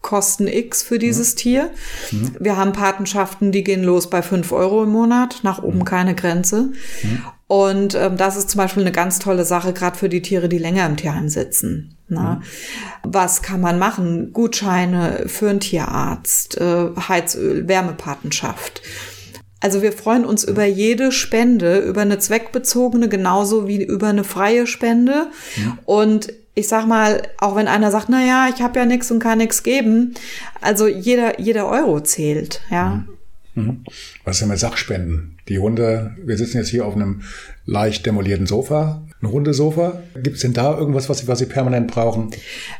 Kosten 0.02 0.47
X 0.47 0.84
für 0.84 1.00
dieses 1.00 1.34
mhm. 1.34 1.38
Tier. 1.38 1.71
Mhm. 2.12 2.36
Wir 2.39 2.56
haben 2.56 2.71
Patenschaften, 2.71 3.52
die 3.52 3.63
gehen 3.63 3.83
los 3.83 4.12
bei 4.12 4.21
fünf 4.21 4.52
Euro 4.52 4.83
im 4.83 4.90
Monat, 4.90 5.40
nach 5.42 5.63
oben 5.63 5.79
mhm. 5.79 5.85
keine 5.85 6.13
Grenze. 6.13 6.69
Und 7.48 7.95
ähm, 7.95 8.17
das 8.17 8.35
ist 8.35 8.50
zum 8.50 8.60
Beispiel 8.60 8.83
eine 8.83 8.91
ganz 8.91 9.19
tolle 9.19 9.45
Sache, 9.45 9.71
gerade 9.71 9.98
für 9.98 10.10
die 10.10 10.21
Tiere, 10.21 10.50
die 10.50 10.58
länger 10.58 10.85
im 10.85 10.98
Tierheim 10.98 11.29
sitzen. 11.29 11.98
Na? 12.10 12.35
Mhm. 12.35 12.41
Was 13.04 13.41
kann 13.41 13.62
man 13.62 13.79
machen? 13.79 14.33
Gutscheine 14.33 15.23
für 15.27 15.50
einen 15.50 15.62
Tierarzt, 15.62 16.60
äh, 16.60 16.89
Heizöl, 17.08 17.67
Wärmepatenschaft. 17.67 18.81
Also 19.60 19.81
wir 19.81 19.91
freuen 19.91 20.25
uns 20.25 20.43
über 20.43 20.65
jede 20.65 21.12
Spende, 21.12 21.79
über 21.79 22.02
eine 22.02 22.19
zweckbezogene, 22.19 23.10
genauso 23.10 23.67
wie 23.67 23.83
über 23.83 24.08
eine 24.08 24.23
freie 24.23 24.67
Spende. 24.67 25.27
Mhm. 25.56 25.79
Und 25.85 26.33
ich 26.54 26.67
sag 26.67 26.85
mal, 26.85 27.23
auch 27.39 27.56
wenn 27.56 27.67
einer 27.67 27.91
sagt, 27.91 28.10
na 28.10 28.25
ja, 28.25 28.50
ich 28.54 28.62
habe 28.62 28.79
ja 28.79 28.85
nichts 28.85 29.10
und 29.10 29.19
kann 29.19 29.37
nichts 29.37 29.63
geben, 29.63 30.15
also 30.60 30.87
jeder 30.87 31.39
jeder 31.39 31.67
Euro 31.67 32.02
zählt, 32.02 32.62
ja. 32.69 32.89
Mhm. 32.89 33.16
Mhm. 33.58 33.83
Was 34.23 34.35
ist 34.35 34.41
denn 34.41 34.49
mit 34.49 34.60
Sachspenden? 34.60 35.37
Die 35.47 35.58
Hunde, 35.58 36.15
wir 36.23 36.37
sitzen 36.37 36.58
jetzt 36.58 36.69
hier 36.69 36.85
auf 36.85 36.95
einem 36.95 37.23
leicht 37.65 38.05
demolierten 38.05 38.45
Sofa. 38.45 39.01
ein 39.21 39.31
Hundesofa. 39.31 40.03
Gibt 40.21 40.35
es 40.35 40.43
denn 40.43 40.53
da 40.53 40.77
irgendwas, 40.77 41.10
was 41.10 41.19
Sie, 41.19 41.27
was 41.27 41.39
Sie 41.39 41.47
permanent 41.47 41.91
brauchen? 41.91 42.29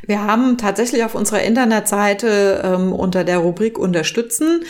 Wir 0.05 0.23
haben 0.23 0.57
tatsächlich 0.57 1.03
auf 1.03 1.15
unserer 1.15 1.41
Internetseite 1.41 2.61
ähm, 2.63 2.93
unter 2.93 3.23
der 3.23 3.39
Rubrik 3.39 3.80
Unterstützen 3.80 4.61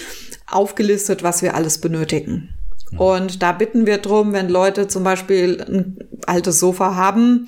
aufgelistet, 0.49 1.23
was 1.23 1.41
wir 1.41 1.55
alles 1.55 1.79
benötigen. 1.79 2.49
Und 2.95 3.43
da 3.43 3.51
bitten 3.51 3.85
wir 3.85 3.97
drum, 3.97 4.31
wenn 4.31 4.47
Leute 4.47 4.87
zum 4.87 5.03
Beispiel 5.03 5.61
ein 5.61 5.97
altes 6.25 6.57
Sofa 6.57 6.95
haben, 6.95 7.47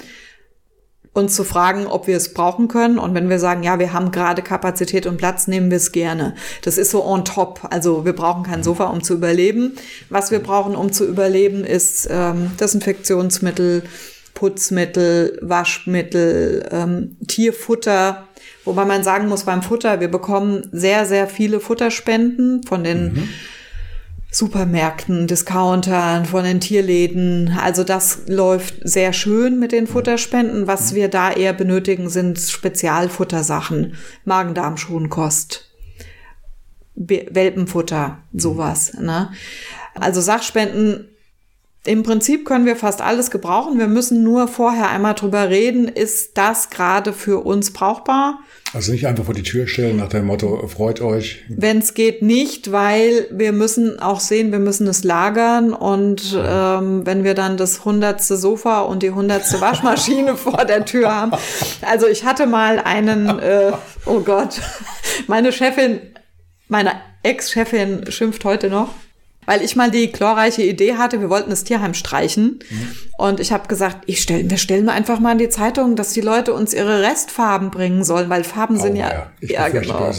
uns 1.19 1.35
zu 1.35 1.43
fragen, 1.43 1.85
ob 1.87 2.07
wir 2.07 2.17
es 2.17 2.33
brauchen 2.33 2.67
können. 2.67 2.97
Und 2.97 3.13
wenn 3.13 3.29
wir 3.29 3.39
sagen, 3.39 3.63
ja, 3.63 3.79
wir 3.79 3.93
haben 3.93 4.11
gerade 4.11 4.41
Kapazität 4.41 5.05
und 5.05 5.17
Platz, 5.17 5.47
nehmen 5.47 5.69
wir 5.69 5.77
es 5.77 5.91
gerne. 5.91 6.35
Das 6.63 6.77
ist 6.77 6.91
so 6.91 7.05
on 7.05 7.25
top. 7.25 7.67
Also 7.69 8.05
wir 8.05 8.13
brauchen 8.13 8.43
kein 8.43 8.63
Sofa, 8.63 8.85
um 8.85 9.03
zu 9.03 9.13
überleben. 9.13 9.73
Was 10.09 10.31
wir 10.31 10.39
brauchen, 10.39 10.75
um 10.75 10.91
zu 10.91 11.05
überleben, 11.05 11.63
ist 11.63 12.07
ähm, 12.09 12.51
Desinfektionsmittel, 12.59 13.83
Putzmittel, 14.33 15.37
Waschmittel, 15.41 16.67
ähm, 16.71 17.17
Tierfutter. 17.27 18.27
Wobei 18.65 18.85
man 18.85 19.03
sagen 19.03 19.27
muss, 19.27 19.43
beim 19.43 19.61
Futter, 19.61 19.99
wir 19.99 20.09
bekommen 20.09 20.67
sehr, 20.71 21.05
sehr 21.05 21.27
viele 21.27 21.59
Futterspenden 21.59 22.63
von 22.63 22.83
den 22.83 23.13
mhm 23.13 23.29
Supermärkten, 24.31 25.25
Discountern, 25.25 26.25
von 26.25 26.43
den 26.43 26.59
Tierläden. 26.59 27.57
Also 27.59 27.83
das 27.83 28.23
läuft 28.27 28.75
sehr 28.83 29.11
schön 29.11 29.59
mit 29.59 29.71
den 29.71 29.87
Futterspenden. 29.87 30.67
Was 30.67 30.93
wir 30.93 31.09
da 31.09 31.31
eher 31.31 31.53
benötigen, 31.53 32.09
sind 32.09 32.39
Spezialfuttersachen, 32.39 33.95
Magen-Darm-Schonkost, 34.25 35.71
Welpenfutter, 36.95 38.19
sowas. 38.33 38.93
Ne? 38.93 39.31
Also 39.95 40.21
Sachspenden 40.21 41.09
im 41.85 42.03
Prinzip 42.03 42.45
können 42.45 42.65
wir 42.65 42.75
fast 42.75 43.01
alles 43.01 43.31
gebrauchen. 43.31 43.79
Wir 43.79 43.87
müssen 43.87 44.21
nur 44.21 44.49
vorher 44.49 44.89
einmal 44.89 45.13
drüber 45.13 45.49
reden, 45.49 45.87
ist 45.87 46.37
das 46.37 46.69
gerade 46.69 47.13
für 47.13 47.45
uns 47.45 47.71
brauchbar? 47.71 48.39
Also 48.73 48.91
nicht 48.91 49.07
einfach 49.07 49.23
vor 49.23 49.33
die 49.33 49.43
Tür 49.43 49.65
stellen 49.65 49.95
nach 49.95 50.09
dem 50.09 50.25
Motto, 50.25 50.67
freut 50.67 50.99
euch. 50.99 51.43
Wenn 51.47 51.77
es 51.77 51.93
geht, 51.93 52.21
nicht, 52.21 52.73
weil 52.73 53.27
wir 53.31 53.53
müssen 53.53 53.97
auch 53.99 54.19
sehen, 54.19 54.51
wir 54.51 54.59
müssen 54.59 54.87
es 54.87 55.05
lagern 55.05 55.73
und 55.73 56.37
ähm, 56.37 57.05
wenn 57.05 57.23
wir 57.23 57.33
dann 57.33 57.55
das 57.55 57.85
hundertste 57.85 58.35
Sofa 58.35 58.81
und 58.81 59.01
die 59.01 59.11
hundertste 59.11 59.61
Waschmaschine 59.61 60.35
vor 60.35 60.65
der 60.65 60.85
Tür 60.85 61.15
haben. 61.15 61.31
Also 61.81 62.07
ich 62.07 62.25
hatte 62.25 62.45
mal 62.45 62.79
einen, 62.79 63.39
äh, 63.39 63.71
oh 64.05 64.19
Gott, 64.19 64.61
meine 65.27 65.53
Chefin, 65.53 66.01
meine 66.67 66.91
Ex-Chefin 67.23 68.11
schimpft 68.11 68.43
heute 68.43 68.69
noch 68.69 68.89
weil 69.45 69.63
ich 69.63 69.75
mal 69.75 69.89
die 69.89 70.11
glorreiche 70.11 70.61
Idee 70.61 70.95
hatte, 70.95 71.21
wir 71.21 71.29
wollten 71.29 71.49
das 71.49 71.63
Tierheim 71.63 71.95
streichen. 71.95 72.59
Mhm. 72.69 72.89
Und 73.17 73.39
ich 73.39 73.51
habe 73.51 73.67
gesagt, 73.67 74.03
ich 74.05 74.21
stell, 74.21 74.47
wir 74.49 74.57
stellen 74.57 74.89
einfach 74.89 75.19
mal 75.19 75.31
in 75.31 75.39
die 75.39 75.49
Zeitung, 75.49 75.95
dass 75.95 76.13
die 76.13 76.21
Leute 76.21 76.53
uns 76.53 76.73
ihre 76.73 77.01
Restfarben 77.01 77.71
bringen 77.71 78.03
sollen, 78.03 78.29
weil 78.29 78.43
Farben 78.43 78.77
oh, 78.77 78.81
sind 78.81 78.95
ja. 78.95 79.31
Ja, 79.41 79.67
ja 79.67 79.69
genau. 79.69 80.11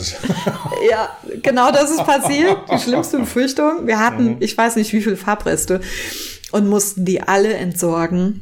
ja, 0.90 1.16
genau 1.42 1.70
das 1.70 1.90
ist 1.90 2.04
passiert. 2.04 2.58
Die 2.72 2.78
schlimmste 2.78 3.18
Befürchtung. 3.18 3.86
Wir 3.86 4.00
hatten, 4.00 4.24
mhm. 4.24 4.36
ich 4.40 4.58
weiß 4.58 4.76
nicht, 4.76 4.92
wie 4.92 5.00
viele 5.00 5.16
Farbreste 5.16 5.80
und 6.50 6.68
mussten 6.68 7.04
die 7.04 7.22
alle 7.22 7.54
entsorgen. 7.54 8.40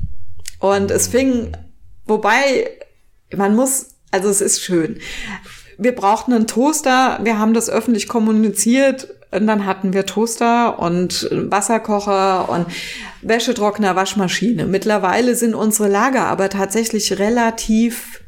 Und 0.58 0.90
es 0.90 1.08
fing, 1.08 1.52
wobei 2.06 2.70
man 3.36 3.54
muss, 3.54 3.88
also 4.10 4.28
es 4.30 4.40
ist 4.40 4.62
schön. 4.62 5.00
Wir 5.76 5.94
brauchten 5.94 6.32
einen 6.32 6.46
Toaster. 6.46 7.20
Wir 7.22 7.38
haben 7.38 7.52
das 7.52 7.68
öffentlich 7.68 8.08
kommuniziert 8.08 9.08
und 9.30 9.46
dann 9.46 9.66
hatten 9.66 9.92
wir 9.92 10.06
Toaster 10.06 10.78
und 10.78 11.28
Wasserkocher 11.30 12.48
und 12.48 12.66
Wäschetrockner, 13.22 13.94
Waschmaschine. 13.94 14.66
Mittlerweile 14.66 15.34
sind 15.34 15.54
unsere 15.54 15.88
Lager 15.88 16.26
aber 16.26 16.48
tatsächlich 16.48 17.18
relativ 17.18 18.22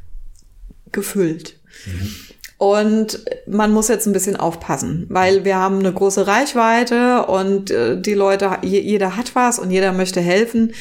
gefüllt. 0.92 1.58
Mhm. 1.86 2.16
Und 2.60 3.24
man 3.46 3.72
muss 3.72 3.88
jetzt 3.88 4.06
ein 4.06 4.12
bisschen 4.12 4.36
aufpassen, 4.36 5.06
weil 5.08 5.46
wir 5.46 5.56
haben 5.56 5.78
eine 5.78 5.94
große 5.94 6.26
Reichweite 6.26 7.24
und 7.24 7.70
äh, 7.70 7.98
die 7.98 8.12
Leute, 8.12 8.58
jeder 8.60 9.16
hat 9.16 9.34
was 9.34 9.58
und 9.58 9.70
jeder 9.70 9.92
möchte 9.92 10.20
helfen. 10.20 10.74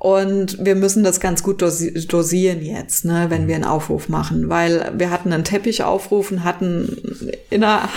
Und 0.00 0.64
wir 0.64 0.74
müssen 0.74 1.04
das 1.04 1.20
ganz 1.20 1.44
gut 1.44 1.62
dosieren 1.62 2.62
jetzt, 2.62 3.04
ne, 3.04 3.26
wenn 3.28 3.46
wir 3.46 3.54
einen 3.54 3.62
Aufruf 3.62 4.08
machen, 4.08 4.48
weil 4.48 4.90
wir 4.96 5.10
hatten 5.10 5.32
einen 5.32 5.44
Teppich 5.44 5.84
aufrufen, 5.84 6.42
hatten 6.42 7.00
innerhalb 7.50 7.92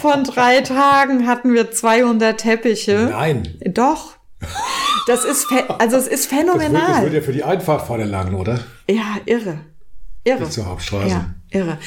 von 0.00 0.24
drei 0.24 0.62
Tagen 0.62 1.26
hatten 1.26 1.52
wir 1.52 1.70
200 1.70 2.40
Teppiche. 2.40 3.08
Nein. 3.10 3.46
Doch. 3.66 4.14
Das 5.06 5.26
ist, 5.26 5.46
also 5.78 5.98
es 5.98 6.08
ist 6.08 6.26
phänomenal. 6.26 6.86
Das 6.86 7.02
wird, 7.02 7.12
ja 7.12 7.20
für 7.20 7.34
die 7.34 7.44
Einfahrtfahrer 7.44 8.06
lang, 8.06 8.34
oder? 8.34 8.60
Ja, 8.88 9.18
irre. 9.26 9.58
Irre. 10.28 10.40
Bis 10.40 10.50
zur 10.52 10.66
Hauptstraße. 10.66 11.08
Ja, 11.08 11.34
irre. 11.50 11.78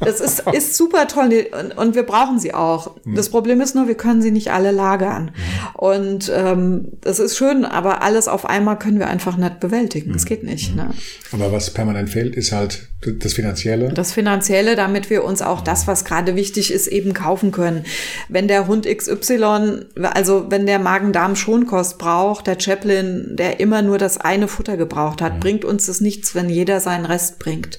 Das 0.00 0.20
ist, 0.20 0.42
ist 0.52 0.76
super 0.76 1.08
toll 1.08 1.46
und, 1.58 1.76
und 1.76 1.94
wir 1.94 2.02
brauchen 2.02 2.38
sie 2.38 2.52
auch. 2.52 2.96
Mhm. 3.04 3.14
Das 3.14 3.30
Problem 3.30 3.60
ist 3.60 3.74
nur, 3.74 3.88
wir 3.88 3.96
können 3.96 4.20
sie 4.22 4.30
nicht 4.30 4.50
alle 4.52 4.70
lagern. 4.70 5.24
Mhm. 5.34 5.74
Und 5.74 6.32
ähm, 6.34 6.88
das 7.00 7.18
ist 7.18 7.36
schön, 7.36 7.64
aber 7.64 8.02
alles 8.02 8.28
auf 8.28 8.44
einmal 8.44 8.78
können 8.78 8.98
wir 8.98 9.08
einfach 9.08 9.36
nicht 9.36 9.60
bewältigen. 9.60 10.12
Das 10.12 10.24
mhm. 10.24 10.28
geht 10.28 10.42
nicht. 10.44 10.76
Ne? 10.76 10.90
Aber 11.32 11.52
was 11.52 11.70
permanent 11.70 12.10
fehlt, 12.10 12.36
ist 12.36 12.52
halt 12.52 12.88
das 13.00 13.34
Finanzielle. 13.34 13.92
Das 13.92 14.12
Finanzielle, 14.12 14.74
damit 14.74 15.10
wir 15.10 15.22
uns 15.24 15.42
auch 15.42 15.60
das, 15.60 15.86
was 15.86 16.04
gerade 16.04 16.34
wichtig 16.34 16.72
ist, 16.72 16.86
eben 16.86 17.12
kaufen 17.12 17.52
können. 17.52 17.84
Wenn 18.28 18.48
der 18.48 18.66
Hund 18.66 18.86
XY, 18.86 19.86
also 20.02 20.46
wenn 20.50 20.66
der 20.66 20.78
Magen-Darm-Schonkost 20.78 21.98
braucht, 21.98 22.46
der 22.46 22.58
Chaplin, 22.58 23.36
der 23.36 23.60
immer 23.60 23.82
nur 23.82 23.98
das 23.98 24.18
eine 24.18 24.48
Futter 24.48 24.76
gebraucht 24.76 25.22
hat, 25.22 25.40
bringt 25.40 25.64
uns 25.64 25.86
das 25.86 26.00
nichts, 26.00 26.34
wenn 26.34 26.48
jeder 26.48 26.80
seinen 26.80 27.04
Rest 27.04 27.38
bringt. 27.38 27.78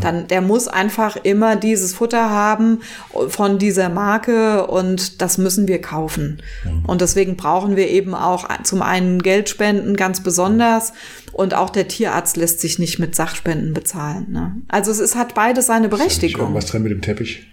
Dann, 0.00 0.28
der 0.28 0.40
muss 0.40 0.61
einfach 0.68 1.16
immer 1.16 1.56
dieses 1.56 1.94
Futter 1.94 2.30
haben 2.30 2.80
von 3.28 3.58
dieser 3.58 3.88
Marke 3.88 4.66
und 4.66 5.20
das 5.20 5.38
müssen 5.38 5.68
wir 5.68 5.80
kaufen. 5.80 6.42
Und 6.86 7.00
deswegen 7.00 7.36
brauchen 7.36 7.76
wir 7.76 7.88
eben 7.88 8.14
auch 8.14 8.48
zum 8.64 8.82
einen 8.82 9.22
Geldspenden 9.22 9.96
ganz 9.96 10.22
besonders 10.22 10.92
und 11.32 11.54
auch 11.54 11.70
der 11.70 11.88
Tierarzt 11.88 12.36
lässt 12.36 12.60
sich 12.60 12.78
nicht 12.78 12.98
mit 12.98 13.14
Sachspenden 13.14 13.72
bezahlen. 13.72 14.26
Ne? 14.30 14.56
Also 14.68 14.90
es 14.90 14.98
ist, 14.98 15.16
hat 15.16 15.34
beides 15.34 15.66
seine 15.66 15.88
Berechtigung. 15.88 16.50
Ist 16.50 16.54
was 16.54 16.66
drin 16.66 16.82
mit 16.82 16.92
dem 16.92 17.00
Teppich? 17.00 17.46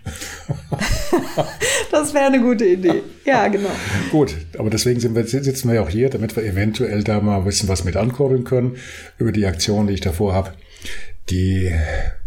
das 1.92 2.14
wäre 2.14 2.26
eine 2.26 2.42
gute 2.42 2.66
Idee. 2.66 3.04
Ja, 3.26 3.48
genau. 3.48 3.70
Gut, 4.12 4.36
aber 4.58 4.70
deswegen 4.70 5.16
wir, 5.16 5.26
sitzen 5.26 5.70
wir 5.70 5.76
ja 5.76 5.82
auch 5.82 5.90
hier, 5.90 6.10
damit 6.10 6.36
wir 6.36 6.44
eventuell 6.44 7.04
da 7.04 7.22
mal 7.22 7.38
ein 7.38 7.46
bisschen 7.46 7.70
was 7.70 7.86
mit 7.86 7.96
ankurbeln 7.96 8.44
können 8.44 8.76
über 9.18 9.32
die 9.32 9.46
Aktion, 9.46 9.88
die 9.88 9.94
ich 9.94 10.02
davor 10.02 10.34
habe. 10.34 10.54
Die 11.30 11.72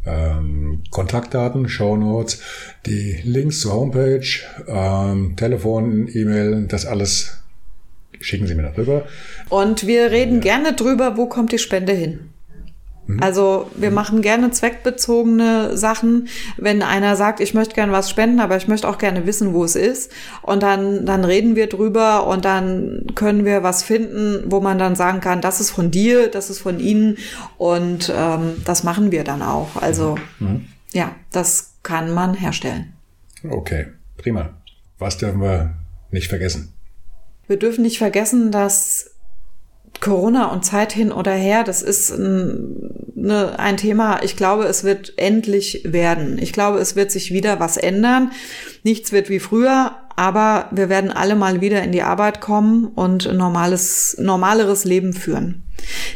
ähm, 0.07 0.83
Kontaktdaten, 0.91 1.69
Shownotes, 1.69 2.41
die 2.87 3.21
Links 3.25 3.61
zur 3.61 3.75
Homepage, 3.75 4.27
ähm, 4.67 5.37
Telefon, 5.37 6.09
E-Mail, 6.13 6.67
das 6.69 6.87
alles 6.87 7.43
schicken 8.21 8.47
Sie 8.47 8.55
mir 8.55 8.63
darüber. 8.63 9.07
Und 9.49 9.87
wir 9.87 10.11
reden 10.11 10.37
ja. 10.37 10.41
gerne 10.41 10.75
drüber, 10.75 11.17
wo 11.17 11.27
kommt 11.27 11.53
die 11.53 11.59
Spende 11.59 11.93
hin. 11.93 12.31
Mhm. 13.07 13.23
Also 13.23 13.71
wir 13.75 13.91
mhm. 13.91 13.95
machen 13.95 14.23
gerne 14.23 14.51
zweckbezogene 14.51 15.77
Sachen. 15.77 16.29
Wenn 16.57 16.83
einer 16.83 17.17
sagt, 17.17 17.41
ich 17.41 17.55
möchte 17.55 17.75
gerne 17.75 17.93
was 17.93 18.11
spenden, 18.11 18.41
aber 18.41 18.57
ich 18.57 18.69
möchte 18.69 18.89
auch 18.89 18.99
gerne 18.99 19.27
wissen, 19.27 19.55
wo 19.55 19.65
es 19.65 19.77
ist. 19.77 20.13
Und 20.43 20.63
dann, 20.63 21.07
dann 21.07 21.25
reden 21.25 21.57
wir 21.57 21.69
drüber 21.69 22.27
und 22.27 22.45
dann 22.45 23.07
können 23.15 23.45
wir 23.45 23.63
was 23.63 23.83
finden, 23.83 24.45
wo 24.47 24.61
man 24.61 24.79
dann 24.79 24.97
sagen 24.97 25.21
kann, 25.21 25.41
das 25.41 25.61
ist 25.61 25.71
von 25.71 25.91
dir, 25.91 26.29
das 26.29 26.51
ist 26.51 26.61
von 26.61 26.81
Ihnen. 26.81 27.19
Und 27.59 28.13
ähm, 28.15 28.63
das 28.65 28.85
machen 28.85 29.11
wir 29.11 29.25
dann 29.25 29.43
auch. 29.43 29.77
Also 29.81 30.17
mhm. 30.39 30.67
ja, 30.93 31.15
das 31.31 31.75
kann 31.83 32.13
man 32.13 32.35
herstellen. 32.35 32.93
Okay, 33.49 33.87
prima. 34.17 34.51
Was 34.99 35.19
dürfen 35.19 35.41
wir 35.41 35.75
nicht 36.13 36.29
vergessen? 36.29 36.73
Wir 37.49 37.59
dürfen 37.59 37.83
nicht 37.83 37.99
vergessen, 37.99 38.53
dass 38.53 39.12
Corona 40.01 40.47
und 40.47 40.65
Zeit 40.65 40.93
hin 40.93 41.13
oder 41.13 41.33
her, 41.33 41.63
das 41.65 41.83
ist 41.83 42.11
ein, 42.11 43.11
ne, 43.15 43.59
ein 43.59 43.77
Thema. 43.77 44.23
Ich 44.23 44.37
glaube, 44.37 44.65
es 44.65 44.85
wird 44.85 45.13
endlich 45.17 45.83
werden. 45.85 46.39
Ich 46.39 46.53
glaube, 46.53 46.79
es 46.79 46.97
wird 46.97 47.11
sich 47.11 47.33
wieder 47.33 47.61
was 47.61 47.77
ändern. 47.77 48.33
Nichts 48.83 49.13
wird 49.13 49.29
wie 49.29 49.39
früher, 49.39 49.93
aber 50.17 50.69
wir 50.73 50.89
werden 50.89 51.11
alle 51.11 51.37
mal 51.37 51.61
wieder 51.61 51.83
in 51.83 51.93
die 51.93 52.03
Arbeit 52.03 52.41
kommen 52.41 52.87
und 52.87 53.29
ein 53.29 53.37
normales, 53.37 54.17
normaleres 54.19 54.85
Leben 54.85 55.13
führen. 55.13 55.63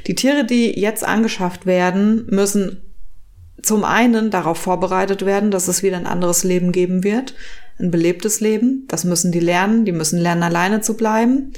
Die 0.06 0.14
Tiere, 0.14 0.44
die 0.44 0.78
jetzt 0.78 1.04
angeschafft 1.04 1.66
werden, 1.66 2.26
müssen 2.28 2.82
zum 3.62 3.84
einen 3.84 4.30
darauf 4.30 4.58
vorbereitet 4.58 5.24
werden, 5.26 5.50
dass 5.50 5.68
es 5.68 5.82
wieder 5.82 5.96
ein 5.96 6.06
anderes 6.06 6.44
Leben 6.44 6.72
geben 6.72 7.02
wird, 7.04 7.34
ein 7.78 7.90
belebtes 7.90 8.40
Leben. 8.40 8.84
Das 8.88 9.04
müssen 9.04 9.32
die 9.32 9.40
lernen. 9.40 9.84
Die 9.84 9.92
müssen 9.92 10.18
lernen, 10.18 10.42
alleine 10.42 10.80
zu 10.80 10.96
bleiben. 10.96 11.52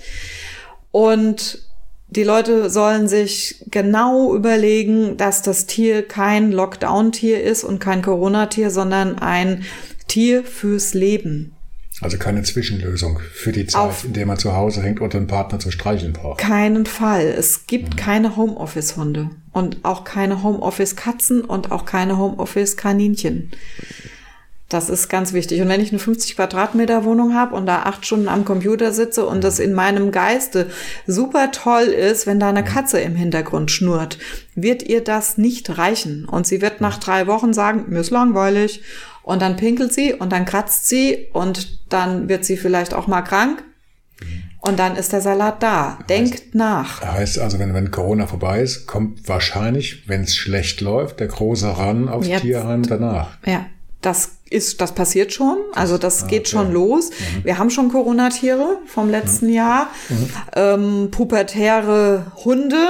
Und 0.90 1.67
die 2.11 2.24
Leute 2.24 2.70
sollen 2.70 3.06
sich 3.09 3.64
genau 3.70 4.34
überlegen, 4.34 5.16
dass 5.16 5.42
das 5.42 5.66
Tier 5.66 6.06
kein 6.06 6.52
Lockdown-Tier 6.52 7.42
ist 7.42 7.64
und 7.64 7.80
kein 7.80 8.00
Corona-Tier, 8.02 8.70
sondern 8.70 9.18
ein 9.18 9.64
Tier 10.06 10.42
fürs 10.44 10.94
Leben. 10.94 11.52
Also 12.00 12.16
keine 12.16 12.44
Zwischenlösung 12.44 13.18
für 13.32 13.50
die 13.50 13.66
Zeit, 13.66 13.82
Auf- 13.82 14.04
in 14.04 14.12
der 14.12 14.24
man 14.24 14.38
zu 14.38 14.54
Hause 14.54 14.82
hängt 14.82 15.00
und 15.00 15.14
einen 15.14 15.26
Partner 15.26 15.59
zu 15.59 15.70
streicheln 15.72 16.12
braucht. 16.12 16.38
Keinen 16.38 16.86
Fall. 16.86 17.26
Es 17.26 17.66
gibt 17.66 17.96
keine 17.96 18.36
Homeoffice-Hunde 18.36 19.30
und 19.52 19.78
auch 19.84 20.04
keine 20.04 20.42
Homeoffice-Katzen 20.44 21.40
und 21.42 21.72
auch 21.72 21.84
keine 21.84 22.16
Homeoffice-Kaninchen. 22.16 23.50
Das 24.68 24.90
ist 24.90 25.08
ganz 25.08 25.32
wichtig. 25.32 25.62
Und 25.62 25.68
wenn 25.68 25.80
ich 25.80 25.90
eine 25.90 25.98
50 25.98 26.36
Quadratmeter 26.36 27.04
Wohnung 27.04 27.34
habe 27.34 27.54
und 27.56 27.64
da 27.64 27.84
acht 27.84 28.04
Stunden 28.04 28.28
am 28.28 28.44
Computer 28.44 28.92
sitze 28.92 29.24
und 29.24 29.42
das 29.42 29.60
in 29.60 29.72
meinem 29.72 30.12
Geiste 30.12 30.66
super 31.06 31.50
toll 31.52 31.84
ist, 31.84 32.26
wenn 32.26 32.38
da 32.38 32.50
eine 32.50 32.64
Katze 32.64 33.00
im 33.00 33.16
Hintergrund 33.16 33.70
schnurrt, 33.70 34.18
wird 34.54 34.82
ihr 34.82 35.02
das 35.02 35.38
nicht 35.38 35.78
reichen. 35.78 36.26
Und 36.26 36.46
sie 36.46 36.60
wird 36.60 36.82
nach 36.82 36.98
drei 36.98 37.26
Wochen 37.26 37.54
sagen, 37.54 37.86
mir 37.88 38.00
ist 38.00 38.10
langweilig. 38.10 38.82
Und 39.22 39.40
dann 39.40 39.56
pinkelt 39.56 39.94
sie 39.94 40.12
und 40.12 40.32
dann 40.32 40.44
kratzt 40.44 40.86
sie 40.86 41.28
und 41.32 41.90
dann 41.90 42.28
wird 42.28 42.44
sie 42.44 42.58
vielleicht 42.58 42.92
auch 42.92 43.06
mal 43.06 43.22
krank. 43.22 43.64
Und 44.60 44.78
dann 44.78 44.96
ist 44.96 45.14
der 45.14 45.22
Salat 45.22 45.62
da. 45.62 45.98
Denkt 46.10 46.54
nach. 46.54 47.00
Heißt 47.00 47.38
also, 47.38 47.58
wenn, 47.58 47.72
wenn 47.72 47.90
Corona 47.90 48.26
vorbei 48.26 48.60
ist, 48.60 48.86
kommt 48.86 49.26
wahrscheinlich, 49.28 50.08
wenn 50.08 50.22
es 50.22 50.36
schlecht 50.36 50.82
läuft, 50.82 51.20
der 51.20 51.28
große 51.28 51.78
Ran 51.78 52.08
aufs 52.08 52.26
Jetzt. 52.26 52.42
Tierheim 52.42 52.82
danach. 52.82 53.38
Ja, 53.46 53.66
das 54.01 54.38
ist, 54.51 54.80
das 54.80 54.94
passiert 54.94 55.32
schon. 55.32 55.59
Also 55.74 55.99
das 55.99 56.26
geht 56.26 56.42
okay. 56.42 56.51
schon 56.51 56.72
los. 56.72 57.11
Wir 57.42 57.59
haben 57.59 57.70
schon 57.70 57.90
Corona-Tiere 57.90 58.78
vom 58.86 59.11
letzten 59.11 59.53
Jahr, 59.53 59.88
ähm, 60.55 61.09
pubertäre 61.11 62.32
Hunde 62.44 62.88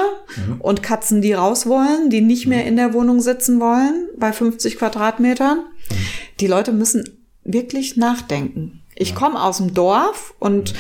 und 0.59 0.83
Katzen, 0.83 1.23
die 1.23 1.33
raus 1.33 1.67
wollen, 1.67 2.11
die 2.11 2.21
nicht 2.21 2.47
mehr 2.47 2.65
in 2.67 2.77
der 2.77 2.93
Wohnung 2.93 3.21
sitzen 3.21 3.59
wollen 3.61 4.09
bei 4.19 4.33
50 4.33 4.79
Quadratmetern. 4.79 5.65
Die 6.41 6.47
Leute 6.47 6.73
müssen 6.73 7.09
wirklich 7.45 7.97
nachdenken. 7.97 8.83
Ich 8.95 9.15
komme 9.15 9.43
aus 9.43 9.57
dem 9.59 9.75
Dorf 9.75 10.35
und 10.39 10.75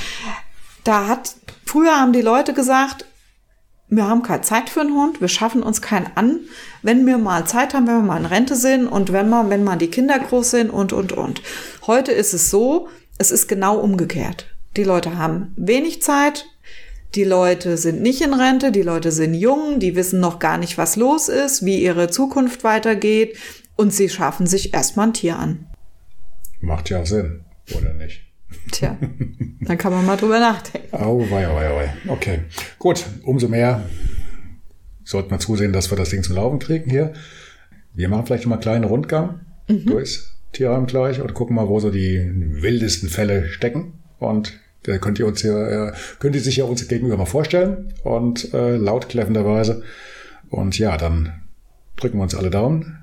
da 0.84 1.06
hat 1.06 1.34
früher 1.64 1.98
haben 1.98 2.12
die 2.12 2.22
Leute 2.22 2.52
gesagt, 2.52 3.06
wir 3.90 4.06
haben 4.06 4.22
keine 4.22 4.42
Zeit 4.42 4.68
für 4.68 4.80
einen 4.82 4.94
Hund, 4.94 5.20
wir 5.20 5.28
schaffen 5.28 5.62
uns 5.62 5.80
keinen 5.80 6.10
an. 6.14 6.40
Wenn 6.82 7.06
wir 7.06 7.18
mal 7.18 7.46
Zeit 7.46 7.72
haben, 7.72 7.86
wenn 7.86 7.96
wir 7.96 8.02
mal 8.02 8.18
in 8.18 8.26
Rente 8.26 8.54
sind 8.54 8.86
und 8.86 9.12
wenn 9.12 9.28
mal, 9.28 9.48
wenn 9.48 9.64
mal 9.64 9.76
die 9.76 9.90
Kinder 9.90 10.18
groß 10.18 10.50
sind 10.50 10.70
und, 10.70 10.92
und, 10.92 11.12
und. 11.12 11.42
Heute 11.86 12.12
ist 12.12 12.34
es 12.34 12.50
so, 12.50 12.88
es 13.16 13.30
ist 13.30 13.48
genau 13.48 13.78
umgekehrt. 13.78 14.54
Die 14.76 14.84
Leute 14.84 15.16
haben 15.16 15.54
wenig 15.56 16.02
Zeit, 16.02 16.46
die 17.14 17.24
Leute 17.24 17.78
sind 17.78 18.02
nicht 18.02 18.20
in 18.20 18.34
Rente, 18.34 18.70
die 18.70 18.82
Leute 18.82 19.10
sind 19.10 19.32
jung, 19.32 19.80
die 19.80 19.96
wissen 19.96 20.20
noch 20.20 20.38
gar 20.38 20.58
nicht, 20.58 20.76
was 20.76 20.96
los 20.96 21.30
ist, 21.30 21.64
wie 21.64 21.82
ihre 21.82 22.10
Zukunft 22.10 22.64
weitergeht 22.64 23.38
und 23.76 23.94
sie 23.94 24.10
schaffen 24.10 24.46
sich 24.46 24.74
erstmal 24.74 25.08
ein 25.08 25.14
Tier 25.14 25.38
an. 25.38 25.66
Macht 26.60 26.90
ja 26.90 27.06
Sinn, 27.06 27.44
oder 27.74 27.94
nicht? 27.94 28.27
Tja, 28.70 28.96
dann 29.60 29.78
kann 29.78 29.92
man 29.92 30.04
mal 30.04 30.16
drüber 30.16 30.38
nachdenken. 30.38 30.88
Oh, 30.92 31.20
wei, 31.30 31.48
wei, 31.48 31.74
wei. 31.74 31.94
Okay, 32.08 32.40
gut. 32.78 33.04
Umso 33.22 33.48
mehr 33.48 33.84
sollten 35.04 35.30
wir 35.30 35.38
zusehen, 35.38 35.72
dass 35.72 35.90
wir 35.90 35.96
das 35.96 36.10
Ding 36.10 36.22
zum 36.22 36.36
Laufen 36.36 36.58
kriegen 36.58 36.90
hier. 36.90 37.12
Wir 37.94 38.08
machen 38.08 38.26
vielleicht 38.26 38.46
mal 38.46 38.56
einen 38.56 38.62
kleinen 38.62 38.84
Rundgang 38.84 39.40
durchs 39.66 40.34
Tierheim 40.52 40.86
gleich 40.86 41.20
und 41.20 41.34
gucken 41.34 41.56
mal, 41.56 41.68
wo 41.68 41.80
so 41.80 41.90
die 41.90 42.30
wildesten 42.62 43.08
Fälle 43.08 43.48
stecken. 43.48 43.94
Und 44.18 44.58
da 44.84 44.98
könnt 44.98 45.18
ihr 45.18 45.26
uns 45.26 45.42
hier, 45.42 45.56
äh, 45.56 45.92
könnt 46.18 46.34
ihr 46.34 46.40
sich 46.40 46.56
ja 46.56 46.64
uns 46.64 46.86
gegenüber 46.88 47.16
mal 47.16 47.26
vorstellen 47.26 47.92
und 48.02 48.52
äh, 48.54 48.76
laut 48.76 49.08
kläffenderweise. 49.08 49.82
Und 50.50 50.78
ja, 50.78 50.96
dann 50.96 51.42
drücken 51.96 52.18
wir 52.18 52.22
uns 52.22 52.34
alle 52.34 52.50
Daumen, 52.50 52.98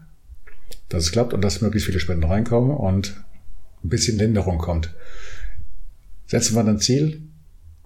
dass 0.89 1.03
es 1.03 1.11
klappt 1.11 1.33
und 1.33 1.41
dass 1.41 1.61
möglichst 1.61 1.87
viele 1.87 1.99
Spenden 1.99 2.23
reinkommen 2.23 2.71
und 2.71 3.23
ein 3.83 3.89
bisschen 3.89 4.17
Linderung 4.17 4.57
kommt. 4.57 4.93
Setzen 6.35 6.55
wir 6.55 6.65
ein 6.67 6.79
Ziel. 6.79 7.21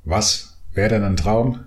Was 0.06 0.58
wäre 0.74 0.90
denn 0.90 1.04
ein 1.04 1.16
Traum? 1.16 1.66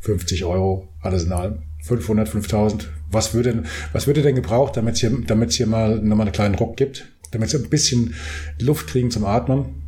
50 0.00 0.44
Euro, 0.44 0.88
alles 1.00 1.24
in 1.24 1.32
allem. 1.32 1.62
500, 1.84 2.28
5000. 2.28 2.90
Was 3.10 3.32
würde, 3.32 3.62
was 3.94 4.06
würde 4.06 4.20
denn 4.20 4.34
gebraucht, 4.34 4.76
damit 4.76 4.96
es 4.96 5.00
hier, 5.00 5.10
damit 5.26 5.48
es 5.48 5.56
hier 5.56 5.66
mal 5.66 6.00
nochmal 6.00 6.26
einen 6.26 6.34
kleinen 6.34 6.54
Ruck 6.54 6.76
gibt? 6.76 7.08
Damit 7.30 7.48
sie 7.48 7.56
ein 7.56 7.70
bisschen 7.70 8.14
Luft 8.60 8.88
kriegen 8.88 9.10
zum 9.10 9.24
Atmen? 9.24 9.84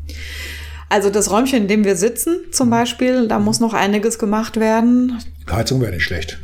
Also 0.88 1.10
das 1.10 1.30
Räumchen, 1.30 1.58
in 1.58 1.68
dem 1.68 1.84
wir 1.84 1.96
sitzen 1.96 2.38
zum 2.52 2.70
Beispiel, 2.70 3.28
da 3.28 3.38
muss 3.38 3.60
noch 3.60 3.74
einiges 3.74 4.18
gemacht 4.18 4.58
werden. 4.58 5.18
Heizung 5.50 5.82
wäre 5.82 5.92
nicht 5.92 6.04
schlecht. 6.04 6.38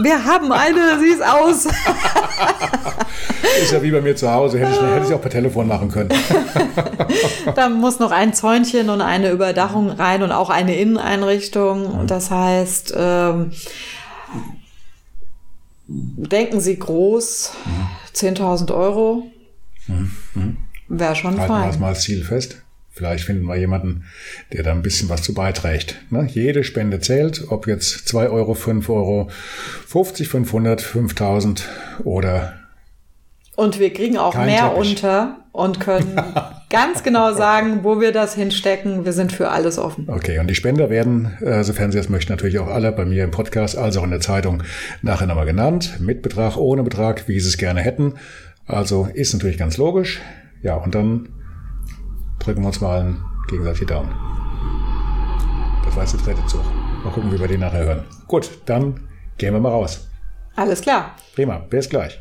Wir 0.00 0.24
haben 0.24 0.52
eine, 0.52 1.00
sie 1.00 1.08
ist 1.08 1.24
aus. 1.24 1.66
Ist 3.62 3.72
ja 3.72 3.82
wie 3.82 3.90
bei 3.90 4.00
mir 4.00 4.16
zu 4.16 4.30
Hause. 4.30 4.58
Hätte 4.58 4.72
ich, 4.72 4.80
hätte 4.80 5.06
ich 5.06 5.14
auch 5.14 5.20
per 5.20 5.30
Telefon 5.30 5.66
machen 5.68 5.90
können. 5.90 6.10
Da 7.54 7.68
muss 7.68 7.98
noch 7.98 8.12
ein 8.12 8.32
Zäunchen 8.34 8.90
und 8.90 9.00
eine 9.00 9.30
Überdachung 9.30 9.90
rein 9.90 10.22
und 10.22 10.30
auch 10.32 10.50
eine 10.50 10.76
Inneneinrichtung. 10.76 12.06
Das 12.06 12.30
heißt, 12.30 12.94
ähm, 12.96 13.50
denken 15.88 16.60
Sie 16.60 16.78
groß, 16.78 17.52
10.000 18.14 18.72
Euro 18.72 19.24
wäre 20.88 21.16
schon 21.16 21.38
Halten 21.38 21.52
wir 21.52 21.58
das 21.66 21.70
fein. 21.74 21.80
mal 21.80 21.88
als 21.88 22.02
Ziel 22.02 22.24
fest. 22.24 22.62
Vielleicht 22.92 23.24
finden 23.24 23.44
wir 23.44 23.56
jemanden, 23.56 24.04
der 24.52 24.62
da 24.64 24.72
ein 24.72 24.82
bisschen 24.82 25.08
was 25.08 25.22
zu 25.22 25.32
beiträgt. 25.32 25.96
Ne? 26.10 26.26
Jede 26.28 26.64
Spende 26.64 26.98
zählt, 27.00 27.44
ob 27.48 27.66
jetzt 27.66 28.08
2 28.08 28.28
Euro, 28.28 28.54
5 28.54 28.88
Euro, 28.88 29.30
50, 29.86 30.28
500, 30.28 30.80
5000 30.80 31.68
oder 32.04 32.54
Und 33.56 33.78
wir 33.78 33.92
kriegen 33.92 34.18
auch 34.18 34.34
mehr 34.34 34.70
Teppich. 34.74 34.90
unter 34.90 35.36
und 35.52 35.80
können 35.80 36.20
ganz 36.70 37.02
genau 37.02 37.32
sagen, 37.32 37.80
wo 37.82 38.00
wir 38.00 38.12
das 38.12 38.34
hinstecken. 38.34 39.04
Wir 39.04 39.12
sind 39.12 39.32
für 39.32 39.50
alles 39.50 39.78
offen. 39.78 40.08
Okay, 40.08 40.38
und 40.38 40.48
die 40.48 40.54
Spender 40.54 40.90
werden, 40.90 41.36
äh, 41.40 41.62
sofern 41.64 41.92
Sie 41.92 41.98
das 41.98 42.08
möchten, 42.08 42.32
natürlich 42.32 42.58
auch 42.58 42.68
alle 42.68 42.92
bei 42.92 43.04
mir 43.04 43.24
im 43.24 43.30
Podcast, 43.30 43.78
also 43.78 44.00
auch 44.00 44.04
in 44.04 44.10
der 44.10 44.20
Zeitung, 44.20 44.62
nachher 45.02 45.26
nochmal 45.26 45.46
genannt. 45.46 45.98
Mit 46.00 46.22
Betrag, 46.22 46.56
ohne 46.56 46.82
Betrag, 46.82 47.28
wie 47.28 47.38
Sie 47.38 47.48
es 47.48 47.56
gerne 47.56 47.80
hätten. 47.80 48.14
Also 48.66 49.08
ist 49.12 49.32
natürlich 49.32 49.58
ganz 49.58 49.76
logisch. 49.76 50.20
Ja, 50.62 50.74
und 50.74 50.94
dann 50.94 51.28
drücken 52.40 52.62
wir 52.62 52.68
uns 52.68 52.80
mal 52.80 53.14
gegenseitig 53.48 53.80
die 53.80 53.86
Daumen. 53.86 54.10
Das 55.84 55.94
war 55.94 56.02
jetzt 56.02 56.14
der 56.26 56.34
dritte 56.34 56.46
Zug. 56.46 56.64
Mal 57.04 57.12
gucken, 57.12 57.32
wie 57.32 57.38
wir 57.38 57.48
den 57.48 57.60
nachher 57.60 57.84
hören. 57.84 58.04
Gut, 58.26 58.50
dann 58.66 59.08
gehen 59.38 59.54
wir 59.54 59.60
mal 59.60 59.70
raus. 59.70 60.08
Alles 60.56 60.80
klar. 60.80 61.14
Prima, 61.34 61.58
bis 61.58 61.88
gleich. 61.88 62.20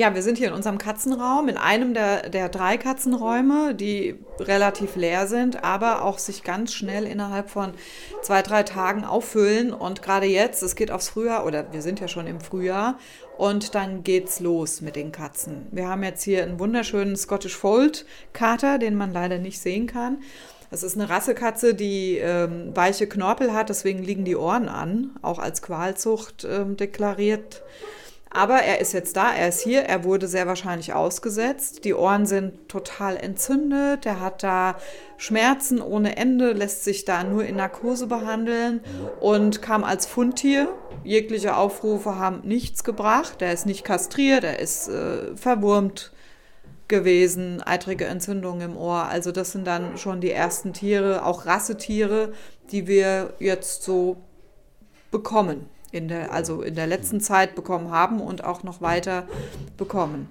Ja, 0.00 0.14
wir 0.14 0.22
sind 0.22 0.38
hier 0.38 0.48
in 0.48 0.54
unserem 0.54 0.78
Katzenraum, 0.78 1.50
in 1.50 1.58
einem 1.58 1.92
der, 1.92 2.30
der 2.30 2.48
drei 2.48 2.78
Katzenräume, 2.78 3.74
die 3.74 4.18
relativ 4.38 4.96
leer 4.96 5.26
sind, 5.26 5.62
aber 5.62 6.06
auch 6.06 6.16
sich 6.16 6.42
ganz 6.42 6.72
schnell 6.72 7.04
innerhalb 7.04 7.50
von 7.50 7.74
zwei, 8.22 8.40
drei 8.40 8.62
Tagen 8.62 9.04
auffüllen. 9.04 9.74
Und 9.74 10.00
gerade 10.00 10.24
jetzt, 10.24 10.62
es 10.62 10.74
geht 10.74 10.90
aufs 10.90 11.10
Frühjahr, 11.10 11.44
oder 11.44 11.70
wir 11.74 11.82
sind 11.82 12.00
ja 12.00 12.08
schon 12.08 12.26
im 12.26 12.40
Frühjahr, 12.40 12.98
und 13.36 13.74
dann 13.74 14.02
geht's 14.02 14.40
los 14.40 14.80
mit 14.80 14.96
den 14.96 15.12
Katzen. 15.12 15.66
Wir 15.70 15.88
haben 15.88 16.02
jetzt 16.02 16.22
hier 16.22 16.44
einen 16.44 16.58
wunderschönen 16.58 17.14
Scottish 17.14 17.58
Fold 17.58 18.06
Kater, 18.32 18.78
den 18.78 18.94
man 18.94 19.12
leider 19.12 19.36
nicht 19.36 19.60
sehen 19.60 19.86
kann. 19.86 20.22
Das 20.70 20.82
ist 20.82 20.96
eine 20.96 21.10
Rassekatze, 21.10 21.74
die 21.74 22.16
ähm, 22.16 22.74
weiche 22.74 23.06
Knorpel 23.06 23.52
hat, 23.52 23.68
deswegen 23.68 24.02
liegen 24.02 24.24
die 24.24 24.36
Ohren 24.36 24.70
an, 24.70 25.10
auch 25.20 25.38
als 25.38 25.60
Qualzucht 25.60 26.46
ähm, 26.50 26.78
deklariert. 26.78 27.62
Aber 28.32 28.62
er 28.62 28.80
ist 28.80 28.92
jetzt 28.92 29.16
da, 29.16 29.34
er 29.34 29.48
ist 29.48 29.60
hier, 29.60 29.82
er 29.82 30.04
wurde 30.04 30.28
sehr 30.28 30.46
wahrscheinlich 30.46 30.92
ausgesetzt. 30.92 31.84
Die 31.84 31.94
Ohren 31.94 32.26
sind 32.26 32.68
total 32.68 33.16
entzündet, 33.16 34.06
er 34.06 34.20
hat 34.20 34.44
da 34.44 34.76
Schmerzen 35.16 35.82
ohne 35.82 36.16
Ende, 36.16 36.52
lässt 36.52 36.84
sich 36.84 37.04
da 37.04 37.24
nur 37.24 37.44
in 37.44 37.56
Narkose 37.56 38.06
behandeln 38.06 38.82
und 39.18 39.62
kam 39.62 39.82
als 39.82 40.06
Fundtier. 40.06 40.68
Jegliche 41.02 41.56
Aufrufe 41.56 42.16
haben 42.16 42.42
nichts 42.44 42.84
gebracht, 42.84 43.42
er 43.42 43.52
ist 43.52 43.66
nicht 43.66 43.84
kastriert, 43.84 44.44
er 44.44 44.60
ist 44.60 44.88
äh, 44.88 45.36
verwurmt 45.36 46.12
gewesen, 46.86 47.62
eitrige 47.64 48.04
Entzündungen 48.04 48.72
im 48.72 48.76
Ohr. 48.76 49.06
Also 49.06 49.32
das 49.32 49.50
sind 49.50 49.66
dann 49.66 49.98
schon 49.98 50.20
die 50.20 50.30
ersten 50.30 50.72
Tiere, 50.72 51.24
auch 51.24 51.46
Rassetiere, 51.46 52.32
die 52.70 52.86
wir 52.86 53.34
jetzt 53.40 53.82
so 53.82 54.18
bekommen. 55.10 55.68
In 55.92 56.08
der, 56.08 56.32
also 56.32 56.62
in 56.62 56.74
der 56.74 56.86
letzten 56.86 57.20
Zeit 57.20 57.54
bekommen 57.54 57.90
haben 57.90 58.20
und 58.20 58.44
auch 58.44 58.62
noch 58.62 58.80
weiter 58.80 59.26
bekommen. 59.76 60.28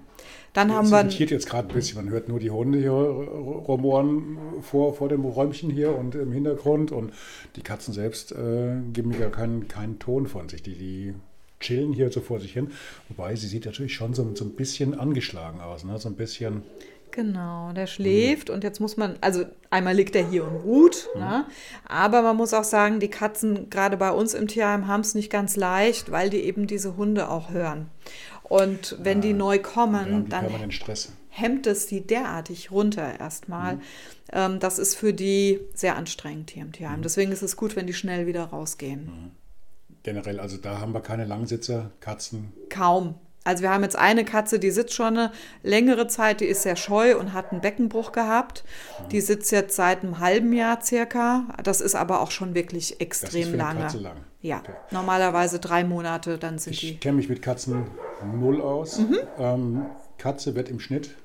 Dann 0.53 0.73
haben 0.73 0.85
Es 0.85 0.91
wir 0.91 0.99
irritiert 1.01 1.31
jetzt 1.31 1.49
gerade 1.49 1.69
ein 1.69 1.73
bisschen. 1.73 2.03
Man 2.03 2.11
hört 2.11 2.27
nur 2.27 2.39
die 2.39 2.49
Hunde 2.49 2.79
hier 2.79 2.91
rumoren 2.91 4.37
vor, 4.61 4.95
vor 4.95 5.09
dem 5.09 5.23
Räumchen 5.25 5.69
hier 5.69 5.95
und 5.95 6.15
im 6.15 6.31
Hintergrund. 6.31 6.91
Und 6.91 7.13
die 7.55 7.61
Katzen 7.61 7.93
selbst 7.93 8.31
äh, 8.31 8.81
geben 8.91 9.13
ja 9.19 9.29
keinen, 9.29 9.67
keinen 9.67 9.99
Ton 9.99 10.27
von 10.27 10.49
sich. 10.49 10.63
Die, 10.63 10.75
die 10.75 11.13
chillen 11.59 11.93
hier 11.93 12.11
so 12.11 12.21
vor 12.21 12.39
sich 12.39 12.53
hin. 12.53 12.71
Wobei 13.09 13.35
sie 13.35 13.47
sieht 13.47 13.65
natürlich 13.65 13.93
schon 13.93 14.13
so, 14.13 14.35
so 14.35 14.45
ein 14.45 14.55
bisschen 14.55 14.97
angeschlagen 14.97 15.59
aus. 15.61 15.83
Ne? 15.83 15.97
So 15.99 16.09
ein 16.09 16.15
bisschen. 16.15 16.63
Genau, 17.11 17.71
der 17.73 17.87
schläft 17.87 18.49
und 18.49 18.63
jetzt 18.63 18.79
muss 18.79 18.97
man, 18.97 19.17
also 19.21 19.45
einmal 19.69 19.95
liegt 19.95 20.15
er 20.15 20.27
hier 20.27 20.45
und 20.45 20.57
ruht, 20.57 21.09
mhm. 21.15 21.21
ne? 21.21 21.45
aber 21.87 22.21
man 22.21 22.37
muss 22.37 22.53
auch 22.53 22.63
sagen, 22.63 22.99
die 22.99 23.09
Katzen 23.09 23.69
gerade 23.69 23.97
bei 23.97 24.11
uns 24.11 24.33
im 24.33 24.47
Tierheim 24.47 24.87
haben 24.87 25.01
es 25.01 25.15
nicht 25.15 25.31
ganz 25.31 25.55
leicht, 25.55 26.11
weil 26.11 26.29
die 26.29 26.41
eben 26.41 26.67
diese 26.67 26.97
Hunde 26.97 27.29
auch 27.29 27.49
hören. 27.49 27.89
Und 28.43 28.95
wenn 28.99 29.19
ja, 29.19 29.27
die 29.27 29.33
neu 29.33 29.59
kommen, 29.59 30.25
die 30.25 30.29
dann 30.29 30.47
hemmt 31.29 31.67
es 31.67 31.85
die 31.87 32.05
derartig 32.05 32.71
runter 32.71 33.19
erstmal. 33.19 33.75
Mhm. 33.75 33.81
Ähm, 34.33 34.59
das 34.59 34.79
ist 34.79 34.95
für 34.95 35.13
die 35.13 35.59
sehr 35.73 35.95
anstrengend 35.95 36.51
hier 36.51 36.63
im 36.63 36.71
Tierheim. 36.71 36.99
Mhm. 36.99 37.03
Deswegen 37.03 37.31
ist 37.31 37.41
es 37.41 37.55
gut, 37.55 37.75
wenn 37.75 37.87
die 37.87 37.93
schnell 37.93 38.27
wieder 38.27 38.45
rausgehen. 38.45 39.05
Mhm. 39.05 39.31
Generell, 40.03 40.39
also 40.39 40.57
da 40.57 40.79
haben 40.79 40.93
wir 40.93 41.01
keine 41.01 41.25
Langsitzer, 41.25 41.91
Katzen. 41.99 42.53
Kaum. 42.69 43.15
Also 43.49 43.63
wir 43.63 43.71
haben 43.71 43.81
jetzt 43.81 43.95
eine 43.95 44.25
Katze, 44.25 44.59
die 44.59 44.69
sitzt 44.69 44.93
schon 44.93 45.17
eine 45.17 45.31
längere 45.63 46.05
Zeit, 46.05 46.39
die 46.39 46.45
ist 46.45 46.61
sehr 46.61 46.75
scheu 46.75 47.17
und 47.17 47.33
hat 47.33 47.51
einen 47.51 47.61
Beckenbruch 47.61 48.11
gehabt. 48.11 48.63
Mhm. 49.01 49.09
Die 49.09 49.21
sitzt 49.21 49.51
jetzt 49.51 49.75
seit 49.75 50.03
einem 50.03 50.19
halben 50.19 50.53
Jahr 50.53 50.83
circa. 50.83 51.47
Das 51.63 51.81
ist 51.81 51.95
aber 51.95 52.21
auch 52.21 52.29
schon 52.29 52.53
wirklich 52.53 53.01
extrem 53.01 53.55
lange. 53.55 53.87
lang. 53.97 54.17
Ja, 54.43 54.59
okay. 54.59 54.73
normalerweise 54.91 55.57
drei 55.57 55.83
Monate, 55.83 56.37
dann 56.37 56.59
sind 56.59 56.73
ich 56.73 56.79
die. 56.79 56.89
Ich 56.91 56.99
kenne 56.99 57.17
mich 57.17 57.27
mit 57.27 57.41
Katzen 57.41 57.87
null 58.39 58.61
aus. 58.61 58.99
Mhm. 58.99 59.17
Ähm, 59.39 59.85
Katze 60.19 60.53
wird 60.53 60.69
im 60.69 60.79
Schnitt 60.79 61.15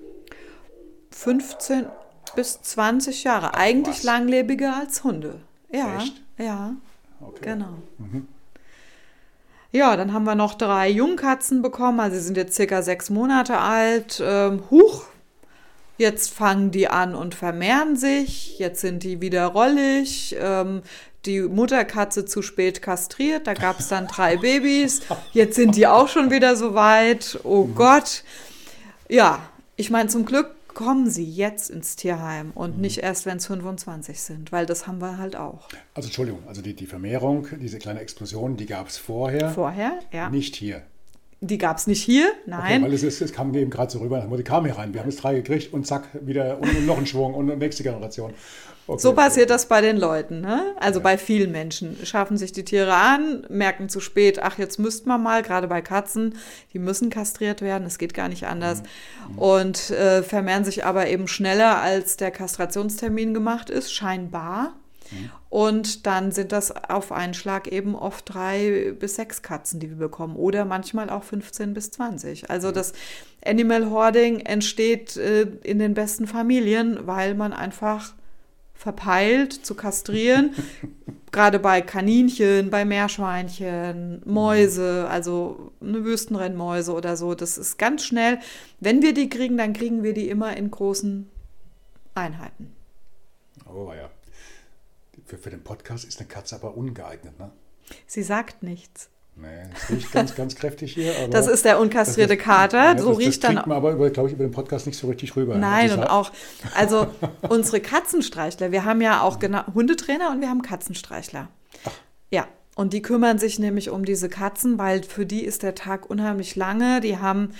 15 1.11 1.85
bis 2.37 2.63
20 2.63 3.23
Jahre. 3.25 3.53
Eigentlich 3.53 4.03
langlebiger 4.03 4.79
als 4.79 5.05
Hunde. 5.05 5.43
Ja. 5.71 5.99
Echt? 5.99 6.23
Ja. 6.39 6.75
Okay. 7.21 7.41
Genau. 7.43 7.75
Mhm. 7.99 8.29
Ja, 9.75 9.97
dann 9.97 10.13
haben 10.13 10.23
wir 10.23 10.37
noch 10.37 10.55
drei 10.55 10.89
Jungkatzen 10.89 11.61
bekommen. 11.61 11.99
Also 11.99 12.17
sie 12.17 12.23
sind 12.23 12.37
jetzt 12.37 12.55
circa 12.55 12.81
sechs 12.81 13.11
Monate 13.11 13.59
alt. 13.59 14.23
Ähm, 14.25 14.63
huch, 14.71 15.03
jetzt 15.99 16.33
fangen 16.33 16.71
die 16.71 16.87
an 16.87 17.17
und 17.17 17.35
vermehren 17.35 17.97
sich. 17.97 18.57
Jetzt 18.61 18.83
sind 18.83 19.03
die 19.03 19.21
wieder 19.21 19.47
rollig. 19.47 20.37
Ähm, 20.39 20.83
die 21.27 21.41
Mutterkatze 21.41 22.25
zu 22.25 22.41
spät 22.41 22.83
kastriert. 22.83 23.49
Da 23.49 23.55
gab 23.55 23.81
es 23.81 23.89
dann 23.89 24.07
drei 24.07 24.37
Babys. 24.37 25.01
Jetzt 25.33 25.57
sind 25.57 25.75
die 25.75 25.89
auch 25.89 26.07
schon 26.07 26.31
wieder 26.31 26.55
so 26.55 26.75
weit. 26.75 27.41
Oh 27.43 27.65
mhm. 27.65 27.75
Gott. 27.75 28.23
Ja, 29.09 29.41
ich 29.75 29.91
meine, 29.91 30.09
zum 30.09 30.25
Glück 30.25 30.55
kommen 30.75 31.09
Sie 31.09 31.25
jetzt 31.25 31.71
ins 31.71 31.97
Tierheim 31.97 32.53
und 32.55 32.77
mhm. 32.77 32.83
nicht 32.83 32.99
erst, 32.99 33.27
wenn 33.27 33.39
es 33.39 33.47
25 33.47 34.21
sind, 34.21 34.53
weil 34.53 34.67
das 34.67 34.87
haben 34.87 35.01
wir 35.01 35.19
halt 35.19 35.37
auch. 35.37 35.69
Also 35.95 36.09
Entschuldigung, 36.09 36.43
also 36.47 36.63
die, 36.63 36.75
die 36.75 36.87
Vermehrung, 36.87 37.47
diese 37.61 37.79
kleine 37.79 38.01
Explosion, 38.01 38.57
die 38.57 38.67
gab 38.67 38.89
es 38.89 38.99
vorher. 38.99 39.51
Vorher, 39.51 39.99
ja. 40.13 40.29
Nicht 40.31 40.57
hier. 40.57 40.83
Die 41.41 41.59
gab 41.59 41.77
es 41.77 41.87
nicht 41.87 42.03
hier, 42.03 42.33
nein. 42.47 42.83
Okay, 42.83 42.83
weil 42.83 42.95
es, 42.95 43.03
ist, 43.03 43.21
es 43.21 43.33
kam 43.33 43.55
eben 43.55 43.71
gerade 43.71 43.93
so 43.93 43.99
rüber, 43.99 44.27
die 44.37 44.43
kam 44.43 44.65
hier 44.65 44.77
rein. 44.77 44.95
Wir 44.95 45.01
haben 45.01 45.11
es 45.11 45.17
drei 45.17 45.35
gekriegt 45.35 45.75
und 45.75 45.87
zack, 45.87 46.09
wieder 46.23 46.59
und 46.59 46.87
noch 46.87 46.97
ein 46.97 47.07
Schwung 47.07 47.35
und 47.35 47.59
nächste 47.59 47.83
Generation. 47.83 48.33
Okay, 48.87 49.01
so 49.01 49.15
passiert 49.15 49.47
okay. 49.47 49.55
das 49.55 49.67
bei 49.67 49.81
den 49.81 49.97
Leuten, 49.97 50.43
ne? 50.43 50.75
Also 50.79 50.99
ja. 50.99 51.05
bei 51.05 51.17
vielen 51.17 51.53
Menschen. 51.53 51.97
Schaffen 52.05 52.37
sich 52.37 52.53
die 52.53 52.65
Tiere 52.65 52.95
an, 52.95 53.47
merken 53.49 53.89
zu 53.89 54.01
spät, 54.01 54.43
ach, 54.43 54.59
jetzt 54.59 54.79
müsste 54.79 55.09
man 55.09 55.23
mal, 55.23 55.43
gerade 55.43 55.69
bei 55.69 55.81
Katzen, 55.81 56.37
die 56.75 56.79
müssen 56.79 57.09
kastriert 57.09 57.63
werden, 57.63 57.87
es 57.87 57.99
geht 57.99 58.13
gar 58.13 58.29
nicht 58.29 58.47
anders. 58.47 58.83
Mhm. 59.29 59.39
Und 59.39 59.91
äh, 59.91 60.23
vermehren 60.23 60.65
sich 60.65 60.85
aber 60.85 61.09
eben 61.09 61.29
schneller, 61.29 61.81
als 61.81 62.19
der 62.19 62.31
Kastrationstermin 62.31 63.33
gemacht 63.33 63.71
ist, 63.71 63.93
scheinbar. 63.93 64.75
Mhm. 65.11 65.31
Und 65.49 66.07
dann 66.07 66.31
sind 66.31 66.53
das 66.53 66.71
auf 66.73 67.11
einen 67.11 67.33
Schlag 67.33 67.69
eben 67.69 67.95
oft 67.95 68.35
drei 68.35 68.93
bis 68.99 69.15
sechs 69.15 69.41
Katzen, 69.41 69.81
die 69.81 69.89
wir 69.89 69.97
bekommen. 69.97 70.37
Oder 70.37 70.67
manchmal 70.67 71.09
auch 71.09 71.23
15 71.23 71.73
bis 71.73 71.91
20. 71.93 72.51
Also 72.51 72.69
mhm. 72.69 72.75
das 72.75 72.93
Animal 73.45 73.89
Hoarding 73.89 74.41
entsteht 74.41 75.17
äh, 75.17 75.47
in 75.63 75.79
den 75.79 75.95
besten 75.95 76.27
Familien, 76.27 77.07
weil 77.07 77.35
man 77.35 77.55
einfach 77.55 78.13
verpeilt 78.75 79.53
zu 79.53 79.75
kastrieren. 79.75 80.55
Gerade 81.33 81.59
bei 81.59 81.81
Kaninchen, 81.81 82.71
bei 82.71 82.85
Meerschweinchen, 82.85 84.23
Mäuse, 84.25 85.09
also 85.09 85.73
eine 85.81 86.05
Wüstenrennmäuse 86.05 86.93
oder 86.93 87.17
so. 87.17 87.35
Das 87.35 87.59
ist 87.59 87.77
ganz 87.77 88.05
schnell. 88.05 88.39
Wenn 88.79 89.03
wir 89.03 89.15
die 89.15 89.29
kriegen, 89.29 89.57
dann 89.57 89.73
kriegen 89.73 90.05
wir 90.05 90.15
die 90.15 90.29
immer 90.29 90.57
in 90.57 90.71
großen 90.71 91.29
Einheiten. 92.15 92.73
Oh 93.67 93.93
ja. 93.93 94.11
Für, 95.27 95.39
für 95.39 95.51
den 95.51 95.65
Podcast 95.65 96.05
ist 96.05 96.21
eine 96.21 96.29
Katze 96.29 96.55
aber 96.55 96.77
ungeeignet, 96.77 97.37
ne? 97.39 97.51
Sie 98.07 98.23
sagt 98.23 98.63
nichts. 98.63 99.09
Nee, 99.37 99.49
es 99.75 99.91
riecht 99.91 100.13
ganz, 100.13 100.35
ganz 100.35 100.55
kräftig 100.55 100.95
hier. 100.95 101.13
das 101.31 101.49
ist 101.49 101.65
der 101.65 101.81
unkastrierte 101.81 102.37
Kater. 102.37 102.95
Ja, 102.95 102.99
so 102.99 103.11
das, 103.11 103.19
riecht 103.19 103.43
das 103.43 103.55
dann. 103.55 103.69
man 103.69 103.77
aber, 103.77 104.11
glaube 104.11 104.29
ich, 104.29 104.35
über 104.35 104.45
den 104.45 104.53
Podcast 104.53 104.87
nicht 104.87 104.99
so 104.99 105.09
richtig 105.09 105.35
rüber. 105.35 105.57
Nein, 105.57 105.91
und 105.93 106.05
auch, 106.05 106.31
also 106.77 107.09
unsere 107.49 107.81
Katzenstreichler, 107.81 108.71
wir 108.71 108.85
haben 108.85 109.01
ja 109.01 109.23
auch 109.23 109.41
genau 109.41 109.63
Hundetrainer 109.75 110.31
und 110.31 110.41
wir 110.41 110.49
haben 110.49 110.63
Katzenstreichler. 110.63 111.49
Ach. 111.85 111.91
Ja, 112.31 112.47
und 112.77 112.93
die 112.93 113.03
kümmern 113.03 113.39
sich 113.39 113.59
nämlich 113.59 113.91
um 113.91 114.05
diese 114.05 114.29
Katzen, 114.29 114.79
weil 114.79 115.03
für 115.03 115.27
die 115.27 115.45
ist 115.45 115.65
der 115.65 115.75
Tag 115.75 116.09
unheimlich 116.09 116.55
lange. 116.55 117.01
Die 117.01 117.19
haben, 117.19 117.51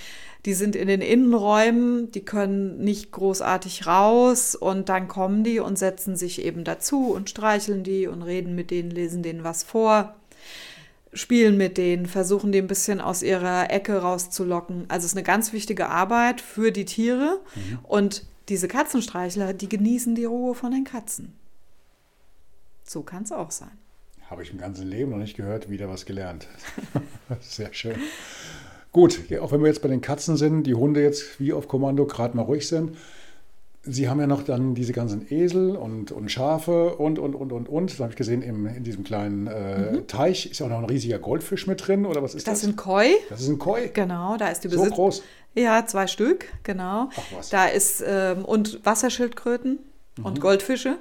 die 0.45 0.53
sind 0.53 0.77
in 0.77 0.87
den 0.87 1.01
Innenräumen, 1.01 2.09
die 2.11 2.23
können 2.23 2.77
nicht 2.77 3.11
großartig 3.11 3.85
raus 3.85 4.55
und 4.55 4.87
dann 4.87 5.09
kommen 5.09 5.43
die 5.43 5.59
und 5.59 5.77
setzen 5.77 6.15
sich 6.15 6.43
eben 6.43 6.63
dazu 6.63 7.11
und 7.11 7.29
streicheln 7.29 7.83
die 7.83 8.07
und 8.07 8.21
reden 8.21 8.55
mit 8.55 8.71
denen, 8.71 8.91
lesen 8.91 9.23
denen 9.23 9.43
was 9.43 9.63
vor 9.63 10.15
spielen 11.15 11.57
mit 11.57 11.77
denen, 11.77 12.05
versuchen 12.05 12.51
die 12.51 12.59
ein 12.59 12.67
bisschen 12.67 13.01
aus 13.01 13.23
ihrer 13.23 13.71
Ecke 13.71 13.97
rauszulocken. 13.97 14.85
Also 14.89 15.05
es 15.05 15.11
ist 15.11 15.17
eine 15.17 15.23
ganz 15.23 15.53
wichtige 15.53 15.89
Arbeit 15.89 16.41
für 16.41 16.71
die 16.71 16.85
Tiere 16.85 17.39
mhm. 17.55 17.79
und 17.83 18.25
diese 18.49 18.67
Katzenstreichler, 18.67 19.53
die 19.53 19.69
genießen 19.69 20.13
die 20.13 20.25
Ruhe 20.25 20.53
von 20.53 20.71
den 20.71 20.83
Katzen. 20.83 21.33
So 22.83 23.01
kann 23.01 23.23
es 23.23 23.31
auch 23.31 23.49
sein. 23.49 23.71
Habe 24.29 24.43
ich 24.43 24.51
im 24.51 24.59
ganzen 24.59 24.87
Leben 24.87 25.11
noch 25.11 25.17
nicht 25.17 25.35
gehört, 25.35 25.69
wieder 25.69 25.89
was 25.89 26.05
gelernt. 26.05 26.47
Sehr 27.41 27.73
schön. 27.73 27.95
Gut, 28.91 29.19
auch 29.41 29.51
wenn 29.51 29.61
wir 29.61 29.67
jetzt 29.67 29.81
bei 29.81 29.89
den 29.89 30.01
Katzen 30.01 30.37
sind, 30.37 30.63
die 30.63 30.75
Hunde 30.75 31.01
jetzt 31.01 31.39
wie 31.39 31.53
auf 31.53 31.67
Kommando 31.67 32.05
gerade 32.05 32.35
mal 32.37 32.43
ruhig 32.43 32.67
sind, 32.67 32.95
Sie 33.85 34.09
haben 34.09 34.19
ja 34.19 34.27
noch 34.27 34.43
dann 34.43 34.73
diese 34.73 34.93
ganzen 34.93 35.31
Esel 35.31 35.75
und, 35.75 36.11
und 36.11 36.31
Schafe 36.31 36.95
und, 36.95 37.19
und, 37.19 37.35
und, 37.35 37.51
und, 37.51 37.69
und. 37.69 37.91
Das 37.91 37.99
habe 37.99 38.11
ich 38.11 38.15
gesehen, 38.15 38.41
im, 38.41 38.65
in 38.65 38.83
diesem 38.83 39.03
kleinen 39.03 39.47
äh, 39.47 39.91
mhm. 39.91 40.07
Teich 40.07 40.49
ist 40.49 40.59
ja 40.59 40.65
auch 40.65 40.69
noch 40.69 40.79
ein 40.79 40.85
riesiger 40.85 41.19
Goldfisch 41.19 41.67
mit 41.67 41.87
drin, 41.87 42.05
oder 42.05 42.23
was 42.23 42.35
ist 42.35 42.47
das? 42.47 42.55
Das 42.55 42.61
sind 42.61 42.77
Koi. 42.77 43.09
Das 43.29 43.41
ist 43.41 43.49
ein 43.49 43.59
Koi? 43.59 43.89
Genau, 43.93 44.37
da 44.37 44.47
ist 44.47 44.63
die 44.63 44.69
Besitz... 44.69 44.89
So 44.89 44.95
groß? 44.95 45.23
Ja, 45.53 45.85
zwei 45.85 46.07
Stück, 46.07 46.47
genau. 46.63 47.09
Ach 47.15 47.37
was. 47.37 47.49
Da 47.49 47.65
ist, 47.65 48.03
ähm, 48.05 48.43
und 48.43 48.85
Wasserschildkröten 48.85 49.79
mhm. 50.17 50.25
und 50.25 50.41
Goldfische. 50.41 50.97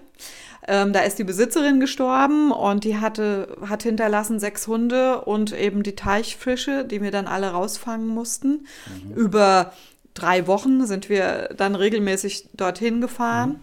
Ähm, 0.67 0.93
da 0.93 1.01
ist 1.01 1.19
die 1.19 1.25
Besitzerin 1.25 1.81
gestorben 1.81 2.51
und 2.51 2.85
die 2.85 2.97
hatte, 2.97 3.57
hat 3.67 3.83
hinterlassen 3.83 4.41
sechs 4.41 4.67
Hunde 4.67 5.23
und 5.23 5.53
eben 5.53 5.83
die 5.83 5.95
Teichfische, 5.95 6.85
die 6.85 7.03
wir 7.03 7.11
dann 7.11 7.27
alle 7.27 7.49
rausfangen 7.51 8.07
mussten. 8.07 8.67
Mhm. 9.07 9.15
Über 9.15 9.73
drei 10.15 10.47
Wochen 10.47 10.87
sind 10.87 11.09
wir 11.09 11.51
dann 11.57 11.75
regelmäßig 11.75 12.49
dorthin 12.55 13.01
gefahren 13.01 13.61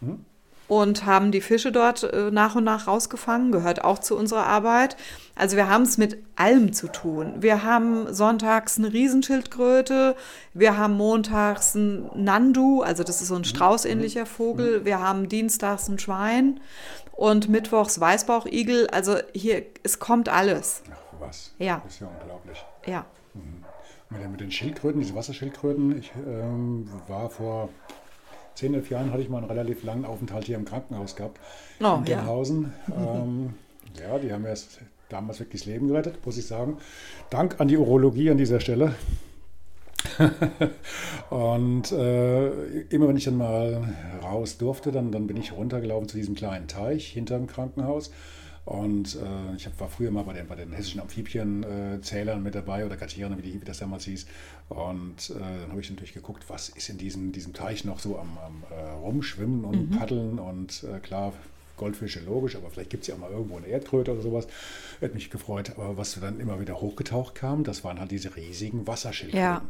mhm. 0.00 0.08
Mhm. 0.08 0.24
und 0.68 1.04
haben 1.04 1.32
die 1.32 1.40
Fische 1.40 1.72
dort 1.72 2.04
äh, 2.04 2.30
nach 2.30 2.54
und 2.54 2.64
nach 2.64 2.86
rausgefangen, 2.86 3.50
gehört 3.50 3.84
auch 3.84 3.98
zu 3.98 4.16
unserer 4.16 4.46
Arbeit. 4.46 4.96
Also 5.34 5.56
wir 5.56 5.68
haben 5.68 5.82
es 5.82 5.98
mit 5.98 6.18
allem 6.36 6.72
zu 6.72 6.86
tun. 6.86 7.34
Wir 7.40 7.64
haben 7.64 8.14
sonntags 8.14 8.78
eine 8.78 8.92
Riesenschildkröte, 8.92 10.14
wir 10.54 10.78
haben 10.78 10.94
montags 10.94 11.74
ein 11.74 12.08
Nandu, 12.14 12.82
also 12.82 13.02
das 13.02 13.20
ist 13.20 13.28
so 13.28 13.34
ein 13.34 13.40
mhm. 13.40 13.44
straußähnlicher 13.44 14.24
Vogel, 14.24 14.84
wir 14.84 15.00
haben 15.00 15.28
dienstags 15.28 15.88
ein 15.88 15.98
Schwein 15.98 16.60
und 17.12 17.48
mittwochs 17.48 17.98
Weißbauchigel. 17.98 18.86
Also 18.90 19.16
hier, 19.34 19.66
es 19.82 19.98
kommt 19.98 20.28
alles. 20.28 20.82
Ach, 20.92 21.20
was? 21.20 21.52
Ja. 21.58 21.82
Das 21.84 21.94
ist 21.94 22.00
ja 22.00 22.06
unglaublich. 22.06 22.64
Ja. 22.86 23.04
Mit 24.10 24.40
den 24.40 24.50
Schildkröten, 24.50 25.00
diese 25.00 25.14
Wasserschildkröten, 25.14 25.98
ich 25.98 26.12
ähm, 26.26 26.88
war 27.08 27.28
vor 27.28 27.68
10, 28.54 28.74
11 28.74 28.90
Jahren, 28.90 29.12
hatte 29.12 29.22
ich 29.22 29.28
mal 29.28 29.38
einen 29.38 29.46
relativ 29.46 29.84
langen 29.84 30.04
Aufenthalt 30.04 30.46
hier 30.46 30.56
im 30.56 30.64
Krankenhaus 30.64 31.14
gehabt. 31.14 31.38
Oh, 31.80 31.96
in 31.98 32.04
Denhausen. 32.04 32.72
Ja. 32.88 32.94
Ähm, 33.22 33.54
ja, 33.98 34.18
die 34.18 34.32
haben 34.32 34.42
mir 34.42 34.54
damals 35.08 35.40
wirklich 35.40 35.62
das 35.62 35.66
Leben 35.66 35.88
gerettet, 35.88 36.24
muss 36.24 36.38
ich 36.38 36.46
sagen. 36.46 36.78
Dank 37.30 37.60
an 37.60 37.68
die 37.68 37.76
Urologie 37.76 38.30
an 38.30 38.38
dieser 38.38 38.60
Stelle. 38.60 38.94
und 41.30 41.92
äh, 41.92 42.80
immer 42.82 43.08
wenn 43.08 43.16
ich 43.16 43.24
dann 43.24 43.36
mal 43.36 43.94
raus 44.22 44.58
durfte, 44.58 44.92
dann, 44.92 45.10
dann 45.12 45.26
bin 45.26 45.36
ich 45.36 45.52
runtergelaufen 45.52 46.08
zu 46.08 46.16
diesem 46.16 46.34
kleinen 46.34 46.68
Teich 46.68 47.08
hinter 47.08 47.36
dem 47.36 47.46
Krankenhaus. 47.46 48.10
Und 48.68 49.14
äh, 49.14 49.56
ich 49.56 49.66
war 49.78 49.88
früher 49.88 50.10
mal 50.10 50.24
bei 50.24 50.34
den, 50.34 50.46
bei 50.46 50.54
den 50.54 50.72
hessischen 50.72 51.00
Amphibienzählern 51.00 52.42
mit 52.42 52.54
dabei 52.54 52.84
oder 52.84 52.98
Kartieren, 52.98 53.34
wie, 53.42 53.58
wie 53.62 53.64
das 53.64 53.78
damals 53.78 54.04
hieß. 54.04 54.26
Und 54.68 55.30
äh, 55.30 55.38
dann 55.38 55.70
habe 55.70 55.80
ich 55.80 55.88
natürlich 55.88 56.12
geguckt, 56.12 56.44
was 56.48 56.68
ist 56.68 56.90
in 56.90 56.98
diesem, 56.98 57.32
diesem 57.32 57.54
Teich 57.54 57.86
noch 57.86 57.98
so 57.98 58.18
am, 58.18 58.36
am 58.36 58.62
äh, 58.70 58.90
Rumschwimmen 59.00 59.64
und 59.64 59.90
mhm. 59.90 59.96
Paddeln. 59.96 60.38
Und 60.38 60.84
äh, 60.84 60.98
klar, 60.98 61.32
Goldfische 61.78 62.20
logisch, 62.20 62.56
aber 62.56 62.68
vielleicht 62.68 62.90
gibt 62.90 63.04
es 63.04 63.08
ja 63.08 63.14
auch 63.14 63.18
mal 63.18 63.30
irgendwo 63.30 63.56
eine 63.56 63.68
Erdkröte 63.68 64.12
oder 64.12 64.20
sowas. 64.20 64.46
Hätte 65.00 65.14
mich 65.14 65.30
gefreut. 65.30 65.72
Aber 65.78 65.96
was 65.96 66.20
dann 66.20 66.38
immer 66.38 66.60
wieder 66.60 66.78
hochgetaucht 66.78 67.34
kam, 67.34 67.64
das 67.64 67.84
waren 67.84 67.98
halt 67.98 68.10
diese 68.10 68.36
riesigen 68.36 68.86
Wasserschildkröten. 68.86 69.40
Ja. 69.40 69.62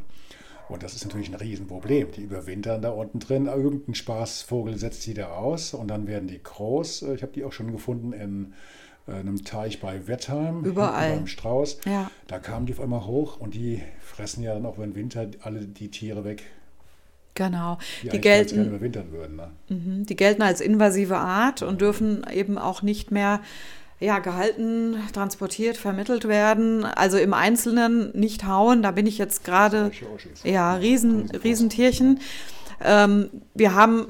Und 0.67 0.83
das 0.83 0.93
ist 0.93 1.05
natürlich 1.05 1.29
ein 1.29 1.35
Riesenproblem. 1.35 2.11
Die 2.17 2.23
überwintern 2.23 2.81
da 2.81 2.89
unten 2.89 3.19
drin. 3.19 3.45
Irgendein 3.45 3.95
Spaßvogel 3.95 4.77
setzt 4.77 5.05
die 5.05 5.13
da 5.13 5.29
aus 5.29 5.73
und 5.73 5.87
dann 5.87 6.05
werden 6.05 6.27
die 6.27 6.43
groß. 6.43 7.03
Ich 7.15 7.21
habe 7.21 7.31
die 7.31 7.45
auch 7.45 7.53
schon 7.53 7.71
gefunden 7.71 8.11
in 8.11 8.53
einem 9.09 9.43
Teich 9.43 9.79
bei 9.79 10.07
Wettheim. 10.07 10.63
Überall. 10.63 11.17
Beim 11.17 11.27
Strauß. 11.27 11.79
Ja. 11.85 12.09
Da 12.27 12.39
kamen 12.39 12.65
die 12.65 12.73
auf 12.73 12.81
einmal 12.81 13.05
hoch 13.05 13.39
und 13.39 13.53
die 13.53 13.81
fressen 14.01 14.43
ja 14.43 14.53
dann 14.53 14.65
auch 14.65 14.77
im 14.79 14.95
Winter 14.95 15.27
alle 15.41 15.61
die 15.61 15.89
Tiere 15.89 16.23
weg, 16.23 16.43
Genau. 17.35 17.77
die, 18.03 18.09
Die 18.09 18.19
gelten, 18.19 18.65
überwintern 18.67 19.11
würden. 19.11 19.37
Ne? 19.37 19.51
mhm, 19.69 20.05
die 20.05 20.15
gelten 20.17 20.41
als 20.41 20.59
invasive 20.59 21.17
Art 21.17 21.61
und 21.61 21.79
dürfen 21.79 22.25
eben 22.33 22.57
auch 22.57 22.81
nicht 22.81 23.11
mehr 23.11 23.39
ja, 24.01 24.19
gehalten, 24.19 24.97
transportiert, 25.13 25.77
vermittelt 25.77 26.27
werden. 26.27 26.83
Also 26.85 27.17
im 27.17 27.33
Einzelnen 27.33 28.11
nicht 28.17 28.45
hauen. 28.45 28.81
Da 28.81 28.91
bin 28.91 29.07
ich 29.07 29.17
jetzt 29.17 29.43
gerade, 29.45 29.91
ja, 30.43 30.73
Riesen. 30.75 31.29
Riesentierchen. 31.31 32.19
Ähm, 32.83 33.29
wir 33.53 33.73
haben 33.73 34.07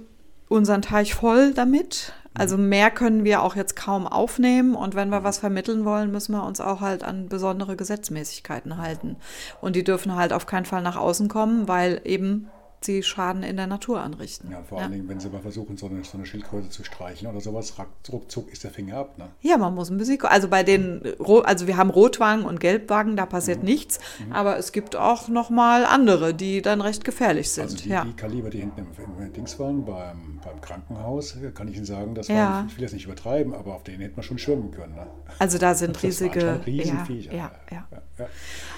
unseren 0.47 0.81
Teich 0.81 1.13
voll 1.13 1.53
damit. 1.53 2.13
Also 2.33 2.57
mehr 2.57 2.91
können 2.91 3.23
wir 3.23 3.41
auch 3.41 3.55
jetzt 3.55 3.75
kaum 3.75 4.07
aufnehmen. 4.07 4.75
Und 4.75 4.95
wenn 4.95 5.09
wir 5.09 5.23
was 5.23 5.39
vermitteln 5.39 5.85
wollen, 5.85 6.11
müssen 6.11 6.33
wir 6.33 6.43
uns 6.43 6.61
auch 6.61 6.81
halt 6.81 7.03
an 7.03 7.27
besondere 7.27 7.75
Gesetzmäßigkeiten 7.75 8.77
halten. 8.77 9.17
Und 9.61 9.75
die 9.75 9.83
dürfen 9.83 10.15
halt 10.15 10.33
auf 10.33 10.45
keinen 10.45 10.65
Fall 10.65 10.81
nach 10.81 10.97
außen 10.97 11.27
kommen, 11.27 11.67
weil 11.67 12.01
eben 12.05 12.49
sie 12.85 13.03
Schaden 13.03 13.43
in 13.43 13.57
der 13.57 13.67
Natur 13.67 13.99
anrichten. 14.01 14.51
Ja, 14.51 14.63
vor 14.63 14.79
allen 14.81 14.91
Dingen, 14.91 15.09
wenn 15.09 15.19
sie 15.19 15.29
mal 15.29 15.41
versuchen, 15.41 15.75
so 15.77 15.87
eine, 15.87 16.03
so 16.03 16.17
eine 16.17 16.25
Schildkröte 16.25 16.69
zu 16.69 16.83
streicheln 16.83 17.29
oder 17.31 17.41
sowas, 17.41 17.73
ruckzuck 18.11 18.51
ist 18.51 18.63
der 18.63 18.71
Finger 18.71 18.97
ab. 18.97 19.17
Ne? 19.17 19.27
Ja, 19.41 19.57
man 19.57 19.75
muss 19.75 19.89
ein 19.89 19.97
bisschen, 19.97 20.21
also 20.23 20.47
bei 20.47 20.63
den, 20.63 21.01
also 21.43 21.67
wir 21.67 21.77
haben 21.77 21.89
Rotwangen 21.89 22.45
und 22.45 22.59
Gelbwangen, 22.59 23.15
da 23.15 23.25
Mhm. 23.25 23.29
passiert 23.29 23.63
nichts, 23.63 23.99
aber 24.31 24.57
es 24.57 24.71
gibt 24.71 24.95
auch 24.95 25.27
noch 25.27 25.49
mal 25.49 25.85
andere, 25.85 26.33
die 26.33 26.61
dann 26.61 26.81
recht 26.81 27.03
gefährlich 27.03 27.49
sind. 27.51 27.63
Also 27.65 27.77
die, 27.77 27.89
ja. 27.89 28.03
die 28.05 28.13
Kaliber, 28.13 28.49
die 28.49 28.59
hinten 28.59 28.79
im, 28.79 29.23
im 29.25 29.33
Dings 29.33 29.59
waren, 29.59 29.83
beim, 29.85 30.39
beim 30.43 30.61
Krankenhaus, 30.61 31.35
kann 31.53 31.67
ich 31.67 31.75
Ihnen 31.75 31.85
sagen, 31.85 32.15
das 32.15 32.27
Ja. 32.27 32.35
waren, 32.35 32.67
ich 32.67 32.75
will 32.77 32.83
das 32.83 32.93
nicht 32.93 33.05
übertreiben, 33.05 33.53
aber 33.53 33.75
auf 33.75 33.83
denen 33.83 34.01
hätte 34.01 34.15
man 34.15 34.23
schon 34.23 34.37
schwimmen 34.37 34.71
können. 34.71 34.95
Ne? 34.95 35.05
Also 35.37 35.57
da 35.57 35.75
sind 35.75 35.95
Das 35.95 36.03
riesige, 36.03 36.61
Riesenviecher. 36.65 37.33
ja, 37.33 37.51
ja. 37.71 37.87
ja. 37.91 38.25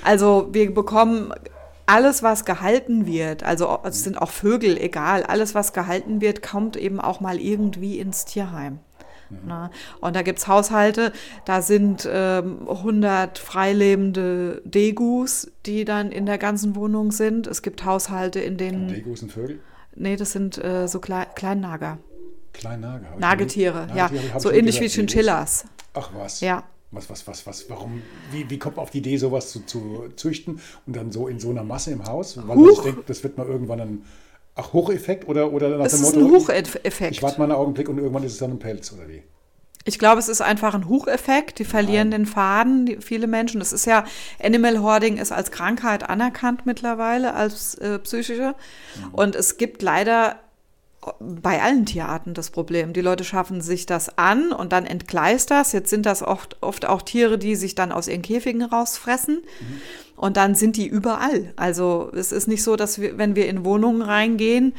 Also 0.04 0.49
wir 0.52 0.74
bekommen 0.74 1.34
alles, 1.86 2.24
was 2.24 2.46
gehalten 2.46 3.06
wird, 3.06 3.44
also 3.44 3.80
es 3.84 4.04
sind 4.04 4.22
auch 4.22 4.32
Vögel, 4.32 4.78
egal, 4.78 5.24
alles, 5.24 5.56
was 5.56 5.74
gehalten 5.74 6.22
wird, 6.22 6.42
kommt 6.42 6.76
eben 6.76 7.00
auch 7.00 7.20
mal 7.20 7.40
irgendwie 7.40 8.00
ins 8.00 8.26
Tierheim. 8.26 8.80
Na, 9.46 9.72
und 10.02 10.14
da 10.14 10.24
gibt's 10.24 10.50
Haushalte, 10.50 11.14
da 11.46 11.62
sind 11.62 12.08
ähm, 12.12 12.68
100 12.68 13.40
freilebende 13.40 14.62
Degus, 14.66 15.50
die 15.66 15.86
dann 15.86 16.12
in 16.12 16.26
der 16.26 16.38
ganzen 16.38 16.76
Wohnung 16.76 17.14
sind. 17.14 17.48
Es 17.48 17.62
gibt 17.62 17.86
Haushalte, 17.86 18.42
in 18.42 18.58
denen, 18.58 18.90
Degus 18.90 19.22
sind 19.22 19.32
Vögel, 19.32 19.60
nee, 19.96 20.18
das 20.18 20.34
sind 20.34 20.62
äh, 20.62 20.88
so 20.88 21.00
Klei 21.00 21.26
Kleinnager, 21.34 22.00
Kleinnager. 22.52 23.16
Nagetiere, 23.18 23.88
ja, 23.96 24.10
Nagetiere 24.10 24.36
ich 24.36 24.42
so 24.42 24.52
ähnlich 24.52 24.82
wie. 24.82 24.90
Chinchillas. 24.90 25.66
Ach 25.94 26.12
was. 26.14 26.42
Ja. 26.42 26.64
Was, 26.92 27.10
was, 27.10 27.26
was, 27.26 27.48
was, 27.48 27.70
warum, 27.70 28.02
wie, 28.32 28.50
wie 28.50 28.60
kommt 28.60 28.76
man 28.76 28.84
auf 28.84 28.89
die 28.89 28.98
Idee, 28.98 29.16
sowas 29.16 29.50
zu, 29.52 29.62
zu 29.66 30.10
züchten 30.18 30.60
und 30.86 30.96
dann 30.96 31.12
so 31.12 31.28
in 31.28 31.39
so 31.39 31.50
einer 31.50 31.64
Masse 31.64 31.92
im 31.92 32.06
Haus? 32.06 32.36
Weil 32.36 32.44
man 32.46 32.58
Huch. 32.58 32.84
sich 32.84 32.94
denkt, 32.94 33.10
das 33.10 33.24
wird 33.24 33.38
mal 33.38 33.48
irgendwann 33.48 33.80
ein, 33.80 34.06
ach, 34.56 34.74
Hocheffekt 34.74 35.28
oder, 35.30 35.54
oder 35.54 35.70
nach 35.78 35.86
Es 35.86 35.94
dem 35.94 36.02
ist 36.04 36.16
Motto, 36.16 36.26
ein 36.28 36.36
ich 36.36 36.44
Hocheffekt. 36.44 37.24
warte 37.24 37.39
mal 37.39 37.46
einen 37.46 37.54
Augenblick 37.54 37.88
und 37.88 37.98
irgendwann 37.98 38.24
ist 38.24 38.34
es 38.34 38.39
dann 38.39 38.52
ein 38.52 38.60
Pelz 38.60 38.92
oder 38.92 39.08
wie? 39.08 39.24
Ich 39.86 39.98
glaube, 39.98 40.20
es 40.20 40.28
ist 40.28 40.42
einfach 40.42 40.76
ein 40.76 40.88
Hocheffekt. 40.88 41.58
Die 41.60 41.66
verlieren 41.66 42.12
den 42.12 42.26
Faden, 42.26 42.86
die, 42.86 42.98
viele 42.98 43.26
Menschen. 43.26 43.60
Das 43.60 43.74
ist 43.74 43.86
ja, 43.86 44.04
Animal 44.44 44.80
Hoarding 44.80 45.18
ist 45.18 45.32
als 45.32 45.50
Krankheit 45.50 46.08
anerkannt 46.08 46.66
mittlerweile, 46.66 47.34
als 47.34 47.76
äh, 47.76 47.98
psychische. 48.00 48.54
Und 49.12 49.36
es 49.36 49.58
gibt 49.58 49.82
leider 49.82 50.36
bei 51.20 51.62
allen 51.62 51.86
Tierarten 51.86 52.34
das 52.34 52.52
Problem. 52.52 52.93
Die 52.93 53.02
Leute 53.02 53.24
schaffen 53.24 53.62
sich 53.62 53.86
das 53.86 54.18
an 54.18 54.52
und 54.52 54.72
dann 54.72 54.86
entgleist 54.86 55.49
das. 55.49 55.72
Jetzt 55.72 55.89
sind 55.89 56.06
das 56.06 56.22
oft, 56.22 56.58
oft 56.62 56.86
auch 56.86 57.02
Tiere, 57.02 57.38
die 57.38 57.56
sich 57.56 57.74
dann 57.74 57.91
aus 57.91 58.08
ihren 58.08 58.22
Käfigen 58.22 58.62
rausfressen. 58.62 59.41
Und 60.16 60.38
dann 60.38 60.54
sind 60.54 60.78
die 60.78 60.88
überall. 60.88 61.54
Also 61.56 62.12
es 62.16 62.32
ist 62.32 62.47
nicht 62.47 62.62
so, 62.62 62.76
dass 62.76 63.02
wir, 63.02 63.18
wenn 63.18 63.36
wir 63.36 63.47
in 63.47 63.66
Wohnungen 63.66 64.04
reingehen, 64.04 64.74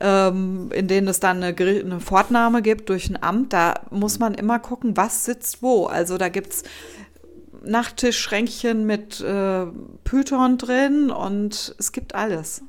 ähm, 0.00 0.70
in 0.72 0.88
denen 0.88 1.08
es 1.08 1.20
dann 1.20 1.42
eine, 1.42 1.54
eine 1.54 2.00
Fortnahme 2.00 2.62
gibt 2.62 2.88
durch 2.88 3.10
ein 3.10 3.22
Amt, 3.22 3.52
da 3.52 3.74
muss 3.90 4.18
man 4.18 4.34
immer 4.34 4.58
gucken, 4.58 4.96
was 4.96 5.26
sitzt 5.26 5.62
wo. 5.62 5.86
Also 5.86 6.16
da 6.16 6.30
gibt's 6.30 6.62
Nachttischschränkchen 7.64 8.86
mit 8.86 9.20
äh, 9.20 9.66
Python 10.04 10.56
drin 10.56 11.10
und 11.10 11.74
es 11.78 11.92
gibt 11.92 12.14
alles. 12.14 12.62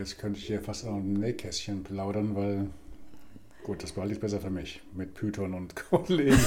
Jetzt 0.00 0.18
könnte 0.18 0.38
ich 0.38 0.46
hier 0.46 0.62
fast 0.62 0.86
auch 0.86 0.94
ein 0.94 1.12
Nähkästchen 1.12 1.82
plaudern, 1.82 2.34
weil, 2.34 2.68
gut, 3.62 3.82
das 3.82 3.92
behalte 3.92 4.14
ich 4.14 4.20
besser 4.20 4.40
für 4.40 4.48
mich. 4.48 4.80
Mit 4.94 5.12
Python 5.12 5.52
und 5.52 5.76
Kollegen. 5.90 6.38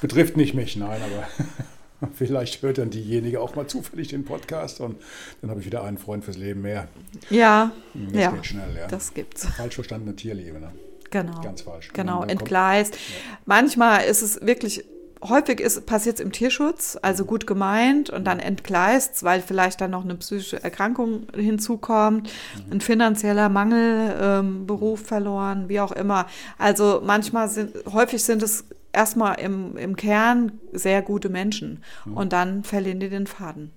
Betrifft 0.00 0.36
nicht 0.36 0.54
mich, 0.54 0.74
nein, 0.74 1.00
aber 1.00 2.08
vielleicht 2.14 2.60
hört 2.62 2.78
dann 2.78 2.90
diejenige 2.90 3.40
auch 3.40 3.54
mal 3.54 3.68
zufällig 3.68 4.08
den 4.08 4.24
Podcast 4.24 4.80
und 4.80 5.00
dann 5.40 5.50
habe 5.50 5.60
ich 5.60 5.66
wieder 5.66 5.84
einen 5.84 5.98
Freund 5.98 6.24
fürs 6.24 6.36
Leben 6.36 6.62
mehr. 6.62 6.88
Ja, 7.30 7.70
Das 7.94 8.20
ja, 8.20 8.30
geht 8.32 8.46
schnell, 8.46 8.76
ja. 8.76 8.88
das 8.88 9.14
gibt's. 9.14 9.46
Falsch 9.50 9.76
verstandene 9.76 10.16
Tierliebe, 10.16 10.58
ne? 10.58 10.72
Genau. 11.08 11.40
Ganz 11.42 11.60
falsch. 11.60 11.90
Genau, 11.92 12.24
entgleist. 12.24 12.98
Manchmal 13.44 14.06
ist 14.06 14.22
es 14.22 14.40
wirklich, 14.44 14.84
häufig 15.22 15.60
ist, 15.60 15.86
passiert 15.86 16.16
es 16.16 16.20
im 16.24 16.32
Tierschutz, 16.32 16.98
also 17.02 17.24
gut 17.24 17.46
gemeint 17.46 18.10
und 18.10 18.24
dann 18.24 18.38
entgleist, 18.38 19.22
weil 19.24 19.40
vielleicht 19.40 19.80
dann 19.80 19.90
noch 19.90 20.04
eine 20.04 20.14
psychische 20.16 20.62
Erkrankung 20.62 21.26
hinzukommt, 21.34 22.28
Mhm. 22.66 22.72
ein 22.72 22.80
finanzieller 22.80 23.48
Mangel, 23.48 24.16
ähm, 24.20 24.66
Beruf 24.66 25.00
verloren, 25.06 25.68
wie 25.68 25.80
auch 25.80 25.92
immer. 25.92 26.26
Also 26.58 27.00
manchmal 27.04 27.48
sind, 27.48 27.74
häufig 27.92 28.22
sind 28.22 28.42
es 28.42 28.64
erstmal 28.92 29.40
im, 29.40 29.76
im 29.76 29.96
Kern 29.96 30.52
sehr 30.72 31.02
gute 31.02 31.28
Menschen 31.28 31.82
Mhm. 32.04 32.16
und 32.16 32.32
dann 32.32 32.64
verlieren 32.64 33.00
die 33.00 33.08
den 33.08 33.26
Faden. 33.26 33.72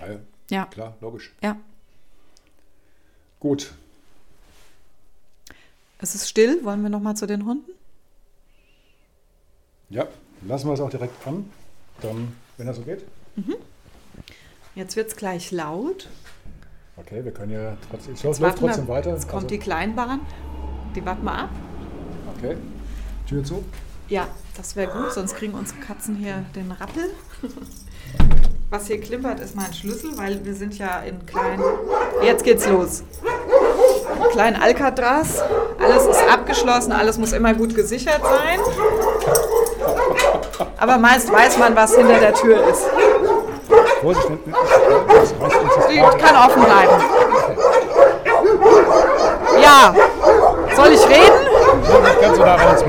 Ja, 0.00 0.06
ja, 0.08 0.18
Ja, 0.50 0.64
klar, 0.66 0.96
logisch. 1.00 1.32
ja. 1.42 1.56
Gut, 3.40 3.72
Es 5.98 6.14
ist 6.16 6.28
still. 6.28 6.64
Wollen 6.64 6.82
wir 6.82 6.90
noch 6.90 7.00
mal 7.00 7.14
zu 7.14 7.26
den 7.26 7.44
Hunden? 7.46 7.70
Ja, 9.92 10.06
lassen 10.46 10.66
wir 10.68 10.74
es 10.74 10.80
auch 10.80 10.90
direkt 10.90 11.26
an. 11.26 11.48
Dann, 12.00 12.34
wenn 12.56 12.66
das 12.66 12.76
so 12.76 12.82
geht. 12.82 13.04
Jetzt 14.74 14.96
wird 14.96 15.08
es 15.08 15.16
gleich 15.16 15.50
laut. 15.52 16.08
Okay, 16.96 17.24
wir 17.24 17.32
können 17.32 17.52
ja 17.52 17.76
trotzdem, 17.90 18.14
es 18.14 18.22
Jetzt 18.22 18.40
läuft 18.40 18.40
warten 18.42 18.60
wir- 18.62 18.68
trotzdem 18.68 18.88
weiter. 18.88 19.10
Jetzt 19.10 19.28
kommt 19.28 19.34
Also, 19.44 19.46
die 19.48 19.58
Kleinbahn. 19.58 20.20
Die 20.96 21.04
warten 21.06 21.24
wir 21.24 21.32
ab. 21.32 21.50
Okay, 22.36 22.56
Tür 23.28 23.44
zu. 23.44 23.64
Ja, 24.08 24.26
das 24.56 24.76
wäre 24.76 24.92
gut, 24.92 25.12
sonst 25.12 25.36
kriegen 25.36 25.54
unsere 25.54 25.78
Katzen 25.80 26.16
hier 26.16 26.44
den 26.54 26.70
Rappel. 26.72 27.04
Was 28.68 28.86
hier 28.86 29.00
klimpert, 29.00 29.40
ist 29.40 29.54
mein 29.54 29.72
Schlüssel, 29.72 30.16
weil 30.18 30.44
wir 30.44 30.54
sind 30.54 30.76
ja 30.78 31.00
in 31.00 31.24
kleinen. 31.26 31.62
Jetzt 32.22 32.42
geht's 32.44 32.66
los. 32.66 33.04
Klein 34.32 34.56
Alcatraz. 34.56 35.40
Alles 35.78 36.06
ist 36.06 36.28
abgeschlossen, 36.30 36.92
alles 36.92 37.18
muss 37.18 37.32
immer 37.32 37.54
gut 37.54 37.74
gesichert 37.74 38.22
sein. 38.22 38.58
Aber 40.78 40.98
meist 40.98 41.32
weiß 41.32 41.58
man, 41.58 41.76
was 41.76 41.94
hinter 41.94 42.18
der 42.18 42.34
Tür 42.34 42.66
ist. 42.68 42.86
Vorsicht, 44.00 44.28
Auto. 44.28 46.18
kann 46.18 46.36
offen 46.36 46.64
bleiben. 46.64 47.04
Ja. 49.62 49.94
Soll 50.74 50.92
ich 50.92 51.08
reden? 51.08 51.46
Ganz 52.20 52.36
so 52.36 52.44
nah 52.44 52.70
ins 52.70 52.82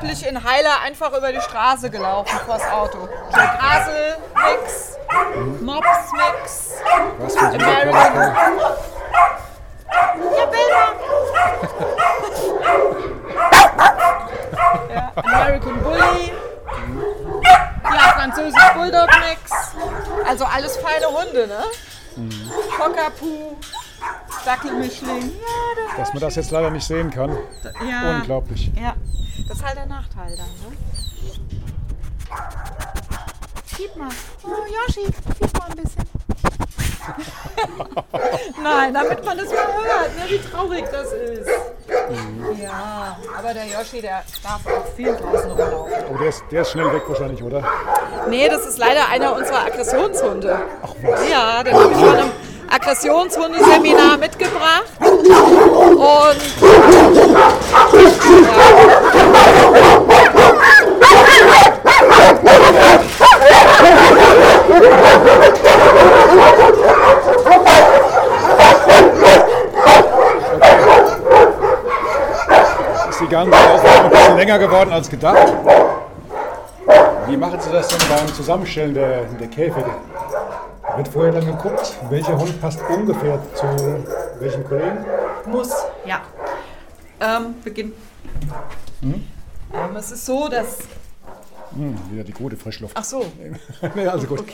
Angeblich 0.00 0.26
in 0.26 0.42
Heiler 0.42 0.80
einfach 0.82 1.12
über 1.12 1.30
die 1.30 1.40
Straße 1.42 1.90
gelaufen 1.90 2.38
vors 2.46 2.62
Auto. 2.72 3.06
So 3.30 3.36
Grasel-Mix, 3.36 4.96
Mops-Mix, 5.60 6.80
Was 7.18 7.36
für 7.36 7.46
American. 7.46 8.32
Ja, 10.36 10.46
Bilder. 10.46 10.86
ja, 14.88 15.12
American 15.16 15.82
Bully. 15.82 16.32
Ja, 17.84 18.12
französisch 18.14 18.72
Bulldog 18.74 19.08
Mix. 19.28 19.52
Also 20.26 20.46
alles 20.46 20.78
feine 20.78 21.08
Hunde, 21.08 21.46
ne? 21.46 21.62
Cockapoo, 22.78 23.58
Dackelmischling. 24.44 25.32
Ja, 25.32 25.96
Dass 25.96 26.12
man 26.12 26.20
das 26.22 26.34
jetzt 26.36 26.50
leider 26.50 26.70
nicht 26.70 26.86
sehen 26.86 27.10
kann. 27.10 27.36
ja. 27.88 28.16
Unglaublich. 28.16 28.70
Ja, 28.80 28.94
das 29.48 29.58
ist 29.58 29.64
halt 29.64 29.76
der 29.76 29.86
Nachteil 29.86 30.36
dann, 30.36 30.46
ne? 30.46 30.76
Schieb 33.76 33.96
mal. 33.96 34.08
Oh, 34.44 34.48
Yoshi, 34.66 35.06
schieb 35.06 35.58
mal 35.58 35.66
ein 35.70 35.76
bisschen. 35.76 36.04
Nein, 38.62 38.94
damit 38.94 39.24
man 39.24 39.36
das 39.38 39.48
mal 39.48 39.56
hört, 39.56 40.16
ne, 40.16 40.22
wie 40.28 40.38
traurig 40.38 40.84
das 40.92 41.12
ist. 41.12 41.48
Ja, 42.62 43.16
aber 43.36 43.54
der 43.54 43.66
Yoshi, 43.66 44.00
der 44.00 44.22
darf 44.42 44.60
auch 44.66 44.86
viel 44.94 45.14
draußen 45.16 45.50
rumlaufen. 45.50 45.92
Oh, 46.12 46.18
der 46.18 46.28
ist, 46.28 46.42
der 46.50 46.62
ist 46.62 46.70
schnell 46.70 46.92
weg 46.92 47.02
wahrscheinlich, 47.06 47.42
oder? 47.42 47.62
Nee, 48.28 48.48
das 48.48 48.66
ist 48.66 48.78
leider 48.78 49.08
einer 49.08 49.34
unserer 49.34 49.64
Aggressionshunde. 49.66 50.60
Ja, 51.30 51.62
den 51.62 51.74
habe 51.74 51.92
ich 51.92 51.98
von 51.98 52.08
einem 52.16 52.30
Aggressionshundeseminar 52.70 54.16
mitgebracht. 54.16 54.84
Und 55.00 56.36
Ist 73.10 73.20
die 73.20 73.28
ganze 73.28 73.58
Aufnahme 73.58 74.04
ein 74.04 74.10
bisschen 74.10 74.36
länger 74.36 74.58
geworden 74.58 74.92
als 74.92 75.10
gedacht. 75.10 75.52
Wie 77.26 77.36
machen 77.36 77.60
Sie 77.60 77.72
das 77.72 77.88
denn 77.88 77.98
beim 78.08 78.32
Zusammenstellen 78.32 78.94
der, 78.94 79.22
der 79.40 79.48
Käfige? 79.48 79.90
Wird 81.00 81.08
vorher 81.14 81.32
dann 81.32 81.46
geguckt, 81.46 81.96
welcher 82.10 82.38
Hund 82.38 82.60
passt 82.60 82.78
ungefähr 82.94 83.40
zu 83.54 83.64
welchem 84.38 84.62
Kollegen? 84.64 84.98
muss, 85.46 85.70
ja. 86.04 86.20
Ähm, 87.18 87.54
Beginn. 87.64 87.94
Ähm, 89.02 89.96
es 89.96 90.10
ist 90.12 90.26
so, 90.26 90.48
dass. 90.48 90.80
Hm, 91.72 91.96
wieder 92.10 92.22
die 92.22 92.32
gute 92.32 92.54
Frischluft. 92.58 92.94
Ach 92.98 93.04
so. 93.04 93.24
nee, 93.94 94.06
also 94.06 94.26
gut. 94.26 94.44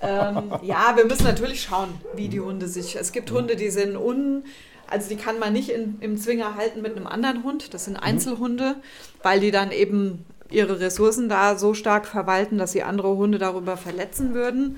Ähm, 0.00 0.52
ja, 0.62 0.92
wir 0.94 1.06
müssen 1.06 1.24
natürlich 1.24 1.62
schauen, 1.62 1.88
wie 2.14 2.28
die 2.28 2.38
Hunde 2.38 2.68
sich. 2.68 2.94
Es 2.94 3.10
gibt 3.10 3.28
Hunde, 3.32 3.56
die 3.56 3.70
sind 3.70 3.96
un. 3.96 4.44
Also 4.88 5.08
die 5.08 5.16
kann 5.16 5.40
man 5.40 5.52
nicht 5.52 5.70
in, 5.70 5.96
im 5.98 6.18
Zwinger 6.18 6.54
halten 6.54 6.82
mit 6.82 6.96
einem 6.96 7.08
anderen 7.08 7.42
Hund. 7.42 7.74
Das 7.74 7.86
sind 7.86 7.96
Einzelhunde, 7.96 8.76
weil 9.24 9.40
die 9.40 9.50
dann 9.50 9.72
eben 9.72 10.24
ihre 10.50 10.80
Ressourcen 10.80 11.28
da 11.28 11.56
so 11.56 11.74
stark 11.74 12.06
verwalten, 12.06 12.58
dass 12.58 12.72
sie 12.72 12.82
andere 12.82 13.16
Hunde 13.16 13.38
darüber 13.38 13.76
verletzen 13.76 14.34
würden. 14.34 14.76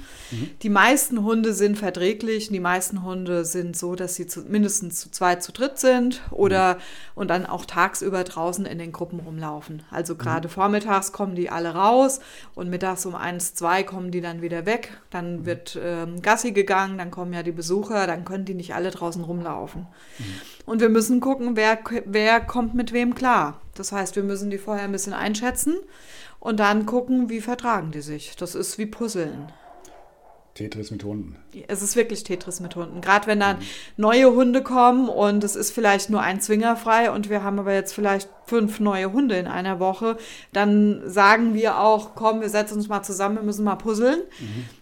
Die 0.62 0.68
meisten 0.68 1.23
Hunde 1.23 1.53
sind 1.53 1.79
verträglich. 1.79 2.49
Die 2.49 2.61
meisten 2.61 3.03
Hunde 3.03 3.45
sind 3.45 3.77
so, 3.77 3.95
dass 3.95 4.14
sie 4.14 4.27
zu, 4.27 4.41
mindestens 4.43 5.01
zu 5.01 5.11
zweit, 5.11 5.43
zu 5.43 5.53
dritt 5.53 5.79
sind 5.79 6.23
oder 6.31 6.79
und 7.14 7.29
dann 7.29 7.47
auch 7.47 7.64
tagsüber 7.64 8.25
draußen 8.25 8.66
in 8.66 8.79
den 8.79 8.93
Gruppen 8.93 9.21
rumlaufen. 9.21 9.83
Also 9.91 10.16
gerade 10.16 10.49
vormittags 10.49 11.12
kommen 11.12 11.35
die 11.35 11.51
alle 11.51 11.75
raus 11.75 12.21
und 12.55 12.71
mittags 12.71 13.07
um 13.07 13.14
eins, 13.14 13.55
zwei 13.55 13.83
kommen 13.83 14.11
die 14.11 14.21
dann 14.21 14.43
wieder 14.43 14.66
weg. 14.66 15.01
Dann 15.11 15.47
wird 15.47 15.79
ähm, 15.83 16.23
Gassi 16.23 16.53
gegangen, 16.53 16.99
dann 16.99 17.11
kommen 17.11 17.33
ja 17.33 17.43
die 17.43 17.53
Besucher, 17.53 18.07
dann 18.07 18.25
können 18.25 18.45
die 18.45 18.55
nicht 18.55 18.75
alle 18.75 18.91
draußen 18.91 19.23
rumlaufen. 19.23 19.87
Und 20.66 20.81
wir 20.81 20.89
müssen 20.89 21.21
gucken, 21.21 21.57
wer, 21.57 21.79
wer 22.07 22.41
kommt 22.41 22.75
mit 22.75 22.93
wem 22.93 23.14
klar. 23.14 23.61
Das 23.81 23.93
heißt, 23.93 24.14
wir 24.14 24.22
müssen 24.22 24.51
die 24.51 24.59
vorher 24.59 24.85
ein 24.85 24.93
bisschen 24.93 25.14
einschätzen 25.14 25.74
und 26.39 26.61
dann 26.61 26.85
gucken, 26.85 27.31
wie 27.31 27.41
vertragen 27.41 27.93
die 27.93 28.03
sich. 28.03 28.37
Das 28.37 28.55
ist 28.55 28.76
wie 28.76 28.85
Puzzeln. 28.85 29.51
Tetris 30.53 30.91
mit 30.91 31.03
Hunden. 31.03 31.37
Es 31.66 31.81
ist 31.81 31.97
wirklich 31.97 32.22
Tetris 32.22 32.61
mit 32.61 32.76
Hunden. 32.76 33.01
Gerade 33.01 33.26
wenn 33.26 33.41
dann 33.41 33.57
neue 33.97 34.35
Hunde 34.35 34.62
kommen 34.62 35.09
und 35.09 35.43
es 35.45 35.57
ist 35.57 35.70
vielleicht 35.70 36.11
nur 36.11 36.20
ein 36.20 36.43
Zwinger 36.43 36.76
frei 36.76 37.11
und 37.11 37.31
wir 37.31 37.43
haben 37.43 37.59
aber 37.59 37.72
jetzt 37.72 37.95
vielleicht 37.95 38.28
fünf 38.45 38.81
neue 38.81 39.14
Hunde 39.14 39.37
in 39.37 39.47
einer 39.47 39.81
Woche, 39.81 40.18
dann 40.53 41.01
sagen 41.07 41.55
wir 41.55 41.78
auch, 41.78 42.14
komm, 42.14 42.43
wir 42.43 42.51
setzen 42.51 42.74
uns 42.74 42.89
mal 42.89 43.03
zusammen, 43.03 43.37
wir 43.37 43.45
müssen 43.45 43.64
mal 43.64 43.76
puzzeln. 43.76 44.20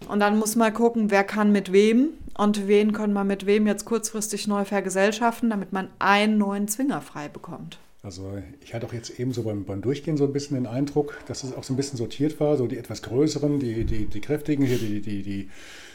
Und 0.09 0.19
dann 0.19 0.37
muss 0.37 0.57
man 0.57 0.73
gucken, 0.73 1.09
wer 1.09 1.23
kann 1.23 1.53
mit 1.53 1.71
wem 1.71 2.09
und 2.37 2.67
wen 2.67 2.91
können 2.91 3.13
wir 3.13 3.23
mit 3.23 3.45
wem 3.45 3.65
jetzt 3.65 3.85
kurzfristig 3.85 4.45
neu 4.47 4.65
vergesellschaften, 4.65 5.49
damit 5.49 5.71
man 5.71 5.87
einen 5.99 6.37
neuen 6.37 6.67
Zwinger 6.67 6.99
frei 6.99 7.29
bekommt. 7.29 7.79
Also 8.09 8.41
ich 8.61 8.73
hatte 8.73 8.87
auch 8.87 8.93
jetzt 8.93 9.19
eben 9.19 9.33
so 9.33 9.43
beim, 9.43 9.65
beim 9.65 9.83
Durchgehen 9.83 10.17
so 10.17 10.23
ein 10.23 10.33
bisschen 10.33 10.55
den 10.55 10.65
Eindruck, 10.65 11.19
dass 11.27 11.43
es 11.43 11.53
auch 11.53 11.63
so 11.63 11.73
ein 11.73 11.77
bisschen 11.77 11.95
sortiert 11.95 12.39
war, 12.39 12.57
so 12.57 12.65
die 12.65 12.79
etwas 12.79 13.03
größeren, 13.03 13.59
die, 13.59 13.85
die, 13.85 14.07
die 14.07 14.19
kräftigen, 14.19 14.65
hier 14.65 14.79
die, 14.79 14.99
die, 14.99 15.21
die 15.21 15.49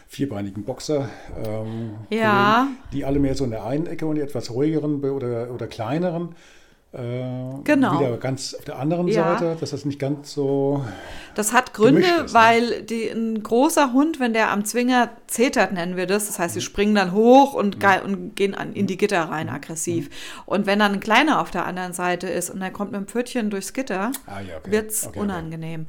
vierbeinigen 0.06 0.62
Boxer, 0.62 1.08
ähm, 1.44 1.94
Ja. 2.10 2.68
Die 2.92 3.04
alle 3.04 3.18
mehr 3.18 3.34
so 3.34 3.42
in 3.42 3.50
der 3.50 3.64
einen 3.64 3.88
Ecke 3.88 4.06
und 4.06 4.14
die 4.14 4.20
etwas 4.20 4.52
ruhigeren 4.52 5.02
oder, 5.02 5.50
oder 5.52 5.66
kleineren. 5.66 6.36
Äh, 6.94 7.24
Genau. 7.64 7.98
Wieder 7.98 8.16
ganz 8.18 8.54
auf 8.54 8.64
der 8.64 8.78
anderen 8.78 9.08
Ja. 9.08 9.36
Seite, 9.38 9.56
dass 9.58 9.70
das 9.70 9.84
nicht 9.84 9.98
ganz 9.98 10.32
so. 10.32 10.84
Das 11.34 11.52
hat 11.52 11.74
Gründe, 11.74 12.02
ist, 12.02 12.06
ne? 12.06 12.24
weil 12.34 12.82
die, 12.82 13.08
ein 13.08 13.42
großer 13.42 13.92
Hund, 13.92 14.20
wenn 14.20 14.32
der 14.32 14.50
am 14.52 14.64
Zwinger 14.64 15.10
zetert, 15.26 15.72
nennen 15.72 15.96
wir 15.96 16.06
das, 16.06 16.26
das 16.28 16.38
heißt, 16.38 16.54
sie 16.54 16.60
springen 16.60 16.94
dann 16.94 17.12
hoch 17.12 17.54
und, 17.54 17.80
ge- 17.80 18.02
und 18.04 18.36
gehen 18.36 18.54
an, 18.54 18.72
in 18.74 18.86
die 18.86 18.96
Gitter 18.96 19.22
rein, 19.24 19.48
aggressiv. 19.48 20.10
Und 20.46 20.66
wenn 20.66 20.78
dann 20.78 20.92
ein 20.92 21.00
kleiner 21.00 21.40
auf 21.40 21.50
der 21.50 21.66
anderen 21.66 21.92
Seite 21.92 22.28
ist 22.28 22.50
und 22.50 22.62
er 22.62 22.70
kommt 22.70 22.92
mit 22.92 23.00
dem 23.00 23.06
Pfötchen 23.08 23.50
durchs 23.50 23.72
Gitter, 23.72 24.12
Ah, 24.26 24.40
ja, 24.40 24.58
okay. 24.58 24.70
wird's 24.70 25.02
Okay, 25.06 25.18
okay. 25.18 25.20
unangenehm. 25.20 25.86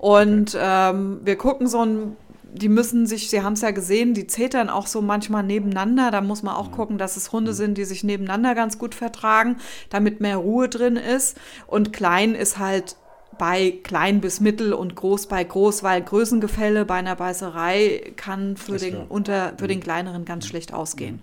Oh, 0.00 0.16
Und 0.18 0.56
ähm, 0.60 1.20
wir 1.24 1.36
gucken 1.36 1.68
so 1.68 1.84
ein 1.84 2.16
die 2.52 2.68
müssen 2.68 3.06
sich, 3.06 3.30
Sie 3.30 3.42
haben 3.42 3.52
es 3.52 3.60
ja 3.60 3.70
gesehen, 3.70 4.14
die 4.14 4.26
zetern 4.26 4.68
auch 4.70 4.86
so 4.86 5.00
manchmal 5.02 5.42
nebeneinander. 5.42 6.10
Da 6.10 6.20
muss 6.20 6.42
man 6.42 6.54
Mhm. 6.54 6.60
auch 6.60 6.70
gucken, 6.72 6.98
dass 6.98 7.16
es 7.16 7.32
Hunde 7.32 7.52
sind, 7.54 7.78
die 7.78 7.84
sich 7.84 8.04
nebeneinander 8.04 8.54
ganz 8.54 8.78
gut 8.78 8.94
vertragen, 8.94 9.56
damit 9.90 10.20
mehr 10.20 10.38
Ruhe 10.38 10.68
drin 10.68 10.96
ist. 10.96 11.36
Und 11.66 11.92
klein 11.92 12.34
ist 12.34 12.58
halt 12.58 12.96
bei 13.38 13.70
klein 13.84 14.20
bis 14.20 14.40
mittel 14.40 14.72
und 14.72 14.96
groß 14.96 15.26
bei 15.28 15.44
groß, 15.44 15.84
weil 15.84 16.02
Größengefälle 16.02 16.84
bei 16.84 16.94
einer 16.96 17.14
Beißerei 17.14 18.12
kann 18.16 18.56
für 18.56 18.74
Ist 18.74 18.84
den 18.84 18.94
klar. 18.94 19.04
Mhm. 19.04 19.10
unter 19.10 19.52
für 19.58 19.68
den 19.68 19.80
kleineren 19.80 20.24
ganz 20.24 20.46
schlecht 20.46 20.74
ausgehen. 20.74 21.22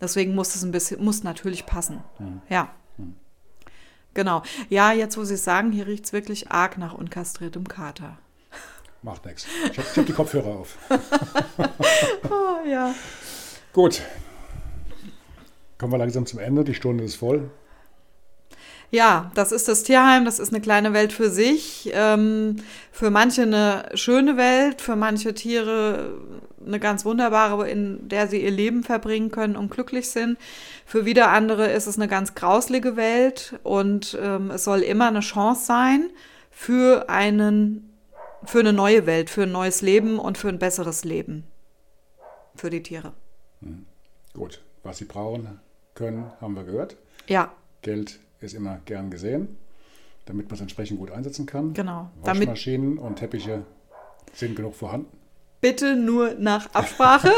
Deswegen 0.00 0.34
muss 0.36 0.54
es 0.54 0.62
ein 0.62 0.70
bisschen 0.70 1.02
muss 1.04 1.24
natürlich 1.24 1.66
passen. 1.66 2.04
Mhm. 2.20 2.40
Ja. 2.48 2.68
Genau. 4.14 4.42
Ja, 4.68 4.92
jetzt 4.92 5.18
wo 5.18 5.24
Sie 5.24 5.34
es 5.34 5.44
sagen, 5.44 5.72
hier 5.72 5.86
riecht 5.86 6.04
es 6.06 6.12
wirklich 6.12 6.50
arg 6.50 6.78
nach 6.78 6.94
unkastriertem 6.94 7.66
Kater. 7.68 8.16
Macht 9.06 9.24
nichts. 9.24 9.46
Ich 9.70 9.78
habe 9.78 9.88
hab 9.88 10.06
die 10.06 10.12
Kopfhörer 10.12 10.48
auf. 10.48 10.76
Oh 12.28 12.68
ja. 12.68 12.92
Gut. 13.72 14.02
Kommen 15.78 15.92
wir 15.92 15.98
langsam 15.98 16.26
zum 16.26 16.40
Ende. 16.40 16.64
Die 16.64 16.74
Stunde 16.74 17.04
ist 17.04 17.14
voll. 17.14 17.48
Ja, 18.90 19.30
das 19.36 19.52
ist 19.52 19.68
das 19.68 19.84
Tierheim, 19.84 20.24
das 20.24 20.40
ist 20.40 20.52
eine 20.52 20.60
kleine 20.60 20.92
Welt 20.92 21.12
für 21.12 21.30
sich. 21.30 21.88
Ähm, 21.92 22.56
für 22.90 23.10
manche 23.10 23.42
eine 23.42 23.90
schöne 23.94 24.36
Welt, 24.36 24.80
für 24.80 24.96
manche 24.96 25.34
Tiere 25.34 26.18
eine 26.66 26.80
ganz 26.80 27.04
wunderbare, 27.04 27.70
in 27.70 28.08
der 28.08 28.26
sie 28.26 28.42
ihr 28.42 28.50
Leben 28.50 28.82
verbringen 28.82 29.30
können 29.30 29.54
und 29.54 29.70
glücklich 29.70 30.10
sind. 30.10 30.36
Für 30.84 31.04
wieder 31.04 31.30
andere 31.30 31.70
ist 31.70 31.86
es 31.86 31.96
eine 31.96 32.08
ganz 32.08 32.34
grauslige 32.34 32.96
Welt 32.96 33.54
und 33.62 34.18
ähm, 34.20 34.50
es 34.50 34.64
soll 34.64 34.80
immer 34.80 35.06
eine 35.06 35.20
Chance 35.20 35.64
sein 35.64 36.10
für 36.50 37.08
einen, 37.08 37.95
für 38.46 38.60
eine 38.60 38.72
neue 38.72 39.06
Welt, 39.06 39.30
für 39.30 39.44
ein 39.44 39.52
neues 39.52 39.82
Leben 39.82 40.18
und 40.18 40.38
für 40.38 40.48
ein 40.48 40.58
besseres 40.58 41.04
Leben 41.04 41.44
für 42.54 42.70
die 42.70 42.82
Tiere. 42.82 43.12
Mhm. 43.60 43.86
Gut, 44.32 44.62
was 44.82 44.98
sie 44.98 45.04
brauchen 45.04 45.60
können, 45.94 46.30
haben 46.40 46.54
wir 46.54 46.64
gehört. 46.64 46.96
Ja. 47.26 47.52
Geld 47.82 48.20
ist 48.40 48.54
immer 48.54 48.80
gern 48.84 49.10
gesehen, 49.10 49.56
damit 50.26 50.46
man 50.46 50.54
es 50.54 50.60
entsprechend 50.60 50.98
gut 50.98 51.10
einsetzen 51.10 51.46
kann. 51.46 51.72
Genau. 51.74 52.10
Waschmaschinen 52.22 52.98
und 52.98 53.16
Teppiche 53.16 53.64
sind 54.32 54.56
genug 54.56 54.74
vorhanden. 54.74 55.16
Bitte 55.60 55.96
nur 55.96 56.34
nach 56.34 56.72
Absprache. 56.74 57.32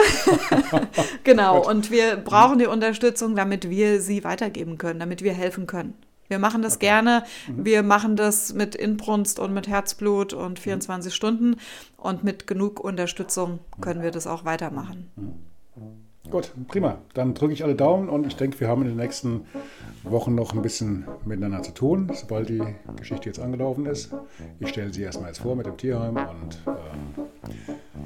genau. 1.24 1.66
Und 1.66 1.90
wir 1.90 2.16
brauchen 2.16 2.59
die 2.59 2.66
Unterstützung, 2.66 3.36
damit 3.36 3.70
wir 3.70 4.00
sie 4.00 4.24
weitergeben 4.24 4.76
können, 4.76 4.98
damit 4.98 5.22
wir 5.22 5.32
helfen 5.32 5.66
können. 5.66 5.94
Wir 6.29 6.39
machen 6.39 6.62
das 6.62 6.76
okay. 6.76 6.87
gerne. 6.87 7.24
Mhm. 7.49 7.64
Wir 7.64 7.83
machen 7.83 8.16
das 8.16 8.53
mit 8.55 8.74
Inbrunst 8.74 9.39
und 9.39 9.53
mit 9.53 9.68
Herzblut 9.68 10.33
und 10.33 10.59
24 10.59 11.12
mhm. 11.12 11.14
Stunden. 11.14 11.57
Und 11.97 12.22
mit 12.22 12.47
genug 12.47 12.81
Unterstützung 12.81 13.61
können 13.81 14.03
wir 14.03 14.11
das 14.11 14.26
auch 14.26 14.45
weitermachen. 14.45 15.11
Mhm. 15.16 15.49
Gut, 16.31 16.53
prima. 16.66 16.99
Dann 17.14 17.33
drücke 17.33 17.55
ich 17.55 17.64
alle 17.64 17.74
Daumen 17.74 18.11
und 18.11 18.26
ich 18.26 18.37
denke, 18.37 18.61
wir 18.61 18.68
haben 18.68 18.83
in 18.83 18.89
den 18.89 18.97
nächsten 18.99 19.47
Wochen 20.03 20.35
noch 20.35 20.53
ein 20.53 20.61
bisschen 20.61 21.07
miteinander 21.24 21.62
zu 21.62 21.72
tun, 21.72 22.11
sobald 22.12 22.51
die 22.51 22.62
Geschichte 22.97 23.31
jetzt 23.31 23.41
angelaufen 23.41 23.87
ist. 23.87 24.12
Ich 24.61 24.68
stelle 24.68 24.93
sie 24.93 25.03
erstmal 25.03 25.29
jetzt 25.29 25.39
vor 25.39 25.57
mit 25.57 25.64
dem 25.64 25.79
Tierheim 25.79 26.16
und 26.16 26.59
ähm, 26.66 27.26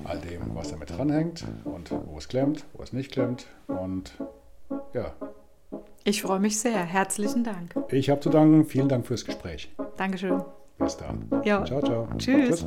all 0.04 0.18
dem, 0.20 0.54
was 0.54 0.70
damit 0.70 0.90
dranhängt 0.90 1.44
und 1.64 1.90
wo 1.90 2.16
es 2.16 2.28
klemmt, 2.28 2.64
wo 2.74 2.82
es 2.84 2.92
nicht 2.92 3.10
klemmt. 3.10 3.46
Und 3.66 4.12
ja. 4.94 5.12
Ich 6.04 6.22
freue 6.22 6.40
mich 6.40 6.58
sehr. 6.58 6.84
Herzlichen 6.84 7.44
Dank. 7.44 7.74
Ich 7.90 8.10
habe 8.10 8.20
zu 8.20 8.30
danken. 8.30 8.64
Vielen 8.64 8.88
Dank 8.88 9.06
fürs 9.06 9.24
Gespräch. 9.24 9.70
Dankeschön. 9.96 10.42
Bis 10.78 10.96
dann. 10.96 11.28
Ja. 11.44 11.64
Ciao, 11.64 11.80
ciao. 11.80 12.08
Tschüss. 12.18 12.60
Tschüss. 12.60 12.66